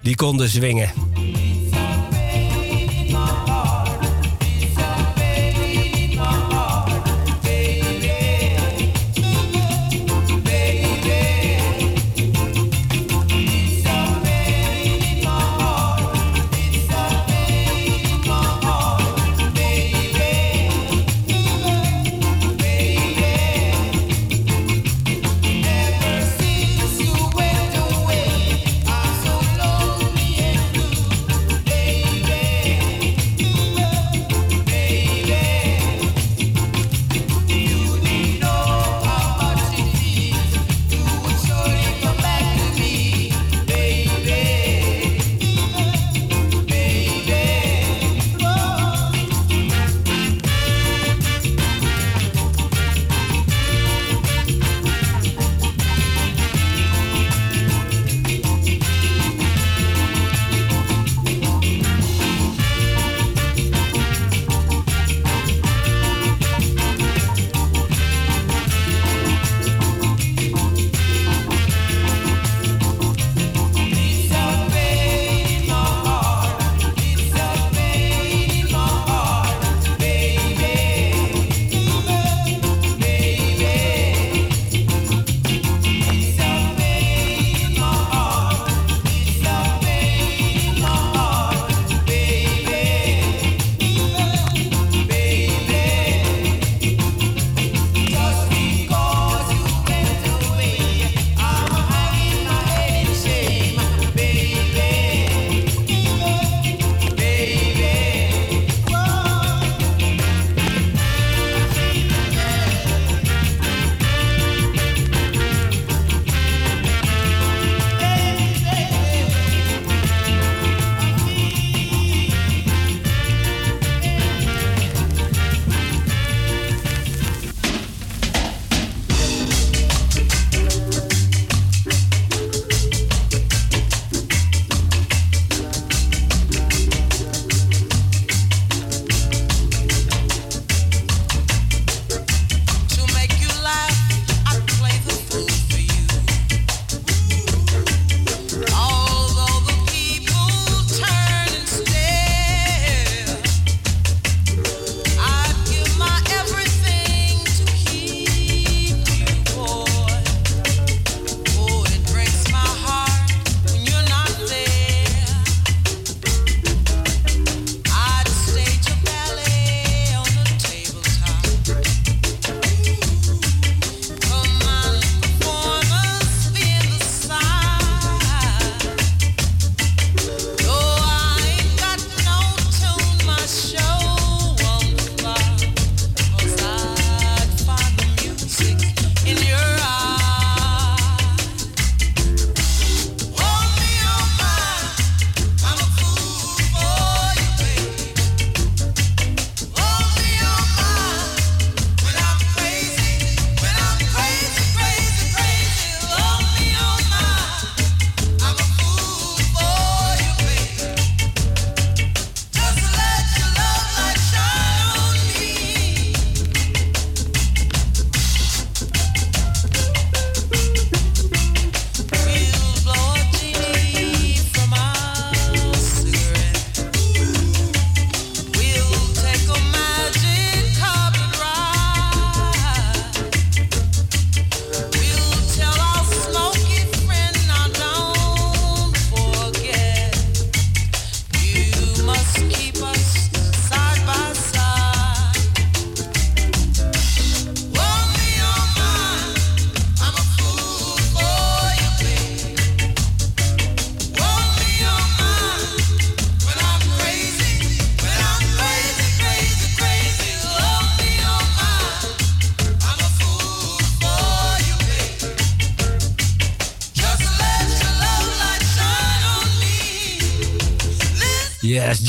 Die 0.03 0.15
konden 0.15 0.49
zwingen. 0.49 1.00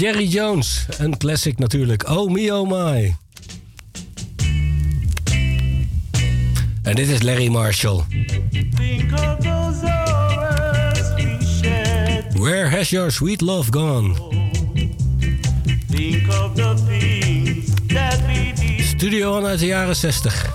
Jerry 0.01 0.25
Jones. 0.25 0.85
Een 0.97 1.17
classic 1.17 1.57
natuurlijk. 1.57 2.09
Oh 2.09 2.31
me, 2.31 2.53
oh 2.53 2.69
my. 2.69 3.15
En 6.83 6.95
dit 6.95 7.09
is 7.09 7.21
Larry 7.21 7.47
Marshall. 7.47 8.03
Where 12.33 12.69
has 12.69 12.89
your 12.89 13.11
sweet 13.11 13.41
love 13.41 13.71
gone? 13.71 14.13
Studio 18.79 19.43
uit 19.45 19.59
de 19.59 19.65
jaren 19.65 19.95
60. 19.95 20.50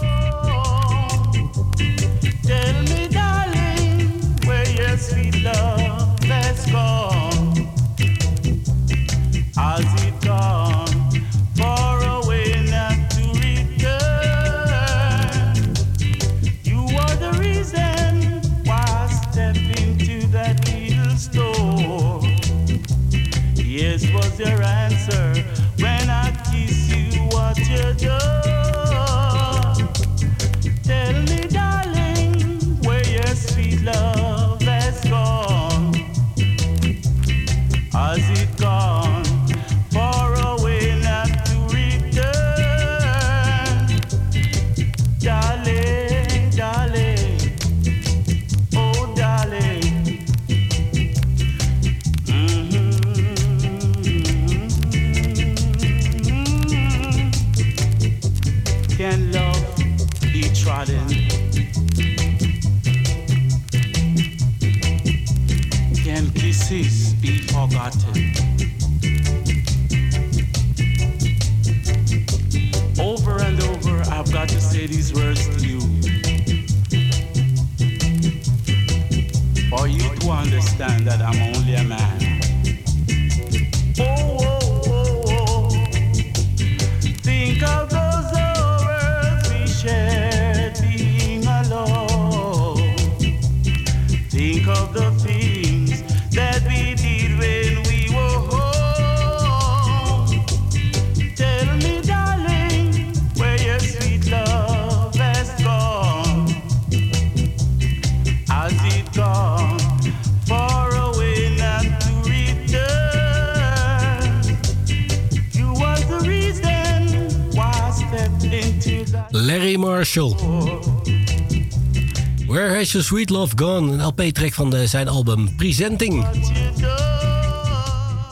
Where 122.46 122.74
Has 122.76 122.92
Your 122.92 123.04
Sweet 123.04 123.30
Love 123.30 123.52
Gone? 123.56 123.92
Een 123.92 124.02
LP-track 124.02 124.52
van 124.52 124.70
de, 124.70 124.86
zijn 124.86 125.08
album 125.08 125.56
Presenting. 125.56 126.26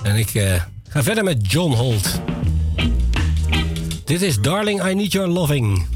En 0.02 0.16
ik 0.16 0.34
eh, 0.34 0.62
ga 0.88 1.02
verder 1.02 1.24
met 1.24 1.52
John 1.52 1.72
Holt. 1.72 2.20
Dit 4.04 4.22
is 4.22 4.40
Darling, 4.40 4.86
I 4.86 4.94
Need 4.94 5.12
Your 5.12 5.28
Loving. 5.28 5.93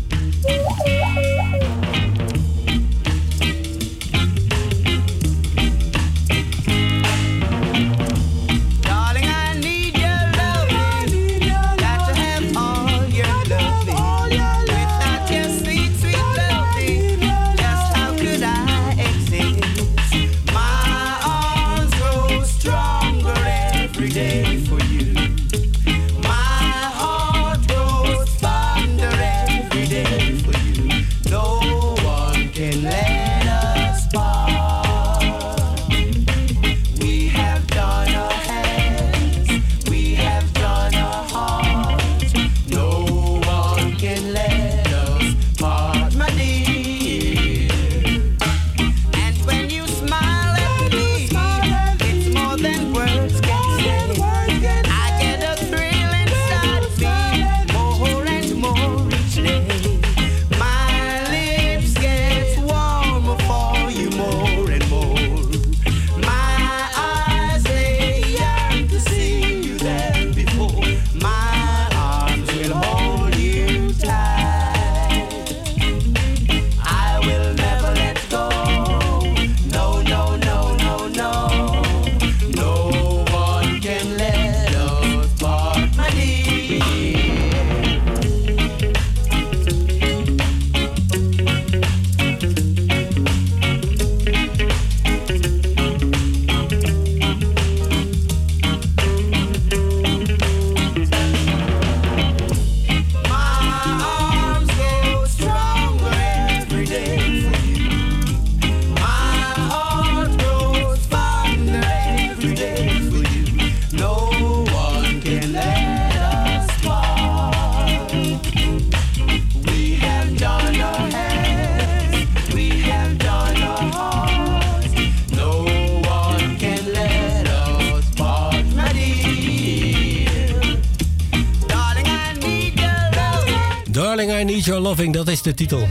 Need 134.58 134.66
Your 134.66 134.82
Loving, 134.82 135.12
dat 135.12 135.28
is 135.28 135.42
de 135.42 135.54
titel. 135.54 135.88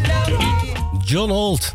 John 1.06 1.30
Holt. 1.30 1.73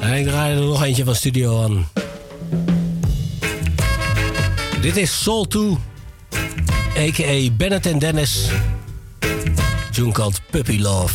En 0.00 0.14
ik 0.14 0.26
draai 0.26 0.56
er 0.56 0.62
nog 0.62 0.82
eentje 0.82 1.04
van 1.04 1.14
Studio 1.14 1.62
aan. 1.62 1.88
Dit 4.80 4.96
is 4.96 5.22
Soul 5.22 5.46
2, 5.46 5.76
a.k.a. 6.98 7.50
Bennett 7.56 8.00
Dennis. 8.00 8.48
June 9.90 10.12
called 10.12 10.40
Puppy 10.50 10.78
Love. 10.78 11.14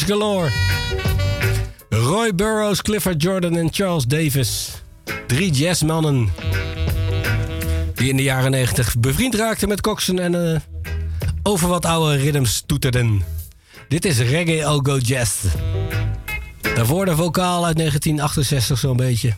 Galore. 0.00 0.48
Roy 1.88 2.34
Burroughs, 2.34 2.82
Clifford 2.82 3.22
Jordan 3.22 3.56
en 3.56 3.68
Charles 3.72 4.04
Davis. 4.04 4.70
Drie 5.26 5.50
jazzmannen. 5.50 6.32
Die 7.94 8.08
in 8.08 8.16
de 8.16 8.22
jaren 8.22 8.50
90 8.50 8.98
bevriend 8.98 9.34
raakten 9.34 9.68
met 9.68 9.80
Coxon 9.80 10.18
en 10.18 10.52
eh, 10.52 10.60
over 11.42 11.68
wat 11.68 11.84
oude 11.84 12.16
rhythms 12.16 12.62
toeterden. 12.66 13.22
Dit 13.88 14.04
is 14.04 14.18
Reggae 14.18 14.66
al 14.66 14.78
Go 14.78 14.98
Jazz. 14.98 15.44
Daarvoor 16.74 17.04
de 17.04 17.16
vocaal 17.16 17.64
uit 17.64 17.76
1968 17.76 18.78
zo'n 18.78 18.96
beetje. 18.96 19.32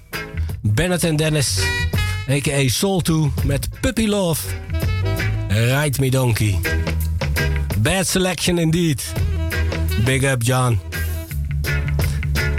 Bennett 0.62 1.04
en 1.04 1.16
Dennis, 1.16 1.58
a.k.a. 2.30 2.68
Soul 2.68 3.00
2 3.00 3.32
met 3.44 3.68
Puppy 3.80 4.06
Love. 4.06 4.48
Ride 5.48 6.00
Me 6.00 6.10
Donkey. 6.10 6.58
Bad 7.78 8.06
selection 8.06 8.58
indeed. 8.58 9.12
Big 10.04 10.22
up, 10.22 10.42
John. 10.42 10.80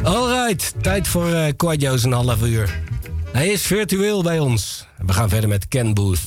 Alright, 0.04 0.74
tijd 0.82 1.08
voor 1.08 1.30
uh, 1.30 1.48
een 2.04 2.12
half 2.12 2.42
uur. 2.44 2.80
Hij 3.32 3.48
is 3.48 3.62
virtueel 3.62 4.24
bij 4.24 4.40
ons. 4.40 4.88
We 5.06 5.14
gaan 5.14 5.30
verder 5.30 5.50
met 5.50 5.68
Ken 5.68 5.94
Booth. 5.94 6.25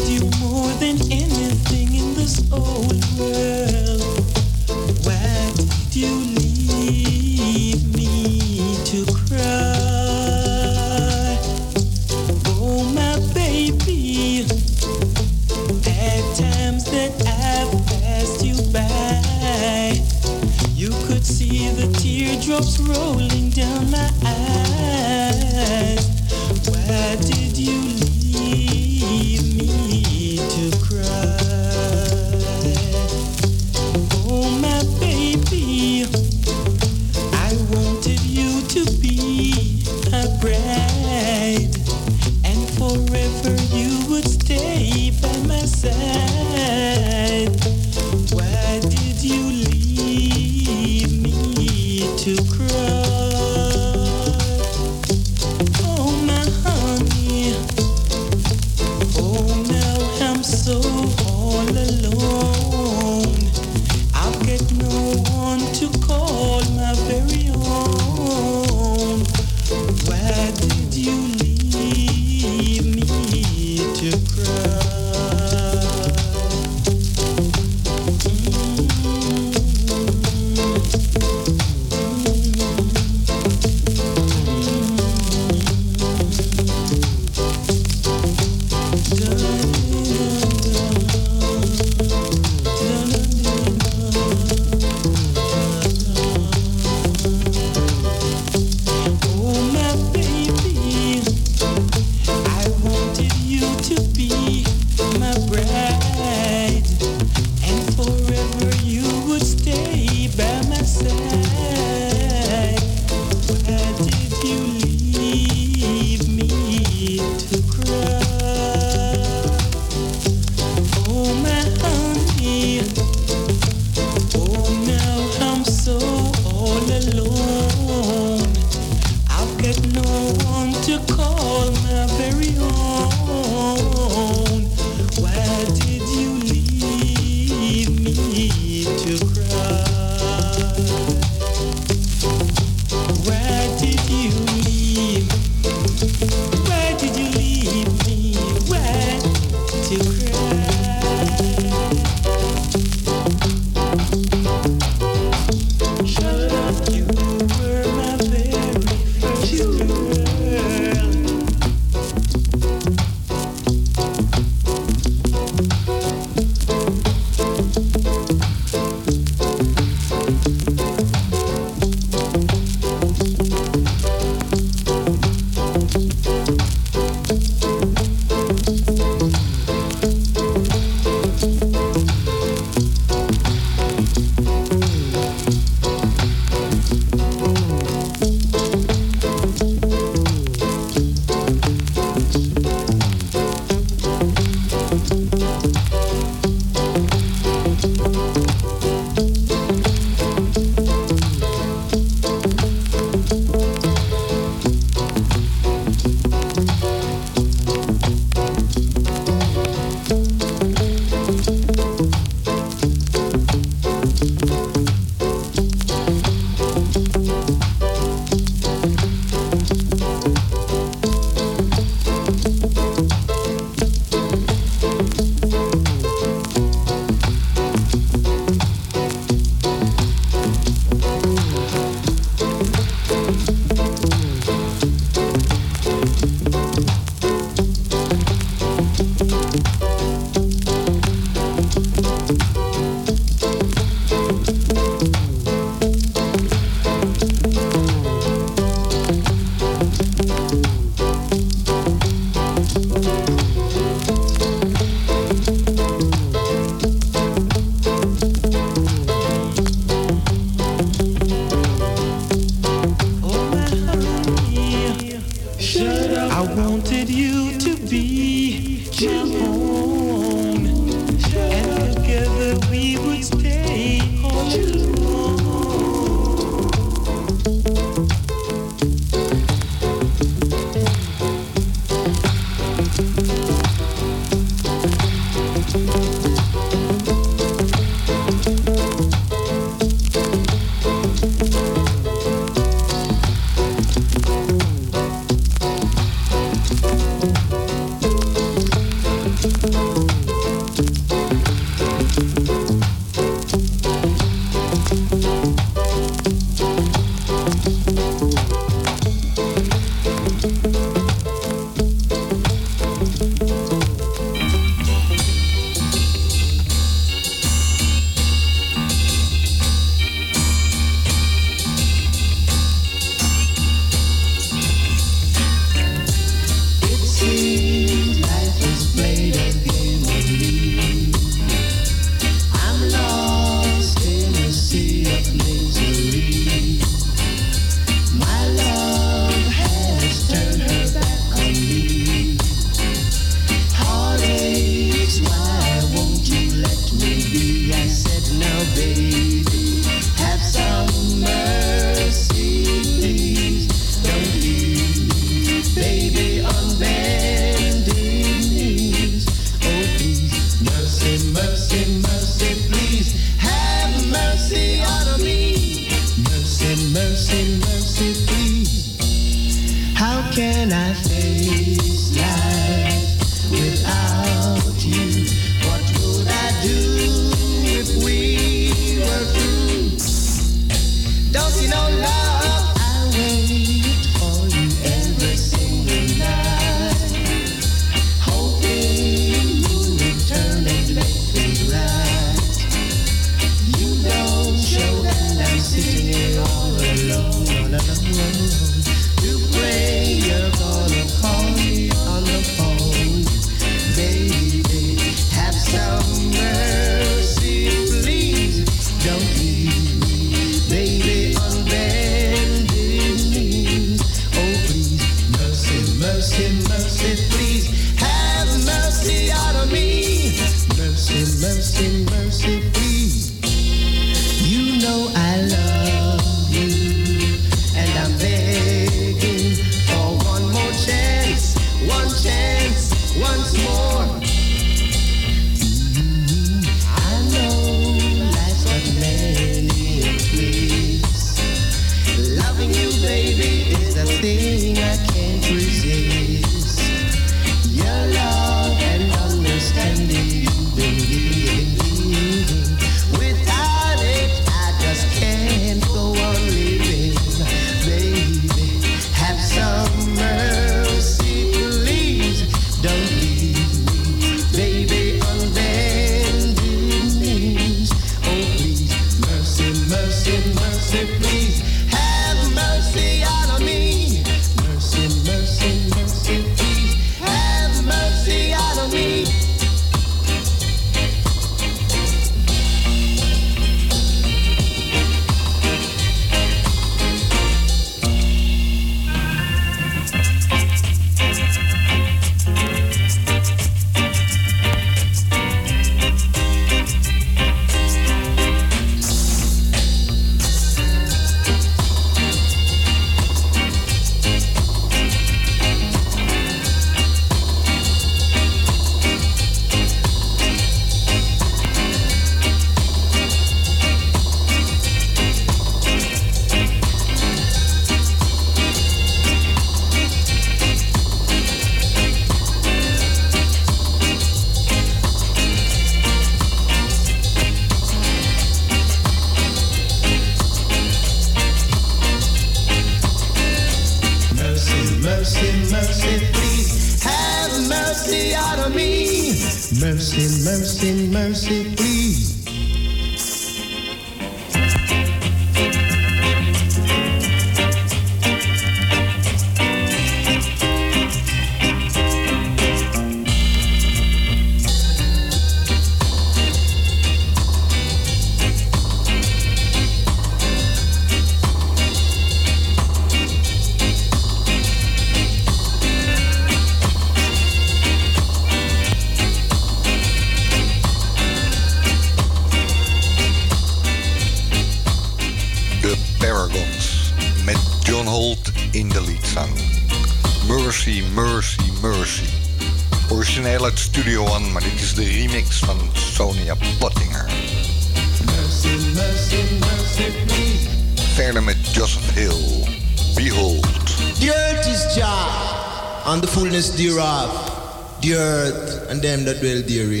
That 599.33 599.39
dwell 599.39 599.61
therein. 599.61 600.00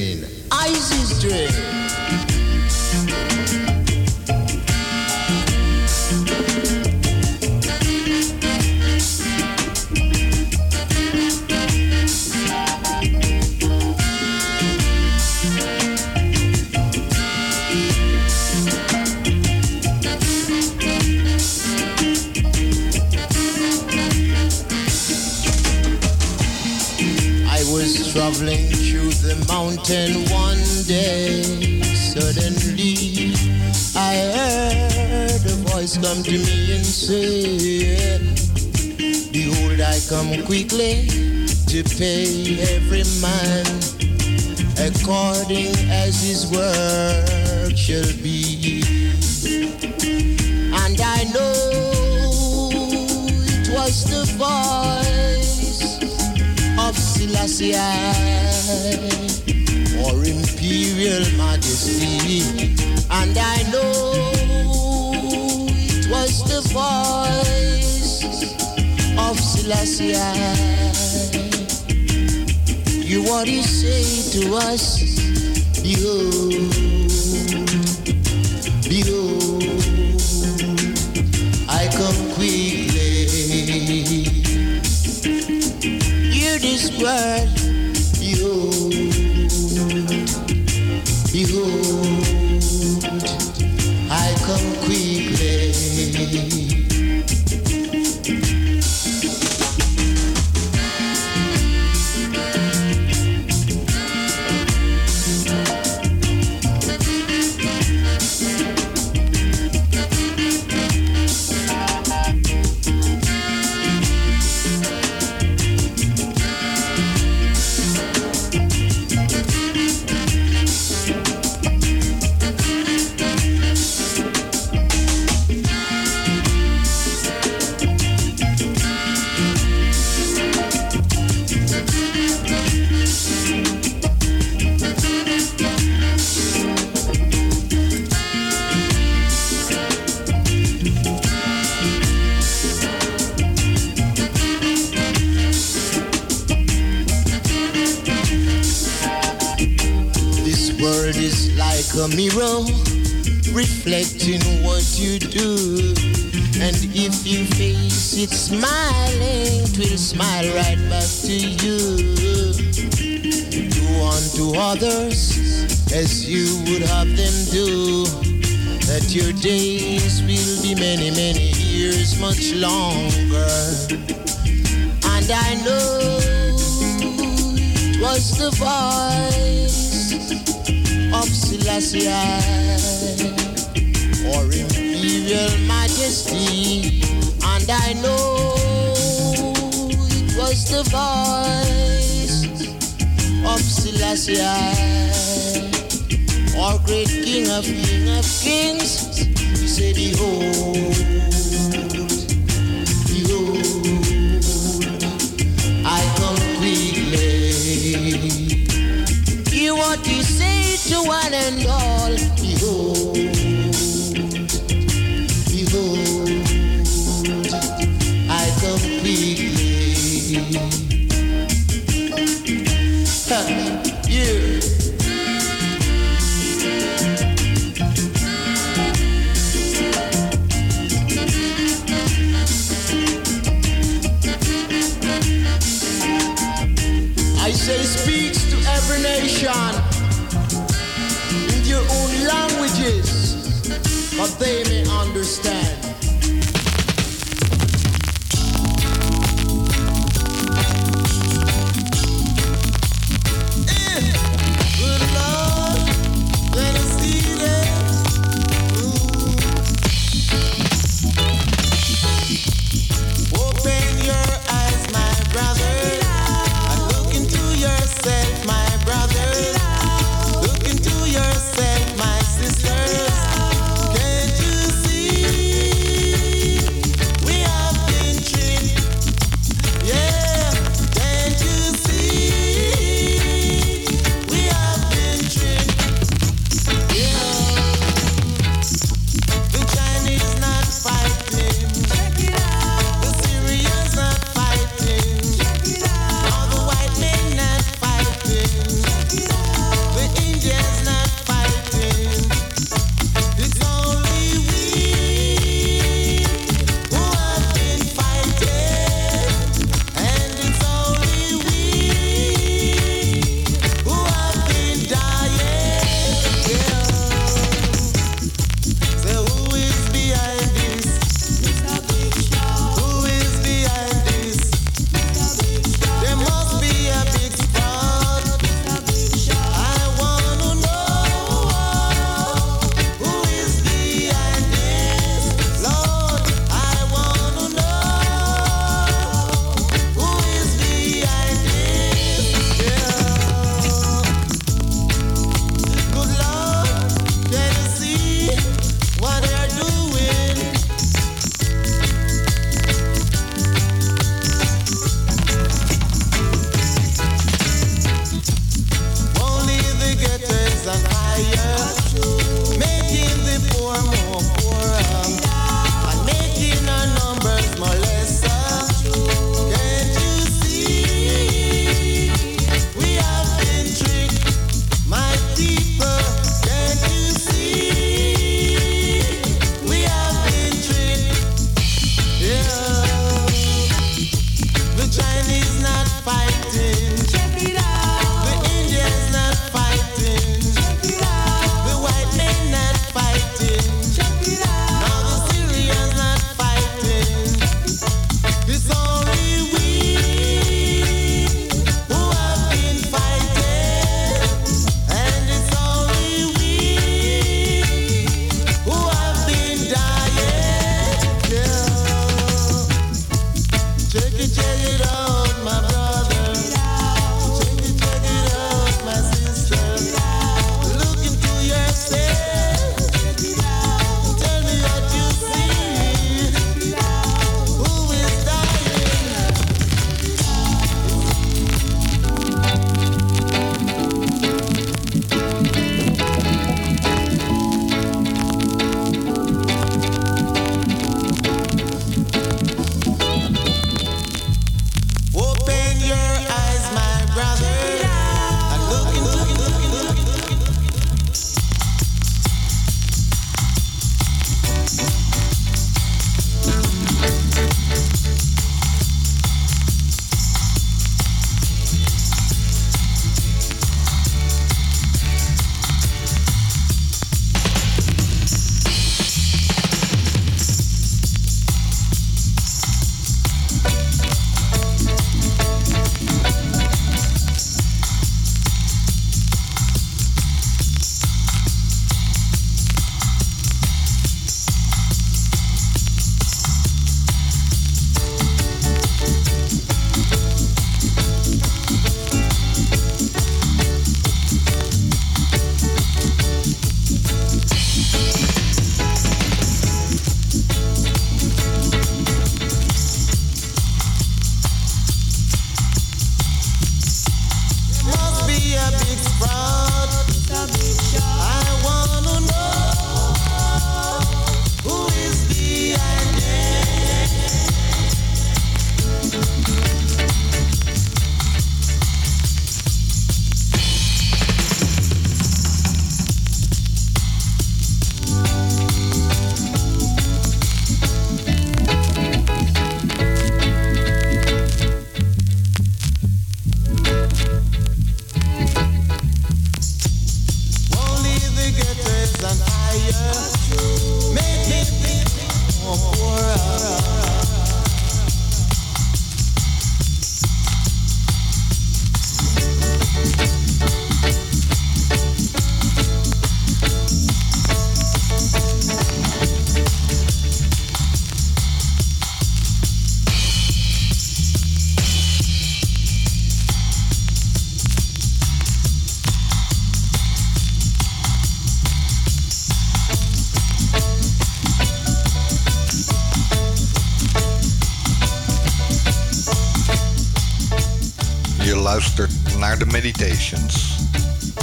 Meditations. 582.81 583.77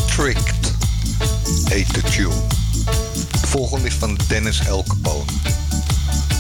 Tricked 0.06 0.72
heet 1.68 1.94
de 1.94 2.02
tune. 2.02 2.34
De 3.40 3.46
volgende 3.46 3.86
is 3.86 3.94
van 3.94 4.18
Dennis 4.28 4.68
Alcapone. 4.68 5.24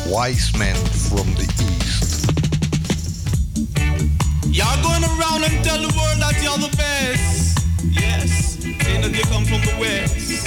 Wise 0.06 0.56
Man 0.56 0.76
from 0.76 1.34
the 1.34 1.42
East. 1.42 2.24
Y'all 4.50 4.82
going 4.82 5.04
around 5.04 5.42
and 5.42 5.64
tell 5.64 5.80
the 5.80 5.92
world 5.96 6.20
that 6.20 6.40
you're 6.42 6.68
the 6.68 6.76
best. 6.76 7.58
Yes, 7.90 8.56
saying 8.84 9.02
that 9.02 9.16
you 9.16 9.24
come 9.32 9.44
from 9.44 9.60
the 9.60 9.74
west. 9.80 10.42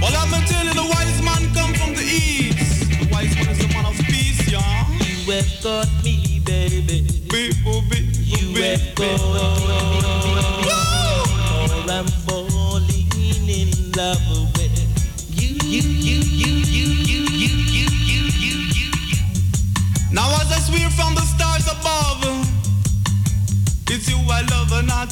Well, 0.00 0.14
I'm 0.14 0.30
gonna 0.30 0.46
tell 0.46 0.64
you 0.64 0.74
the 0.74 0.88
wise 0.94 1.22
man 1.22 1.54
come 1.54 1.74
from 1.74 1.94
the 1.94 2.04
east. 2.04 2.90
The 3.00 3.08
wise 3.12 3.34
man 3.34 3.48
is 3.48 3.58
the 3.58 3.68
man 3.72 3.86
of 3.86 3.96
peace, 3.96 4.50
y'all. 4.50 4.92
You 5.00 5.32
have 5.32 5.62
got 5.62 5.88
me, 6.04 6.40
baby. 6.44 7.06
People, 7.30 7.82
be, 7.88 8.12
oh, 8.34 8.44
oh, 8.44 8.54
You 8.54 8.62
have 8.62 8.94
got 8.94 10.02
me. 10.02 10.15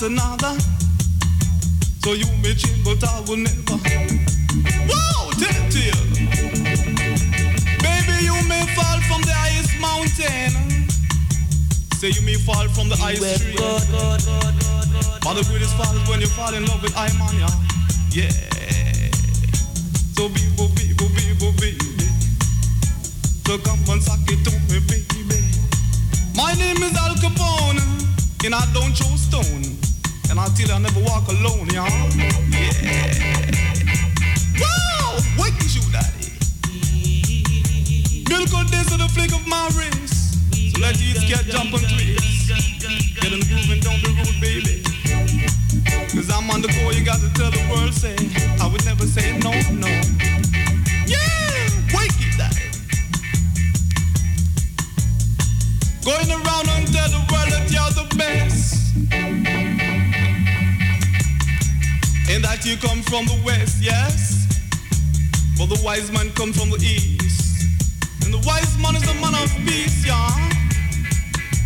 Another. 0.05 0.55
So 2.05 2.13
you 2.13 2.27
may 2.43 2.55
change, 2.55 2.85
but 2.85 3.03
I 3.03 3.21
will 3.27 3.39
never. 3.41 3.79
Whoa, 4.85 5.31
tell 5.41 5.65
to 5.73 5.81
you. 5.81 5.99
Baby, 7.81 8.17
you 8.29 8.37
may 8.45 8.65
fall 8.77 9.01
from 9.09 9.23
the 9.25 9.33
highest 9.33 9.73
mountain. 9.81 10.53
Say 11.97 12.11
you 12.13 12.21
may 12.23 12.35
fall 12.35 12.69
from 12.69 12.89
the 12.89 12.97
highest 12.97 13.41
tree. 13.41 13.57
But 15.25 15.35
the 15.41 15.45
greatest 15.49 15.75
fall 15.77 15.97
is 15.97 16.09
when 16.09 16.21
you 16.21 16.29
fall 16.29 16.53
in 16.53 16.67
love 16.67 16.83
with 16.83 16.95
I 16.97 17.09
man, 17.17 17.35
yeah. 17.41 18.29
Yeah. 18.29 19.11
So 20.17 20.29
people, 20.29 20.69
people, 20.77 21.09
people, 21.17 21.53
baby. 21.57 21.81
So 23.47 23.57
come 23.59 23.81
and 23.89 24.03
suck 24.03 24.21
it 24.29 24.45
to 24.45 24.53
me, 24.69 24.81
baby. 24.85 25.41
My 26.37 26.53
name 26.55 26.83
is 26.83 26.95
Al 26.97 27.15
Capone, 27.17 27.81
and 28.45 28.55
I 28.55 28.67
don't 28.75 28.93
show 28.93 29.17
stone. 29.17 29.74
And 30.35 30.41
I'll 30.41 30.51
tell 30.51 30.67
you, 30.67 30.75
I'll 30.75 30.81
never 30.81 30.99
walk 30.99 31.29
alone, 31.29 31.71
y'all. 31.71 31.87
Yeah. 31.87 33.07
Whoa! 34.59 35.23
Wake 35.39 35.55
and 35.55 35.71
shoot, 35.71 35.87
daddy. 35.95 36.35
Miracle 38.27 38.67
dance 38.67 38.91
of 38.91 38.99
the 38.99 39.07
flick 39.15 39.31
of 39.31 39.47
my 39.47 39.71
wrist. 39.79 40.35
So 40.75 40.83
let 40.83 40.97
these 40.97 41.23
get 41.31 41.47
jumping 41.47 41.87
trees. 41.87 42.51
Get 42.51 43.31
in 43.31 43.47
moving 43.47 43.79
down 43.79 44.03
the 44.03 44.11
don't 44.11 44.41
baby. 44.43 44.83
Cause 46.11 46.29
I'm 46.35 46.51
on 46.51 46.63
the 46.63 46.69
go, 46.83 46.91
you 46.91 47.05
got 47.05 47.21
to 47.21 47.31
tell 47.35 47.53
the 47.53 47.63
world, 47.71 47.95
say, 47.95 48.17
I 48.61 48.67
would 48.67 48.85
never 48.85 49.07
say 49.07 49.39
no, 49.39 49.53
no. 49.71 49.87
Yeah! 51.07 51.71
Wake 51.95 52.11
it, 52.19 52.35
daddy. 52.35 52.75
Going 56.03 56.29
around 56.29 56.74
that 62.65 62.71
you 62.71 62.77
come 62.77 63.03
from 63.03 63.27
the 63.27 63.41
west, 63.45 63.83
yes? 63.83 64.47
But 65.59 65.67
the 65.67 65.81
wise 65.85 66.11
man 66.11 66.31
comes 66.33 66.59
from 66.59 66.71
the 66.71 66.77
east. 66.77 67.69
And 68.25 68.33
the 68.33 68.39
wise 68.47 68.77
man 68.79 68.97
is 68.97 69.03
the 69.03 69.15
man 69.21 69.35
of 69.35 69.51
peace, 69.67 70.07
yeah? 70.07 70.29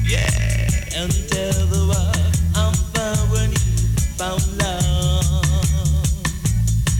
Yeah. 0.04 0.98
And 0.98 1.12
tell 1.30 1.66
the 1.66 1.86
world 1.86 2.16
I'm 2.54 2.74
found 2.94 3.30
when 3.30 3.50
you 3.50 3.76
found 4.18 4.42
love. 4.58 6.06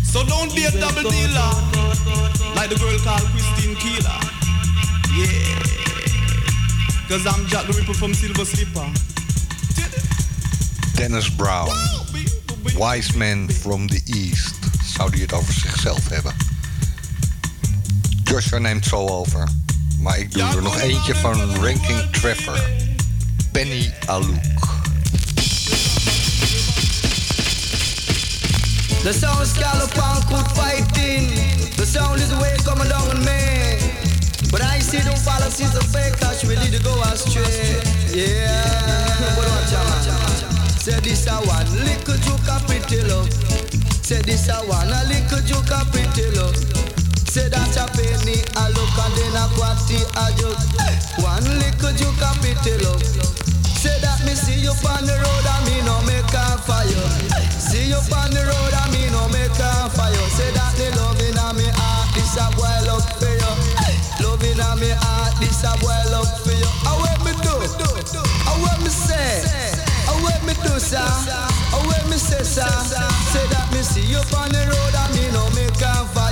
So 0.05 0.25
don't 0.25 0.55
be 0.55 0.65
a 0.65 0.71
double 0.71 1.09
dealer. 1.11 1.53
Like 2.55 2.71
the 2.71 2.79
girl 2.79 2.99
called 3.03 3.27
Christine 3.35 3.75
Keeler. 3.83 4.21
Yeah. 5.17 5.59
Cause 7.09 7.27
I'm 7.27 7.47
Jack 7.47 7.67
the 7.67 7.73
Ripper 7.73 7.95
from 7.95 8.15
Silver 8.15 8.45
Slipper. 8.45 8.93
Dennis 10.95 11.29
Brown. 11.31 11.88
Wise 12.79 13.17
Man 13.17 13.51
from 13.51 13.89
the 13.89 14.01
East. 14.05 14.55
Zou 14.97 15.11
die 15.11 15.23
het 15.23 15.33
over 15.33 15.55
zichzelf 15.55 16.09
hebben? 16.09 16.33
Joshua 18.25 18.59
neemt 18.59 18.85
zo 18.87 19.07
over. 19.07 19.49
Maar 20.01 20.19
ik 20.19 20.33
doe 20.33 20.43
er 20.43 20.63
nog 20.63 20.79
eentje 20.79 21.15
van 21.15 21.55
Ranking 21.55 22.11
Trevor. 22.13 22.61
Penny 23.53 23.93
Alouk. 24.07 24.67
The 29.03 29.13
sound 29.21 29.47
scallop 29.47 29.99
and 29.99 30.25
good 30.25 30.47
fighting. 30.53 31.31
The 31.75 31.87
sound 31.87 32.21
is 32.21 32.29
way 32.37 32.57
coming 32.65 32.89
down 32.89 33.09
on 33.11 33.25
me. 33.25 33.77
But 34.51 34.61
I 34.61 34.81
see 34.81 35.03
don't 35.03 35.19
follow 35.19 35.51
since 35.51 35.79
the 35.79 35.85
fake 35.85 36.17
touch 36.19 36.45
really 36.45 36.71
to 36.71 36.83
go 36.83 37.01
astray. 37.01 37.81
Yeah. 38.15 38.69
Say 40.89 41.01
this 41.05 41.29
a 41.29 41.37
one 41.45 41.69
little 41.85 42.17
joke 42.25 42.49
a 42.49 42.57
pretty 42.65 43.05
love. 43.13 43.29
Say 44.01 44.25
this 44.25 44.49
a 44.49 44.57
one 44.65 44.89
a 44.89 45.05
little 45.05 45.45
joke 45.45 45.69
a 45.69 45.85
pretty 45.93 46.33
love. 46.33 46.57
Say 47.29 47.45
that 47.53 47.77
a 47.77 47.85
penny 47.93 48.41
a 48.57 48.65
look 48.73 48.97
and 48.97 49.13
then 49.13 49.37
a 49.37 49.45
quatty 49.53 50.01
a 50.17 50.25
joke. 50.41 50.57
One 51.21 51.45
little 51.61 51.93
joke 51.93 52.25
a 52.25 52.33
pretty 52.41 52.81
love. 52.81 53.05
Say 53.69 54.01
that 54.01 54.25
me 54.25 54.33
see 54.33 54.65
you 54.65 54.73
on 54.89 55.05
the 55.05 55.13
road 55.13 55.45
and 55.45 55.63
me 55.69 55.77
no 55.85 56.01
make 56.09 56.25
a 56.33 56.57
fire. 56.65 56.89
See 57.53 57.93
you 57.93 58.01
on 58.01 58.33
the 58.33 58.49
road 58.49 58.73
and 58.73 58.89
me 58.89 59.13
no 59.13 59.29
make 59.29 59.61
a 59.61 59.93
fire. 59.93 60.25
Say 60.41 60.49
that 60.57 60.73
the 60.81 60.89
loving 60.97 61.37
a 61.37 61.53
me 61.53 61.69
heart, 61.69 62.17
this 62.17 62.33
a 62.41 62.49
boy 62.57 62.65
love 62.89 63.05
for 63.21 63.29
you. 63.29 63.53
Loving 64.25 64.57
a 64.57 64.73
me 64.81 64.97
heart, 64.97 65.37
this 65.37 65.69
a 65.69 65.77
boy 65.85 66.01
love 66.09 66.33
for 66.41 66.57
you. 66.57 66.65
How 66.81 66.97
what 66.97 67.21
me 67.29 67.37
do? 67.45 67.61
How 68.49 68.57
what 68.57 68.81
me 68.81 68.89
say? 68.89 69.78
What 70.23 70.43
me 70.45 70.55
do, 70.55 70.79
sir? 70.79 70.99
What 71.87 72.05
me 72.11 72.17
say, 72.17 72.43
sir? 72.43 72.69
Say 73.33 73.47
that 73.53 73.69
me 73.73 73.83
see 73.83 74.03
you 74.03 74.19
on 74.37 74.49
the 74.51 74.63
road 74.71 74.95
and 74.95 75.15
me 75.15 75.31
no 75.33 75.49
make 75.55 75.81
a 75.83 76.05
fire. 76.15 76.28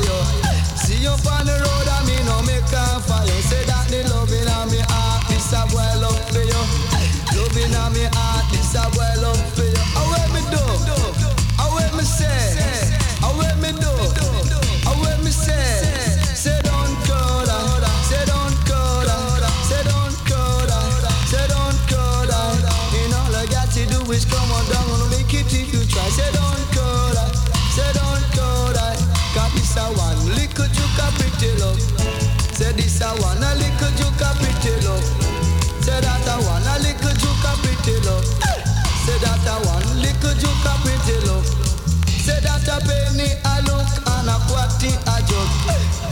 A 42.76 42.80
penny 42.84 43.28
a 43.32 43.54
look 43.64 43.88
and 44.04 44.28
a 44.28 44.36
quatty 44.48 44.92
a 44.92 45.16
joke. 45.24 45.52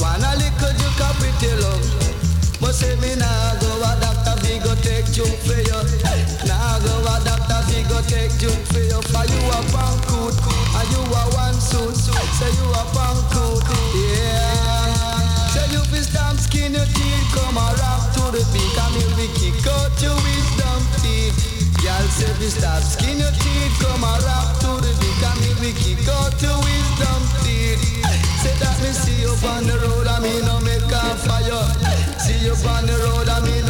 One 0.00 0.24
a 0.24 0.32
little 0.40 0.72
juke 0.80 1.02
a 1.04 1.08
pretty 1.20 1.52
love. 1.60 1.84
But 2.60 2.72
say 2.72 2.96
me 3.00 3.14
nah 3.20 3.54
go 3.60 3.68
a 3.84 3.92
doctor 4.00 4.36
fi 4.40 4.58
go 4.64 4.72
take 4.80 5.04
juke 5.12 5.38
for 5.44 5.60
you. 5.60 5.80
Nah 6.48 6.80
go 6.80 6.94
a 7.04 7.14
doctor 7.24 7.60
fi 7.68 7.84
go 7.88 8.00
take 8.08 8.32
juke 8.40 8.64
for 8.72 8.80
you. 8.80 9.00
For 9.12 9.24
you 9.28 9.40
a 9.52 9.60
pancoot 9.72 10.36
and 10.78 10.88
you 10.92 11.02
a 11.04 11.22
one 11.36 11.58
suit. 11.60 11.96
Say 11.96 12.50
you 12.56 12.66
a 12.72 12.82
pancoot, 12.96 13.62
yeah. 13.94 15.52
Say 15.52 15.66
you 15.70 15.82
fi 15.92 16.00
stamp 16.00 16.38
skin 16.40 16.72
your 16.72 16.86
teeth, 16.96 17.28
come 17.34 17.58
a 17.60 17.66
rap 17.76 18.00
to 18.16 18.22
the 18.32 18.42
beat 18.52 18.78
and 18.80 18.94
me 18.96 19.04
we 19.20 19.26
kick 19.36 19.66
out 19.68 19.92
your 20.00 20.16
wisdom 20.16 20.80
teeth. 21.02 21.36
Y'all 21.84 22.08
say 22.08 22.32
fi 22.40 22.48
stamp 22.48 22.82
skin 22.82 23.18
your 23.18 23.30
teeth, 23.42 23.74
come 23.82 24.02
a 24.02 24.12
rap 24.24 24.48
to 24.64 24.80
the 24.80 24.92
beat 25.00 25.03
kick 25.72 26.08
out 26.08 26.36
your 26.42 26.58
wisdom 26.60 27.22
teeth. 27.42 27.80
Say 28.42 28.52
that 28.60 28.76
me 28.82 28.90
see 28.92 29.22
you 29.22 29.32
on 29.48 29.64
the 29.64 29.78
road 29.80 30.06
and 30.06 30.22
me 30.22 30.40
no 30.44 30.60
make 30.60 30.92
a 30.92 31.16
fire. 31.24 31.64
See 32.20 32.44
you 32.44 32.52
on 32.68 32.84
the 32.86 32.96
road 33.04 33.28
and 33.28 33.44
me 33.46 33.63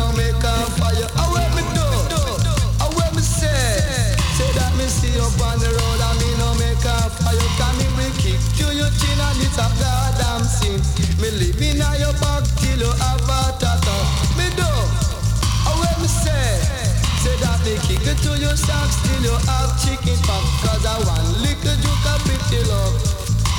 that 18.04 18.16
me 18.16 18.20
kick 18.20 18.20
it 18.20 18.22
to 18.22 18.40
your 18.40 18.56
socks 18.56 18.96
till 19.02 19.22
you 19.22 19.36
have 19.48 19.72
chicken 19.80 20.16
pop. 20.24 20.44
Cause 20.62 20.84
I 20.84 20.96
want 21.04 21.24
little 21.40 21.76
juke 21.80 22.06
a 22.08 22.14
pretty 22.24 22.60
love. 22.68 23.00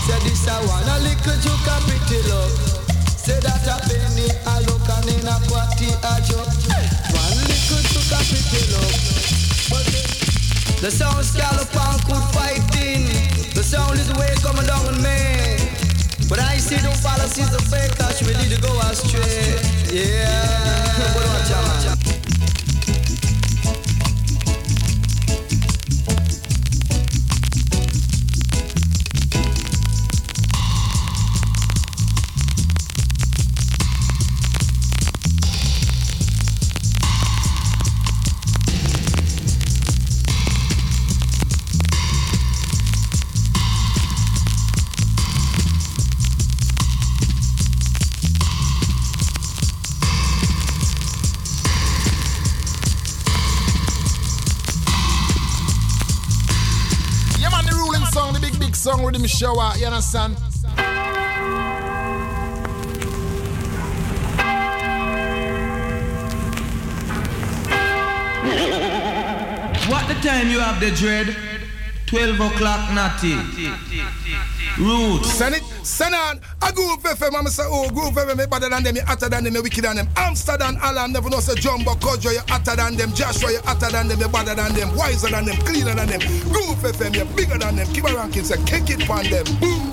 Say 0.05 0.19
this 0.21 0.47
I 0.47 0.59
want 0.65 0.85
a 0.85 0.97
little 1.01 1.37
juke 1.41 1.67
a 1.67 1.75
pretty 1.85 2.21
love. 2.29 2.53
Say 3.17 3.39
that 3.41 3.65
a 3.65 3.75
penny 3.89 4.29
a 4.29 4.55
look 4.69 4.85
and 4.85 5.09
in 5.09 5.27
a 5.27 5.35
quatty 5.49 5.89
a 5.89 6.13
joke. 6.21 6.49
One 7.13 7.37
little 7.41 7.81
juke 7.89 8.13
a 8.13 8.19
pretty 8.21 8.61
love. 8.73 8.95
But 9.69 9.85
the 10.81 10.91
sound 10.91 11.25
scallop 11.25 11.69
and 11.73 12.25
fighting. 12.33 13.09
The 13.53 13.63
sound 13.63 13.97
is 13.99 14.11
way 14.13 14.33
coming 14.41 14.65
down 14.67 14.85
on 14.85 15.01
me. 15.01 15.57
But 16.29 16.39
I 16.39 16.57
see 16.57 16.77
don't 16.81 16.97
follow 16.97 17.27
since 17.29 17.49
the 17.49 17.61
fake 17.61 17.95
touch 17.95 18.21
really 18.21 18.49
to 18.49 18.61
go 18.61 18.73
astray. 18.81 19.57
Yeah. 19.93 20.73
But 21.15 21.25
watch 21.27 21.51
out. 21.51 21.94
With 59.25 59.31
the 59.31 59.37
shower, 59.37 59.73
you 59.77 59.85
understand? 59.87 60.35
What 69.89 70.07
the 70.07 70.15
time 70.21 70.49
you 70.49 70.59
have 70.59 70.79
the 70.79 70.91
dread? 70.91 71.35
12 72.07 72.39
o'clock, 72.39 72.93
Natty. 72.93 73.35
Roots. 74.77 75.31
Send 75.33 75.55
it, 75.55 75.63
send 75.95 76.13
on. 76.13 76.41
A 76.61 76.71
Groove 76.73 77.01
FM, 77.03 77.35
I'm 77.35 77.47
say, 77.47 77.63
oh, 77.65 77.89
Groove 77.89 78.13
FM, 78.15 78.37
me 78.37 78.45
better 78.45 78.69
than 78.69 78.83
them, 78.83 78.95
you 78.95 79.01
hotter 79.03 79.29
than 79.29 79.43
them, 79.45 79.55
you 79.55 79.63
wicked 79.63 79.83
than 79.83 79.95
them. 79.95 80.07
Amsterdam, 80.17 80.77
Alan, 80.81 81.13
never 81.13 81.29
know 81.29 81.39
say 81.39 81.55
Jumbo, 81.55 81.95
Kojo, 81.95 82.33
you 82.33 82.41
hotter 82.47 82.75
than 82.75 82.95
them. 82.95 83.13
Joshua, 83.13 83.51
you 83.51 83.61
hotter 83.63 83.89
than 83.89 84.07
them, 84.09 84.19
you 84.19 84.27
better 84.27 84.55
than 84.55 84.73
them. 84.73 84.95
Wiser 84.95 85.29
than 85.29 85.45
them, 85.45 85.55
cleaner 85.63 85.95
than 85.95 86.07
them. 86.07 86.19
Groove 86.51 86.83
FM, 86.83 87.15
you 87.15 87.25
bigger 87.35 87.57
than 87.57 87.77
them. 87.77 87.87
Keep 87.93 88.05
a 88.05 88.13
ranking, 88.13 88.43
say, 88.43 88.57
kick 88.65 88.89
it 88.91 89.09
on 89.09 89.23
them. 89.29 89.45
Boom. 89.59 89.91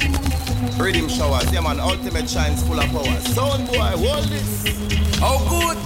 Riddim 0.83 1.09
Showers, 1.09 1.53
yeah 1.53 1.61
man, 1.61 1.79
ultimate 1.79 2.29
shines 2.29 2.63
full 2.67 2.81
of 2.81 2.89
power. 2.91 3.21
Sound 3.31 3.69
boy, 3.69 3.95
hold 4.03 4.25
this. 4.27 4.67
How 5.19 5.39
good 5.49 5.77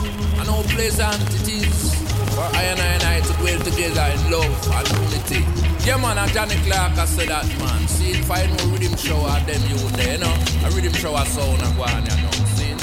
and 0.41 0.49
how 0.49 0.63
pleasant 0.73 1.23
it 1.35 1.49
is 1.49 1.95
for 2.33 2.49
I 2.57 2.63
and 2.73 2.81
I 2.81 2.87
and 2.87 3.03
I 3.03 3.21
to 3.21 3.33
dwell 3.35 3.61
together 3.61 4.07
in 4.15 4.31
love 4.31 4.71
and 4.73 4.89
unity. 5.13 5.66
Yeah 5.87 5.99
man, 5.99 6.19
and 6.19 6.33
Johnny 6.33 6.57
Clarke 6.67 6.99
I 6.99 7.05
said 7.07 7.29
that 7.29 7.47
man. 7.63 7.87
See 7.87 8.11
if 8.11 8.29
I 8.29 8.43
know 8.51 8.75
Riddim 8.75 8.99
Shower 8.99 9.39
them 9.47 9.63
you 9.71 9.79
there, 9.95 10.15
you 10.15 10.19
know. 10.19 10.35
A 10.67 10.75
Riddim 10.75 10.91
Shower 10.99 11.23
sound 11.31 11.63
and 11.63 11.77
go 11.79 11.87
on, 11.87 12.03
you 12.03 12.17
know. 12.27 12.35
See? 12.59 12.75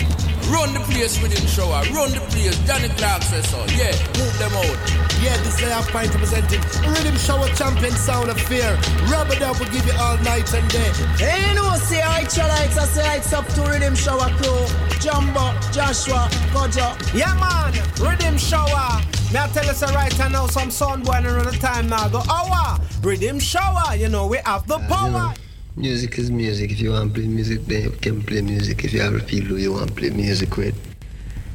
Run 0.47 0.71
the 0.71 0.79
place 0.87 1.19
Riddim 1.19 1.43
Shower, 1.43 1.83
run 1.91 2.15
the 2.15 2.23
place. 2.31 2.55
Johnny 2.63 2.87
Clarke 2.95 3.23
says 3.27 3.43
so. 3.51 3.59
Yeah, 3.75 3.91
move 4.15 4.31
them 4.39 4.55
out. 4.55 4.79
Yeah, 5.19 5.35
this 5.43 5.59
is 5.59 5.67
our 5.67 5.83
point 5.91 6.15
presenting 6.15 6.63
Riddim 6.95 7.19
Shower 7.19 7.51
Champion 7.59 7.91
Sound 7.91 8.31
of 8.31 8.39
Fear. 8.47 8.71
Rubber 9.11 9.35
Dub 9.35 9.59
will 9.59 9.67
give 9.67 9.83
you 9.83 9.99
all 9.99 10.15
night 10.23 10.47
and 10.55 10.63
day. 10.71 10.87
Hey, 11.19 11.43
you 11.43 11.59
know, 11.59 11.75
say 11.83 11.99
I 11.99 12.23
try 12.23 12.47
lights, 12.47 12.79
I 12.79 12.87
say 12.87 13.17
it's 13.19 13.33
up 13.35 13.43
to 13.59 13.67
Riddim 13.67 13.99
Shower 13.99 14.31
crew. 14.39 14.63
Jumbo, 15.03 15.51
Joshua, 15.75 16.31
Kojo. 16.55 16.95
Yeah, 17.11 17.35
man. 17.35 17.75
Riddim 17.99 18.39
Shower. 18.39 19.03
Me 19.33 19.39
I 19.39 19.47
tell 19.47 19.67
us 19.67 19.81
right 19.95 20.31
now 20.31 20.45
some 20.45 20.69
sound 20.69 21.05
boy 21.05 21.13
around 21.13 21.45
the 21.45 21.57
time 21.57 21.89
now. 21.89 22.07
Go 22.07 22.19
hour. 22.29 22.77
Riddim 23.01 23.41
Shower. 23.41 23.95
You 23.95 24.07
know 24.07 24.27
we 24.27 24.37
have 24.45 24.67
the 24.67 24.77
power. 24.87 25.33
Music 25.75 26.19
is 26.19 26.29
music. 26.29 26.69
If 26.69 26.79
you 26.79 26.91
want 26.91 27.15
to 27.15 27.19
play 27.19 27.27
music, 27.27 27.65
then 27.65 27.81
you 27.81 27.89
can 27.89 28.21
play 28.21 28.41
music. 28.41 28.83
If 28.83 28.93
you 28.93 29.01
have 29.01 29.15
a 29.15 29.19
feel 29.19 29.57
you 29.57 29.73
want 29.73 29.87
to 29.87 29.93
play 29.95 30.11
music 30.11 30.55
with, 30.55 30.75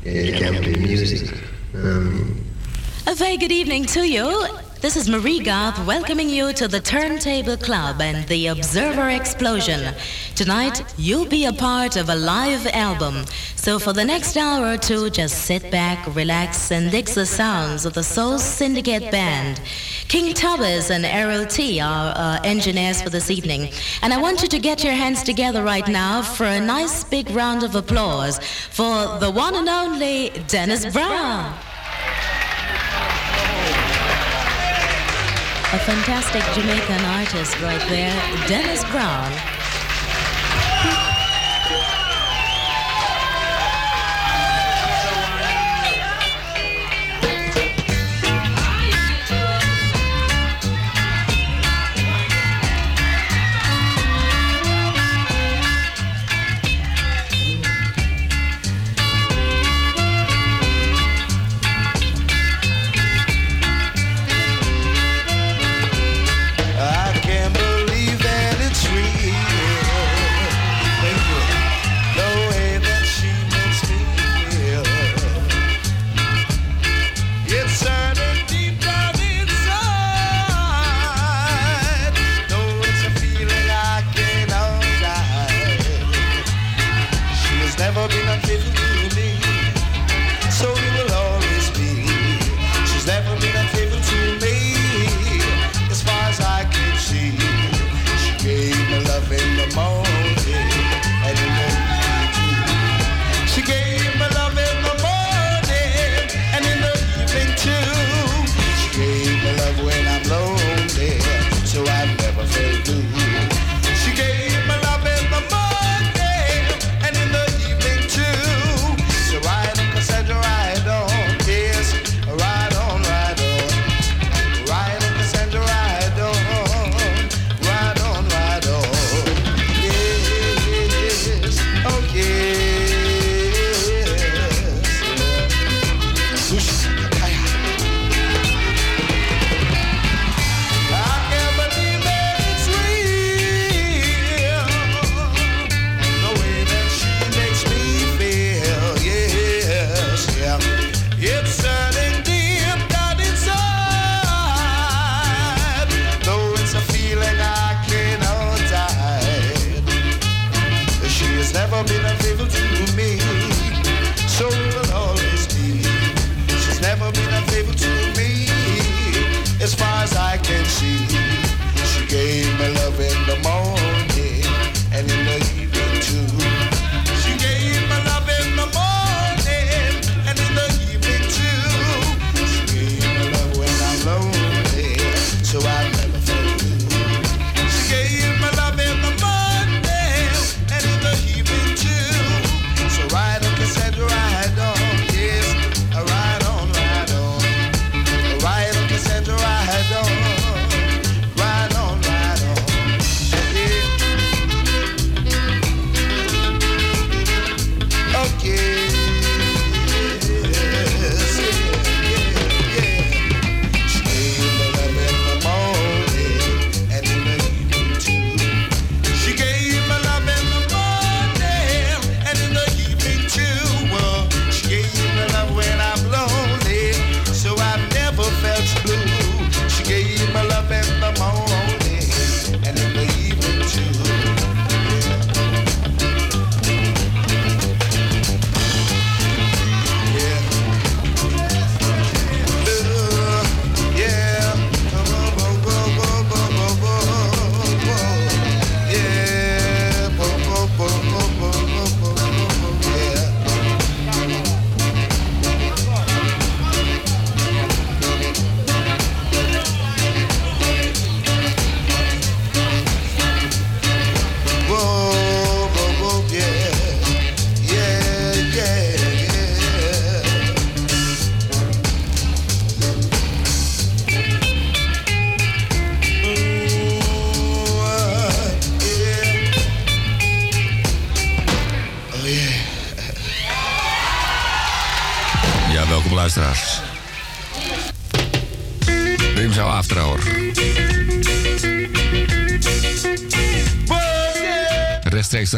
then 0.02 0.26
you 0.26 0.32
can 0.32 0.60
play 0.60 0.74
music. 0.74 1.32
Um, 1.72 2.44
A 3.06 3.14
very 3.14 3.36
good 3.36 3.52
evening 3.52 3.84
to 3.94 4.00
you. 4.08 4.26
This 4.80 4.96
is 4.96 5.08
Marie 5.08 5.40
Goth 5.40 5.84
welcoming 5.86 6.28
you 6.28 6.52
to 6.52 6.68
the 6.68 6.78
Turntable 6.78 7.56
Club 7.56 8.00
and 8.00 8.24
the 8.28 8.46
Observer 8.46 9.08
Explosion. 9.08 9.92
Tonight, 10.36 10.84
you'll 10.96 11.26
be 11.26 11.46
a 11.46 11.52
part 11.52 11.96
of 11.96 12.08
a 12.08 12.14
live 12.14 12.64
album. 12.68 13.24
So 13.56 13.80
for 13.80 13.92
the 13.92 14.04
next 14.04 14.36
hour 14.36 14.74
or 14.74 14.76
two, 14.76 15.10
just 15.10 15.46
sit 15.46 15.68
back, 15.72 16.14
relax, 16.14 16.70
and 16.70 16.92
dig 16.92 17.06
the 17.06 17.26
sounds 17.26 17.86
of 17.86 17.94
the 17.94 18.04
Soul 18.04 18.38
Syndicate 18.38 19.10
Band. 19.10 19.60
King 20.06 20.32
Thomas 20.32 20.92
and 20.92 21.04
Errol 21.04 21.44
T 21.44 21.80
are 21.80 22.14
uh, 22.16 22.38
engineers 22.44 23.02
for 23.02 23.10
this 23.10 23.32
evening. 23.32 23.72
And 24.02 24.14
I 24.14 24.20
want 24.22 24.42
you 24.42 24.48
to 24.48 24.60
get 24.60 24.84
your 24.84 24.94
hands 24.94 25.24
together 25.24 25.64
right 25.64 25.88
now 25.88 26.22
for 26.22 26.46
a 26.46 26.60
nice 26.60 27.02
big 27.02 27.30
round 27.30 27.64
of 27.64 27.74
applause 27.74 28.38
for 28.70 29.18
the 29.18 29.30
one 29.30 29.56
and 29.56 29.68
only 29.68 30.30
Dennis 30.46 30.86
Brown. 30.92 31.52
A 35.70 35.78
fantastic 35.80 36.42
Jamaican 36.54 37.04
artist 37.04 37.60
right 37.60 37.86
there, 37.90 38.16
Dennis 38.48 38.82
Brown. 38.90 39.57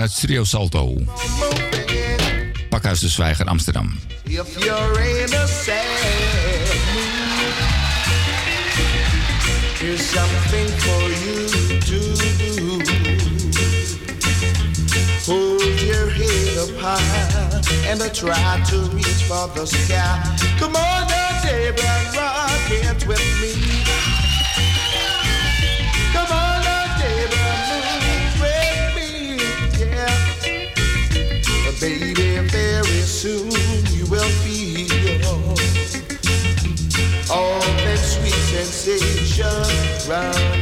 Uit 0.01 0.13
Studio 0.13 0.45
Salto. 0.45 0.95
Pakhuis 2.69 3.01
de 3.01 3.09
Zwijger, 3.09 3.47
Amsterdam. 3.47 3.99
Here's 9.79 10.11
something 10.11 10.69
for 10.69 11.03
you 11.11 11.47
to 11.81 11.99
do. 12.37 12.81
Hold 15.27 15.81
your 15.81 16.11
head 16.11 16.59
up 16.59 16.71
high 16.79 17.89
and 17.89 18.15
try 18.15 18.61
to 18.71 18.77
reach 18.93 19.25
for 19.27 19.49
the 19.55 19.67
sky. 19.67 20.19
Come 20.59 20.77
on 20.77 21.07
now, 21.09 21.43
Dave, 21.43 21.79
and 21.79 22.17
rock 22.17 22.71
it 22.71 23.07
with 23.07 23.41
me. 23.41 24.20
Baby, 31.81 32.37
very 32.49 32.85
soon 32.85 33.51
you 33.89 34.05
will 34.11 34.29
feel 34.45 34.91
all 37.33 37.61
that 37.85 37.99
sweet 37.99 38.35
sensation 38.53 39.47
running 40.07 40.60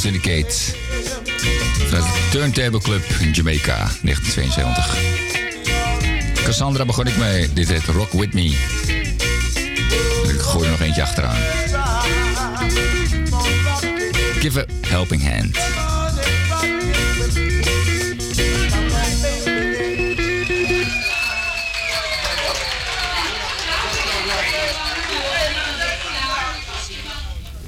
Syndicate. 0.00 0.54
Vanuit 1.88 2.04
de 2.04 2.28
Turntable 2.30 2.80
Club 2.80 3.02
in 3.20 3.32
Jamaica, 3.32 3.76
1972. 4.02 4.98
Cassandra 6.44 6.84
begon 6.84 7.06
ik 7.06 7.16
mee. 7.16 7.52
Dit 7.52 7.68
heet 7.68 7.84
Rock 7.84 8.12
With 8.12 8.34
Me. 8.34 8.44
Ik 10.22 10.40
gooi 10.40 10.64
er 10.64 10.70
nog 10.70 10.80
eentje 10.80 11.02
achteraan. 11.02 11.36
Give 14.40 14.60
a 14.60 14.64
helping 14.88 15.22
hand. 15.22 15.58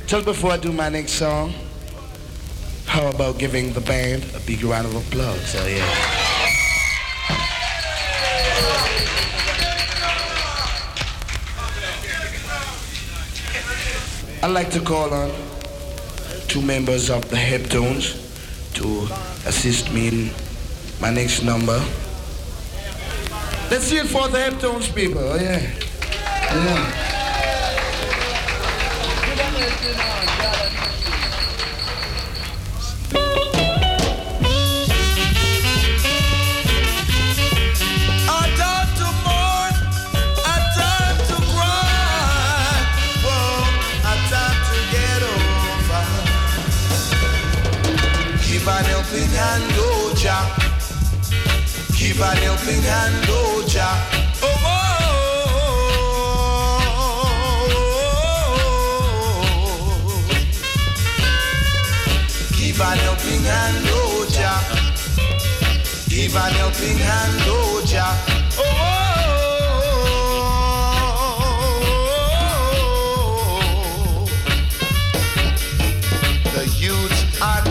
Just 0.06 0.24
before 0.24 0.54
I 0.54 0.59
do 0.59 0.72
my 0.72 0.88
next 0.88 1.12
song, 1.14 1.52
about 3.14 3.39
giving 3.39 3.72
the 3.72 3.80
band 3.80 4.24
a 4.34 4.40
big 4.40 4.62
round 4.64 4.86
of 4.86 4.94
applause? 4.94 5.40
So 5.48 5.66
yeah. 5.66 5.86
I'd 14.43 14.51
like 14.51 14.70
to 14.70 14.80
call 14.80 15.12
on 15.14 15.30
two 16.48 16.62
members 16.62 17.10
of 17.10 17.28
the 17.30 17.36
Heptones 17.36 18.18
to 18.74 19.06
assist 19.48 19.93
me 19.93 20.09
in 20.09 20.30
my 21.01 21.10
next 21.10 21.43
number. 21.43 21.78
Let's 23.70 23.84
see 23.84 23.98
it 23.98 24.06
for 24.06 24.28
the 24.28 24.39
Heptones 24.39 24.93
people, 24.94 25.20
oh 25.20 25.36
yeah. 25.36 25.60
Yeah. 26.51 27.01
Give 62.73 62.81
an 62.81 62.97
helping 63.01 63.44
hand, 63.44 63.85
oh 63.89 64.24
Jah. 64.31 64.62
Give 66.09 66.35
an 66.35 66.53
helping 66.55 66.97
hand, 66.97 67.43
oh 67.44 67.82
Jah. 67.85 68.16
Oh, 68.57 68.62
the 76.55 76.65
youths 76.78 77.40
are 77.43 77.62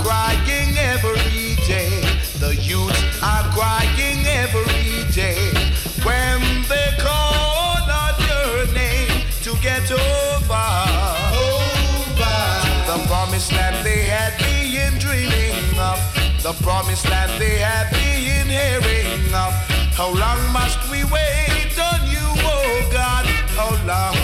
The 16.52 16.64
promised 16.64 17.10
land 17.10 17.32
they 17.40 17.60
had 17.60 17.90
been 17.92 18.50
hearing 18.52 19.24
of. 19.34 19.54
How 19.96 20.12
long 20.12 20.42
must 20.52 20.84
we 20.92 21.00
wait 21.06 21.72
on 21.80 22.04
you, 22.12 22.28
oh 22.44 22.90
God? 22.92 23.24
How 23.56 23.72
long? 23.88 24.20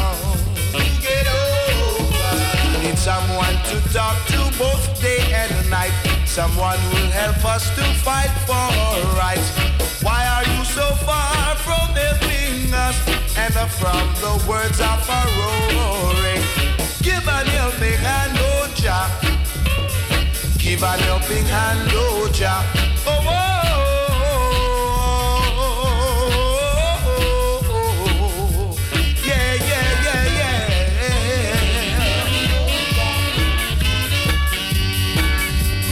Get 0.99 1.23
over. 1.23 2.83
Need 2.83 2.97
someone 2.97 3.55
to 3.71 3.79
talk 3.95 4.17
to 4.27 4.43
both 4.59 5.01
day 5.01 5.23
and 5.31 5.69
night. 5.69 5.95
Someone 6.25 6.77
who'll 6.91 7.11
help 7.15 7.45
us 7.45 7.63
to 7.77 7.83
fight 8.03 8.33
for 8.43 8.59
our 8.59 8.99
rights. 9.15 9.47
Why 10.03 10.27
are 10.27 10.43
you 10.51 10.65
so 10.65 10.83
far 11.07 11.55
from 11.63 11.95
helping 11.95 12.73
us, 12.73 12.97
and 13.39 13.53
from 13.79 14.03
the 14.19 14.35
words 14.49 14.81
of 14.81 14.99
our 15.09 15.27
roaring. 15.39 16.43
Give 17.01 17.25
an 17.25 17.47
helping 17.55 17.99
hand, 18.03 18.33
oh 18.35 18.73
Jah. 18.75 19.26
Give 20.77 20.85
an 20.85 20.99
helping 20.99 21.45
hand, 21.45 21.89
oh 21.91 22.29
Jah. 22.31 22.63
Oh, 23.07 23.09
oh, 23.09 23.31
oh, 26.67 27.21
oh, 27.67 27.71
oh. 27.71 28.77
yeah, 29.25 29.53
yeah, 29.55 29.89
yeah, 30.05 30.25
yeah. 30.37 30.69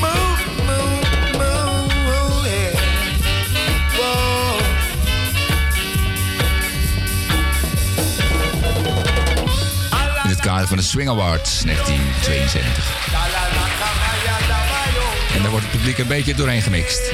Move, 0.04 0.42
move, 0.70 1.10
move, 1.34 2.46
yeah. 2.46 2.78
Whoa. 3.98 4.62
In 10.24 10.30
het 10.30 10.40
kader 10.40 10.68
van 10.68 10.78
de 10.78 10.84
Swing 10.84 11.10
Awards 11.10 11.64
1972. 11.64 13.05
Daar 15.46 15.54
wordt 15.54 15.70
het 15.70 15.78
publiek 15.80 15.98
een 15.98 16.08
beetje 16.08 16.36
doorheen 16.36 16.62
gemixt. 16.62 17.12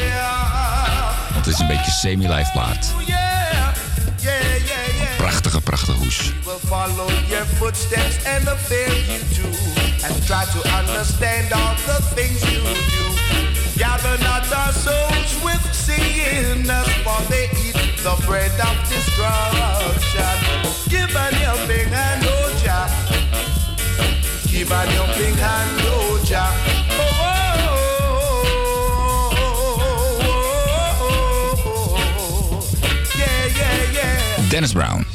Want 1.33 1.45
het 1.45 1.53
is 1.53 1.59
een 1.59 1.67
beetje 1.67 1.91
semi-live 1.91 2.51
plaat. 2.51 2.93
Prachtige, 5.17 5.61
prachtige 5.61 5.97
hoes. 5.97 6.31
Gather 13.77 14.19
not 14.19 14.53
our 14.53 14.73
souls 14.73 15.41
with 15.43 15.63
sinners, 15.71 16.87
for 17.03 17.21
they 17.29 17.49
eat 17.65 17.75
the 18.03 18.15
bread 18.25 18.51
of 18.59 18.75
destruction. 18.89 20.37
Give 20.87 21.15
an 21.15 21.33
helping 21.33 21.89
hand, 21.89 22.25
oh 22.25 22.63
Jah. 22.63 22.89
Give 24.51 24.71
an 24.71 24.87
helping 24.87 25.37
hand, 25.37 25.81
oh 25.85 26.23
Jah. 26.23 26.53
Oh, 26.99 27.21
oh, 27.21 27.40
Dennis 34.49 34.71
Brown. 34.71 35.05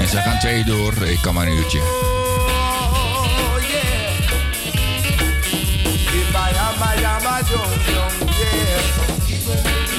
En 0.00 0.08
ze 0.08 0.16
gaan 0.16 0.38
twee 0.38 0.64
door. 0.64 0.92
Ik 1.02 1.18
kan 1.22 1.34
maar 1.34 1.46
een 1.46 1.56
uurtje. 1.56 1.80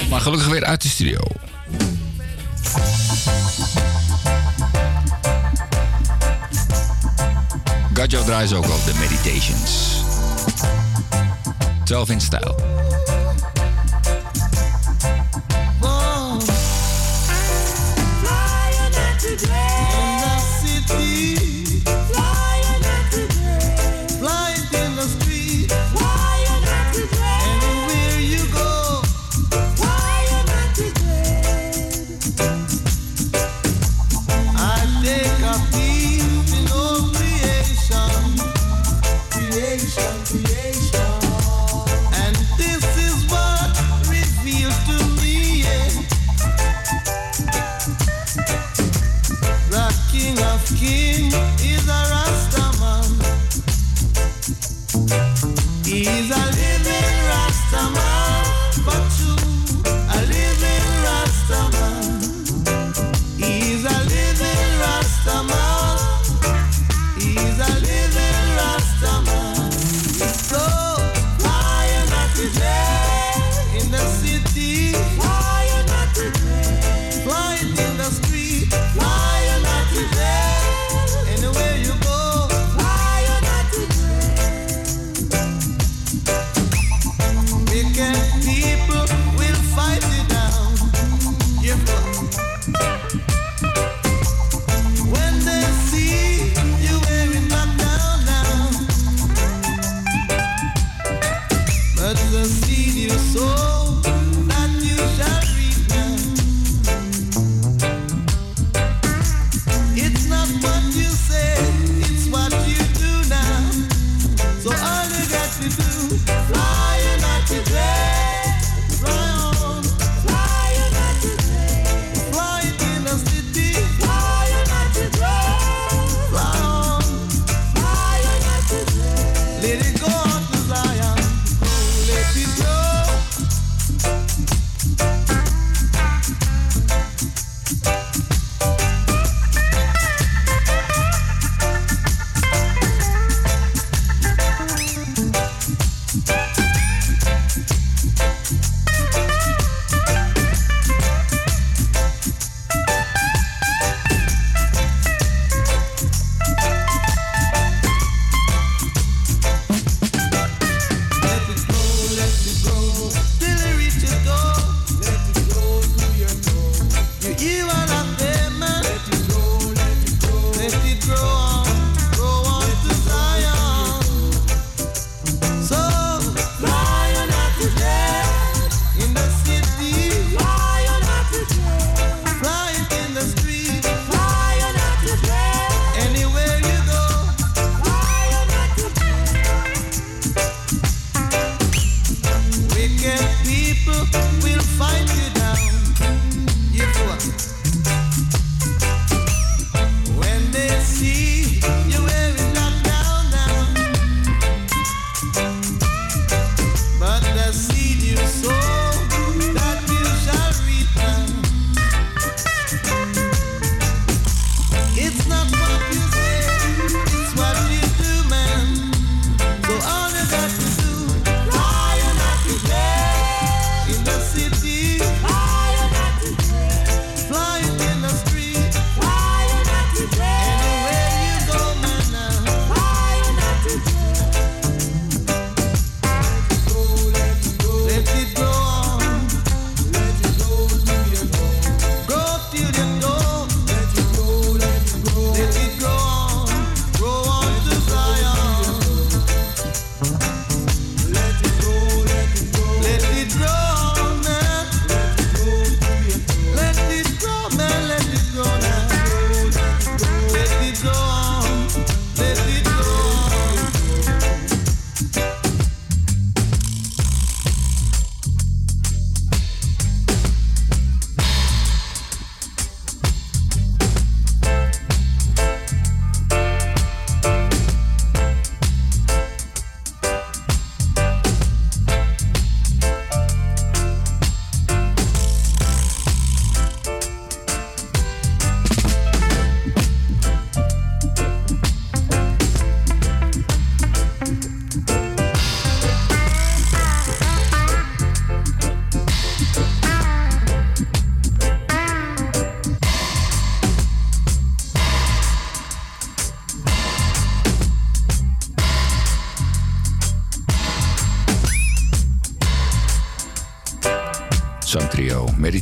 Maar 0.10 0.22
gelukkig 0.22 0.48
weer 0.48 0.64
uit 0.64 0.81
de 0.81 0.88
studio. 0.88 1.19
Gajo 7.94 8.23
draait 8.23 8.53
ook 8.53 8.65
al 8.65 8.84
de 8.86 8.94
Meditations. 8.99 9.98
12 11.84 12.10
in 12.10 12.22
stijl. 12.22 12.78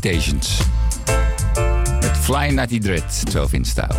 Temptations. 0.07 0.61
Met 2.01 2.17
Fly 2.17 2.49
Natty 2.49 2.79
Dread, 2.79 3.25
12 3.25 3.53
in 3.53 3.65
stijl. 3.65 3.95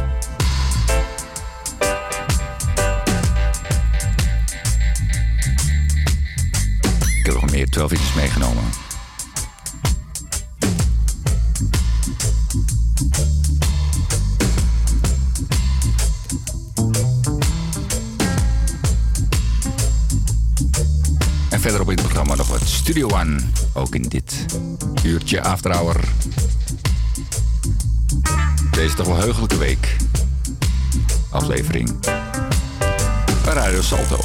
Ik 7.17 7.27
heb 7.27 7.35
nog 7.35 7.51
meer 7.51 7.67
12 7.67 7.93
inches 7.93 8.15
meegenomen. 8.15 8.63
En 21.51 21.61
verder 21.61 21.81
op 21.81 21.89
dit 21.89 21.97
programma 21.97 22.35
nog 22.35 22.49
wat 22.49 22.63
Studio 22.63 23.09
One, 23.09 23.41
ook 23.73 23.95
in 23.95 24.03
dit 24.03 24.28
uurtje 25.09 25.43
after 25.43 25.75
hour. 25.75 26.01
Deze 28.71 28.95
toch 28.95 29.07
wel 29.07 29.17
heugelijke 29.17 29.59
week. 29.59 29.97
Aflevering. 31.31 31.91
Radio 33.45 33.83
Salto. 33.83 34.19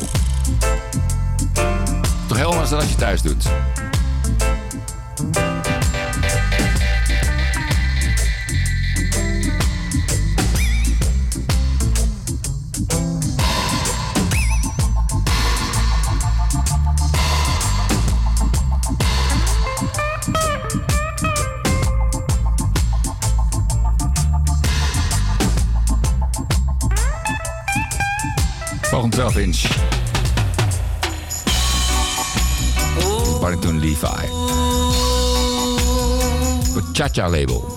Toch 2.27 2.37
heel 2.37 2.51
anders 2.51 2.69
dan 2.69 2.79
als 2.79 2.89
je 2.89 2.95
thuis 2.95 3.21
doet. 3.21 3.45
Our 37.19 37.29
label. 37.29 37.72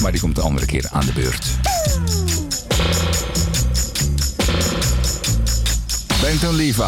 Maar 0.00 0.12
die 0.12 0.20
komt 0.20 0.34
de 0.34 0.40
andere 0.40 0.66
keer 0.66 0.88
aan 0.90 1.06
de 1.06 1.12
beurt. 1.12 1.46
Benton 6.20 6.54
Levi. 6.54 6.80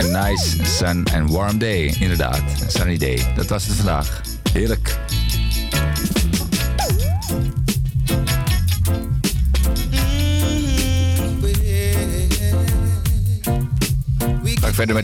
A 0.00 0.26
nice 0.26 0.64
sun 0.64 1.04
and 1.14 1.30
warm 1.30 1.58
day. 1.58 1.96
Inderdaad, 2.00 2.42
sunny 2.68 2.96
day. 2.96 3.32
Dat 3.36 3.46
was 3.46 3.66
het 3.66 3.76
vandaag. 3.76 4.20
Heerlijk. 4.52 4.97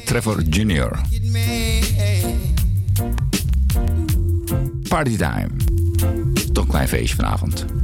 Trevor 0.05 0.43
Jr. 0.43 1.01
Partytime. 4.89 5.49
Toch 6.53 6.73
mijn 6.73 6.89
feestje 6.89 7.17
vanavond. 7.17 7.84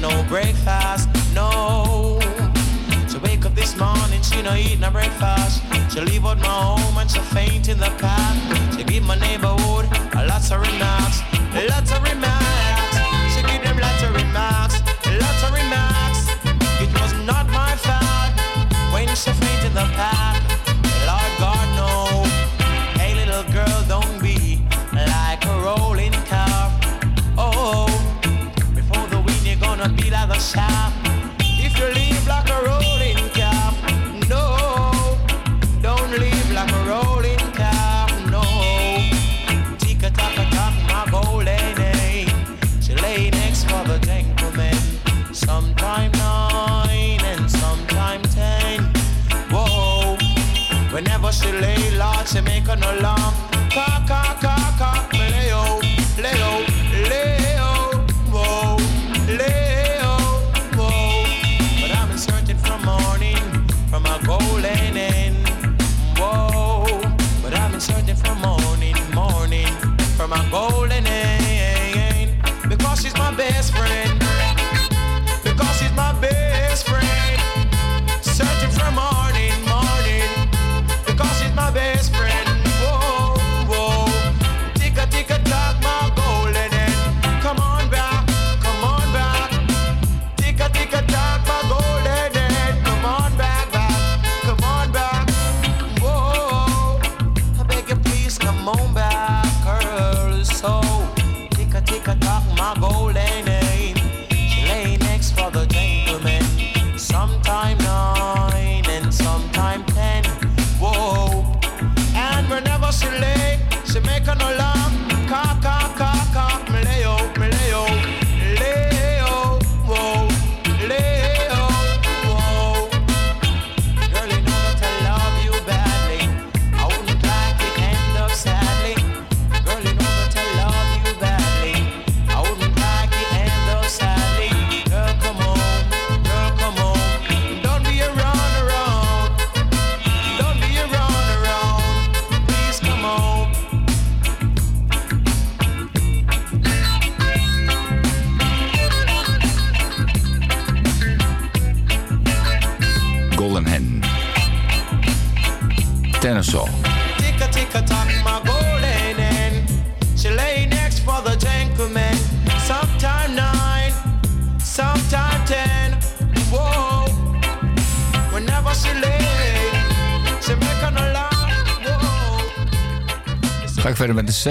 no 0.00 0.24
breakfast, 0.28 1.08
no. 1.34 2.18
She 3.08 3.18
wake 3.18 3.44
up 3.44 3.54
this 3.54 3.76
morning, 3.76 4.22
she 4.22 4.40
no 4.42 4.54
eat 4.54 4.80
no 4.80 4.90
breakfast. 4.90 5.62
She 5.92 6.00
leave 6.00 6.24
out 6.24 6.38
my 6.38 6.46
home 6.46 6.96
and 6.98 7.10
she 7.10 7.20
faint 7.20 7.68
in 7.68 7.78
the 7.78 7.92
path. 7.98 8.76
She 8.76 8.84
give 8.84 9.04
my 9.04 9.18
neighborhood 9.18 9.86
a 10.14 10.26
lot 10.26 10.50
of 10.50 10.60
remarks, 10.60 11.20
lots 11.68 11.92
of 11.92 12.02
remarks. 12.02 12.39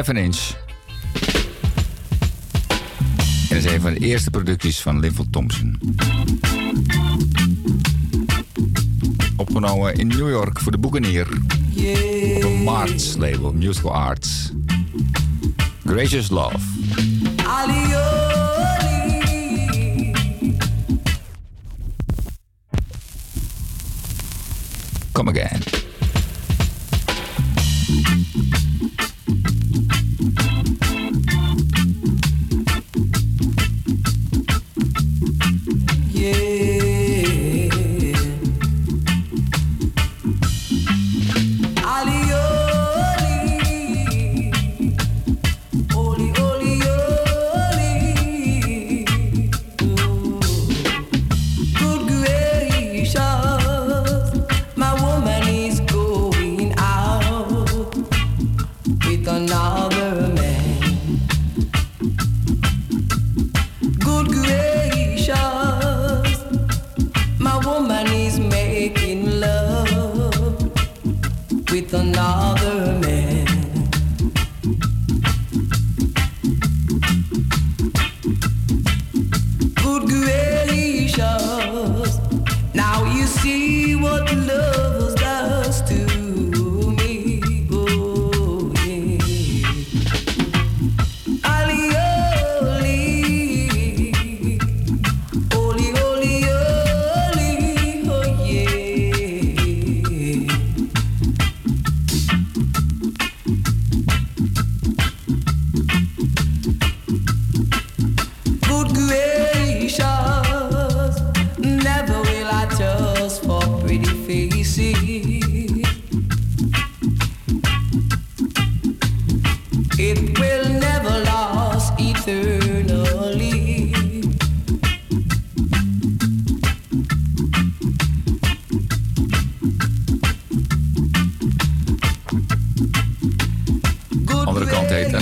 7 0.06 0.18
Inch. 0.18 0.52
En 3.50 3.58
is 3.58 3.66
een 3.66 3.82
van 3.82 3.94
de 3.94 4.00
eerste 4.00 4.30
producties 4.30 4.82
van 4.82 5.00
Linville 5.00 5.30
Thompson. 5.30 5.80
Opgenomen 9.36 9.94
in 9.94 10.08
New 10.08 10.30
York 10.30 10.60
voor 10.60 10.72
de 10.72 10.78
Boekenier. 10.78 11.28
Op 12.36 12.44
een 12.44 12.64
Marts 12.64 13.16
label, 13.18 13.54
Musical 13.54 13.94
Arts. 13.94 14.52
Gracious 15.86 16.30
Love. 16.30 16.79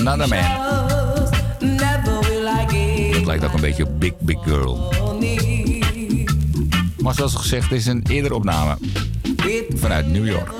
Another 0.08 0.28
Man. 0.28 0.44
Dat 3.12 3.26
lijkt 3.26 3.46
ook 3.46 3.54
een 3.54 3.62
beetje 3.62 3.86
op 3.86 4.00
Big 4.00 4.14
Big 4.20 4.38
Girl. 4.44 4.94
Maar 6.98 7.14
zoals 7.14 7.36
gezegd, 7.36 7.72
is 7.72 7.86
een 7.86 8.06
eerdere 8.10 8.36
opname. 8.36 8.78
Vanuit 9.76 10.08
New 10.08 10.28
York. 10.28 10.52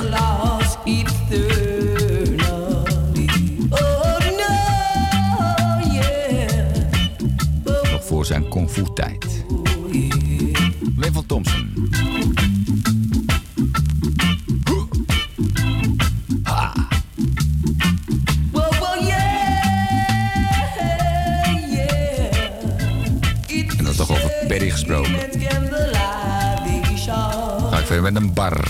Nog 7.92 8.04
voor 8.06 8.26
zijn 8.26 8.50
kung 8.50 8.70
fu. 8.70 8.84
Wim 10.96 11.14
van 11.14 11.26
Thompson. 11.26 11.67
horen 27.98 28.14
met 28.14 28.22
een 28.22 28.34
bar. 28.34 28.68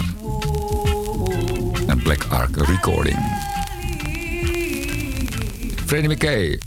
Een 1.87 2.01
Black 2.03 2.23
Ark 2.29 2.55
recording. 2.55 3.17
Freddie 5.85 6.09
McKay. 6.09 6.59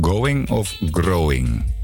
Going 0.00 0.50
of 0.50 0.76
growing? 0.90 1.77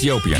Ethiopië. 0.00 0.39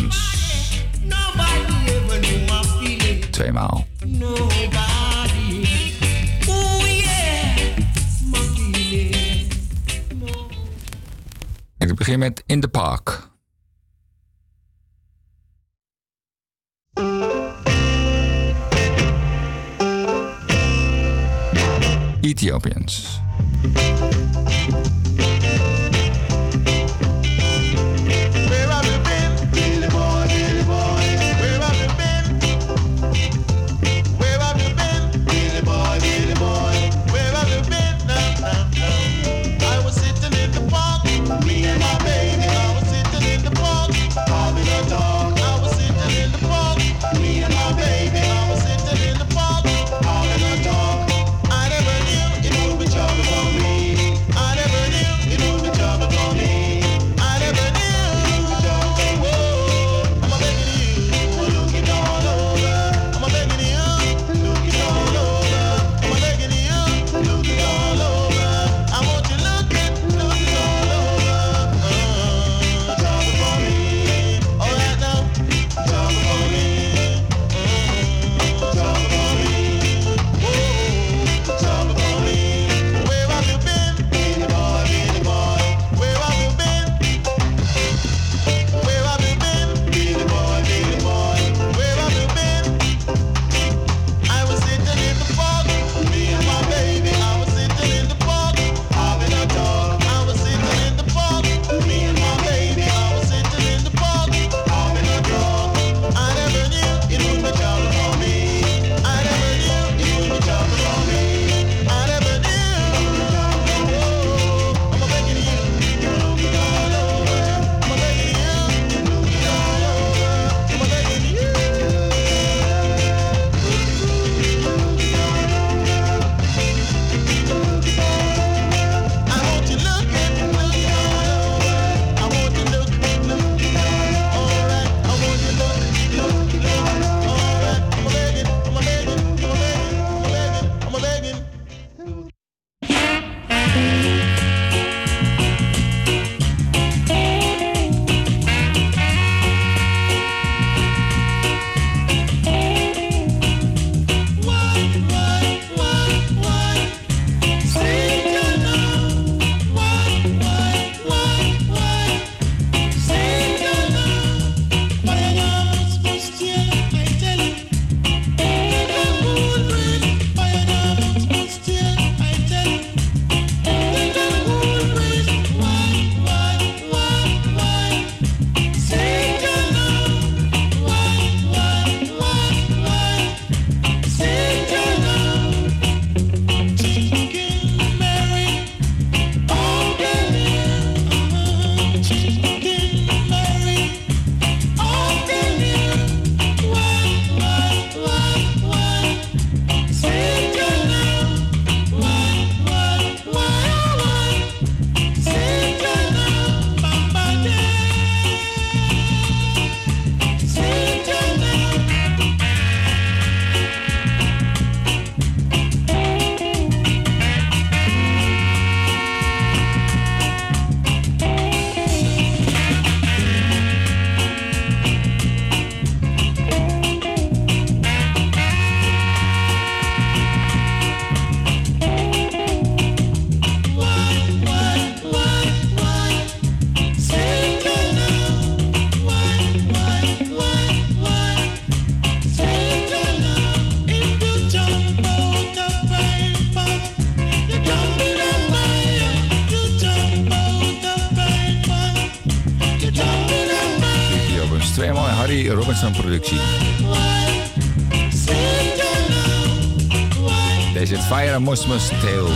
Het 261.51 261.59
Fire 261.59 261.73
and 261.73 261.81
Mosmus 261.81 261.89
Tale. 261.89 262.30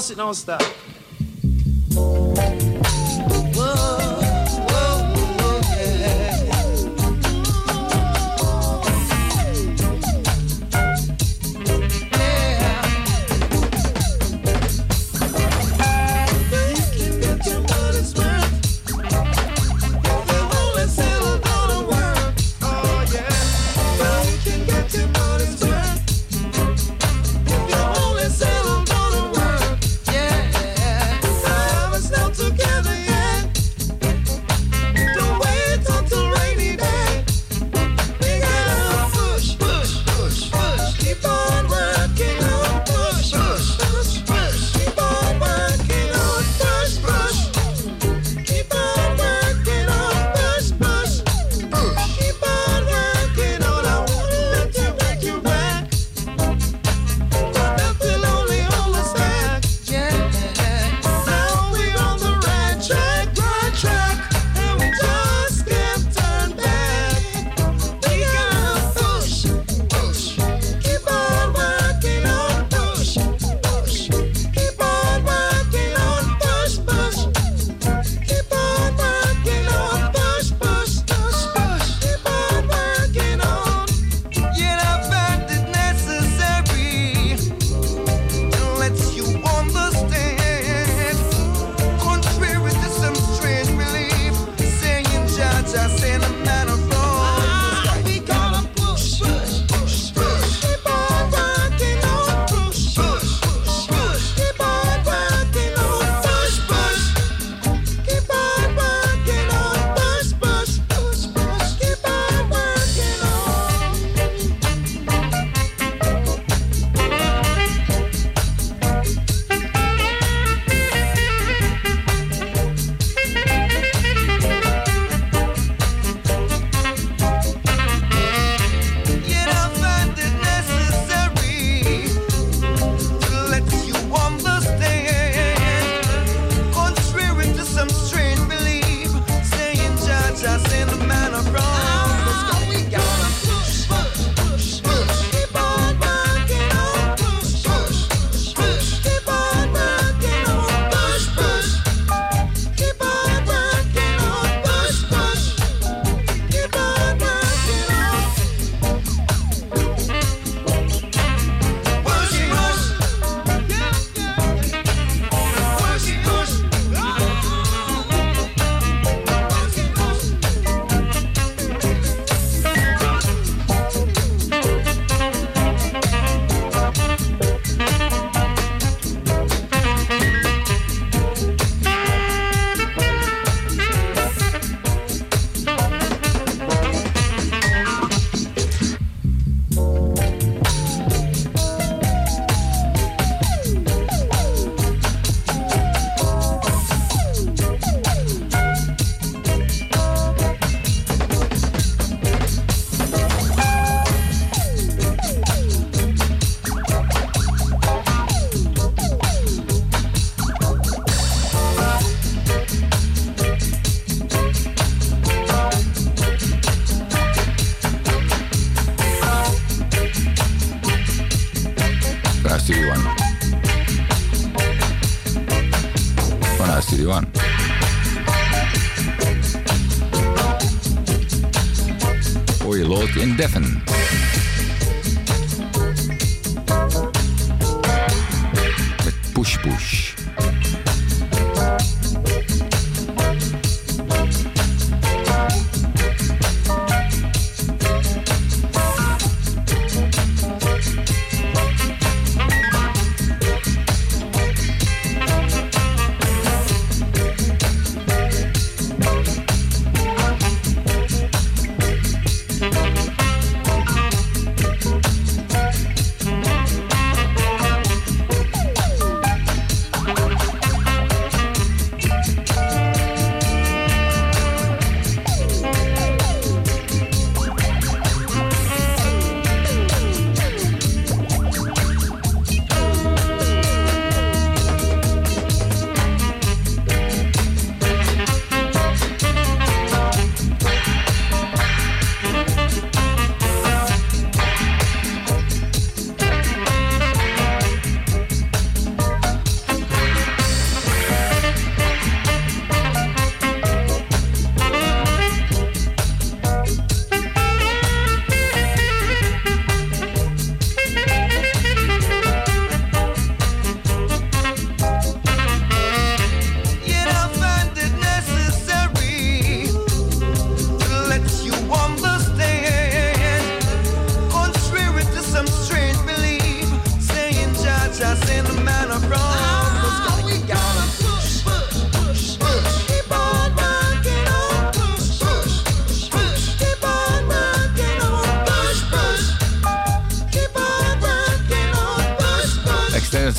Bust 0.00 0.12
it, 0.12 0.16
don't 0.16 0.32
stop. 0.32 0.62
Yeah. 0.62 1.09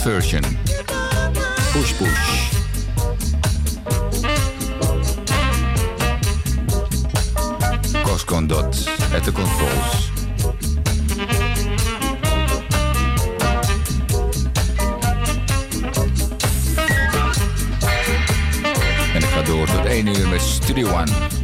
version. 0.04 0.42
Push 1.74 1.94
push. 1.98 2.52
Coscondot 8.04 8.88
at 9.14 9.24
the 9.24 9.32
controls. 9.32 10.12
En 19.14 19.22
ik 19.22 19.30
ga 19.30 19.42
door 19.42 19.68
tot 19.68 19.86
1 19.86 20.08
uur 20.08 20.28
met 20.28 20.42
Studio 20.42 20.88
One. 20.88 21.41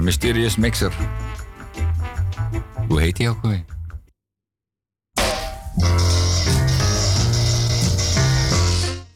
Mysterious 0.00 0.56
Mixer. 0.56 0.92
Hoe 2.88 3.00
heet 3.00 3.16
die 3.16 3.28
ook 3.28 3.42
alweer? 3.42 3.64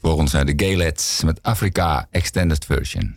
Volgens 0.02 0.30
zijn 0.30 0.46
de 0.46 0.64
Gaylets 0.64 1.22
met 1.24 1.42
Afrika 1.42 2.06
Extended 2.10 2.64
Version. 2.64 3.14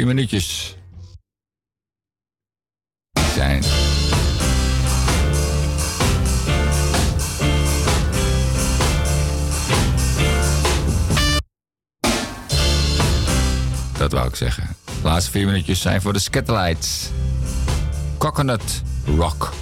Vier 0.00 0.08
minuutjes. 0.08 0.76
Zijn. 3.34 3.62
Dat 13.98 14.12
wou 14.12 14.28
ik 14.28 14.34
zeggen. 14.34 14.76
De 14.84 14.92
laatste 15.02 15.30
vier 15.30 15.46
minuutjes 15.46 15.80
zijn 15.80 16.00
voor 16.00 16.12
de 16.12 16.18
Scatterlights. 16.18 17.10
Coconut 18.18 18.82
Rock. 19.16 19.59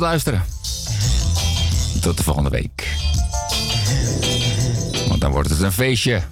Luisteren. 0.00 0.44
Tot 2.00 2.16
de 2.16 2.22
volgende 2.22 2.50
week. 2.50 2.88
Want 5.08 5.20
dan 5.20 5.30
wordt 5.30 5.50
het 5.50 5.60
een 5.60 5.72
feestje. 5.72 6.22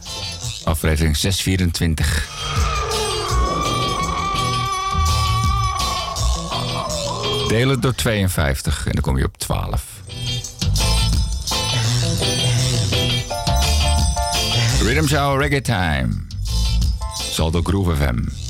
Aflevering 0.65 1.17
624. 1.17 2.29
Deel 7.49 7.69
het 7.69 7.83
door 7.83 7.95
52 7.95 8.87
en 8.87 8.93
dan 8.93 9.03
kom 9.03 9.19
je 9.19 9.25
op 9.25 9.39
12. 9.39 9.85
Rhythm 14.83 15.07
Show 15.07 15.41
Reggae 15.41 15.61
Time. 15.61 16.27
Salto 17.31 17.61
Groove 17.63 17.97
FM. 17.97 18.48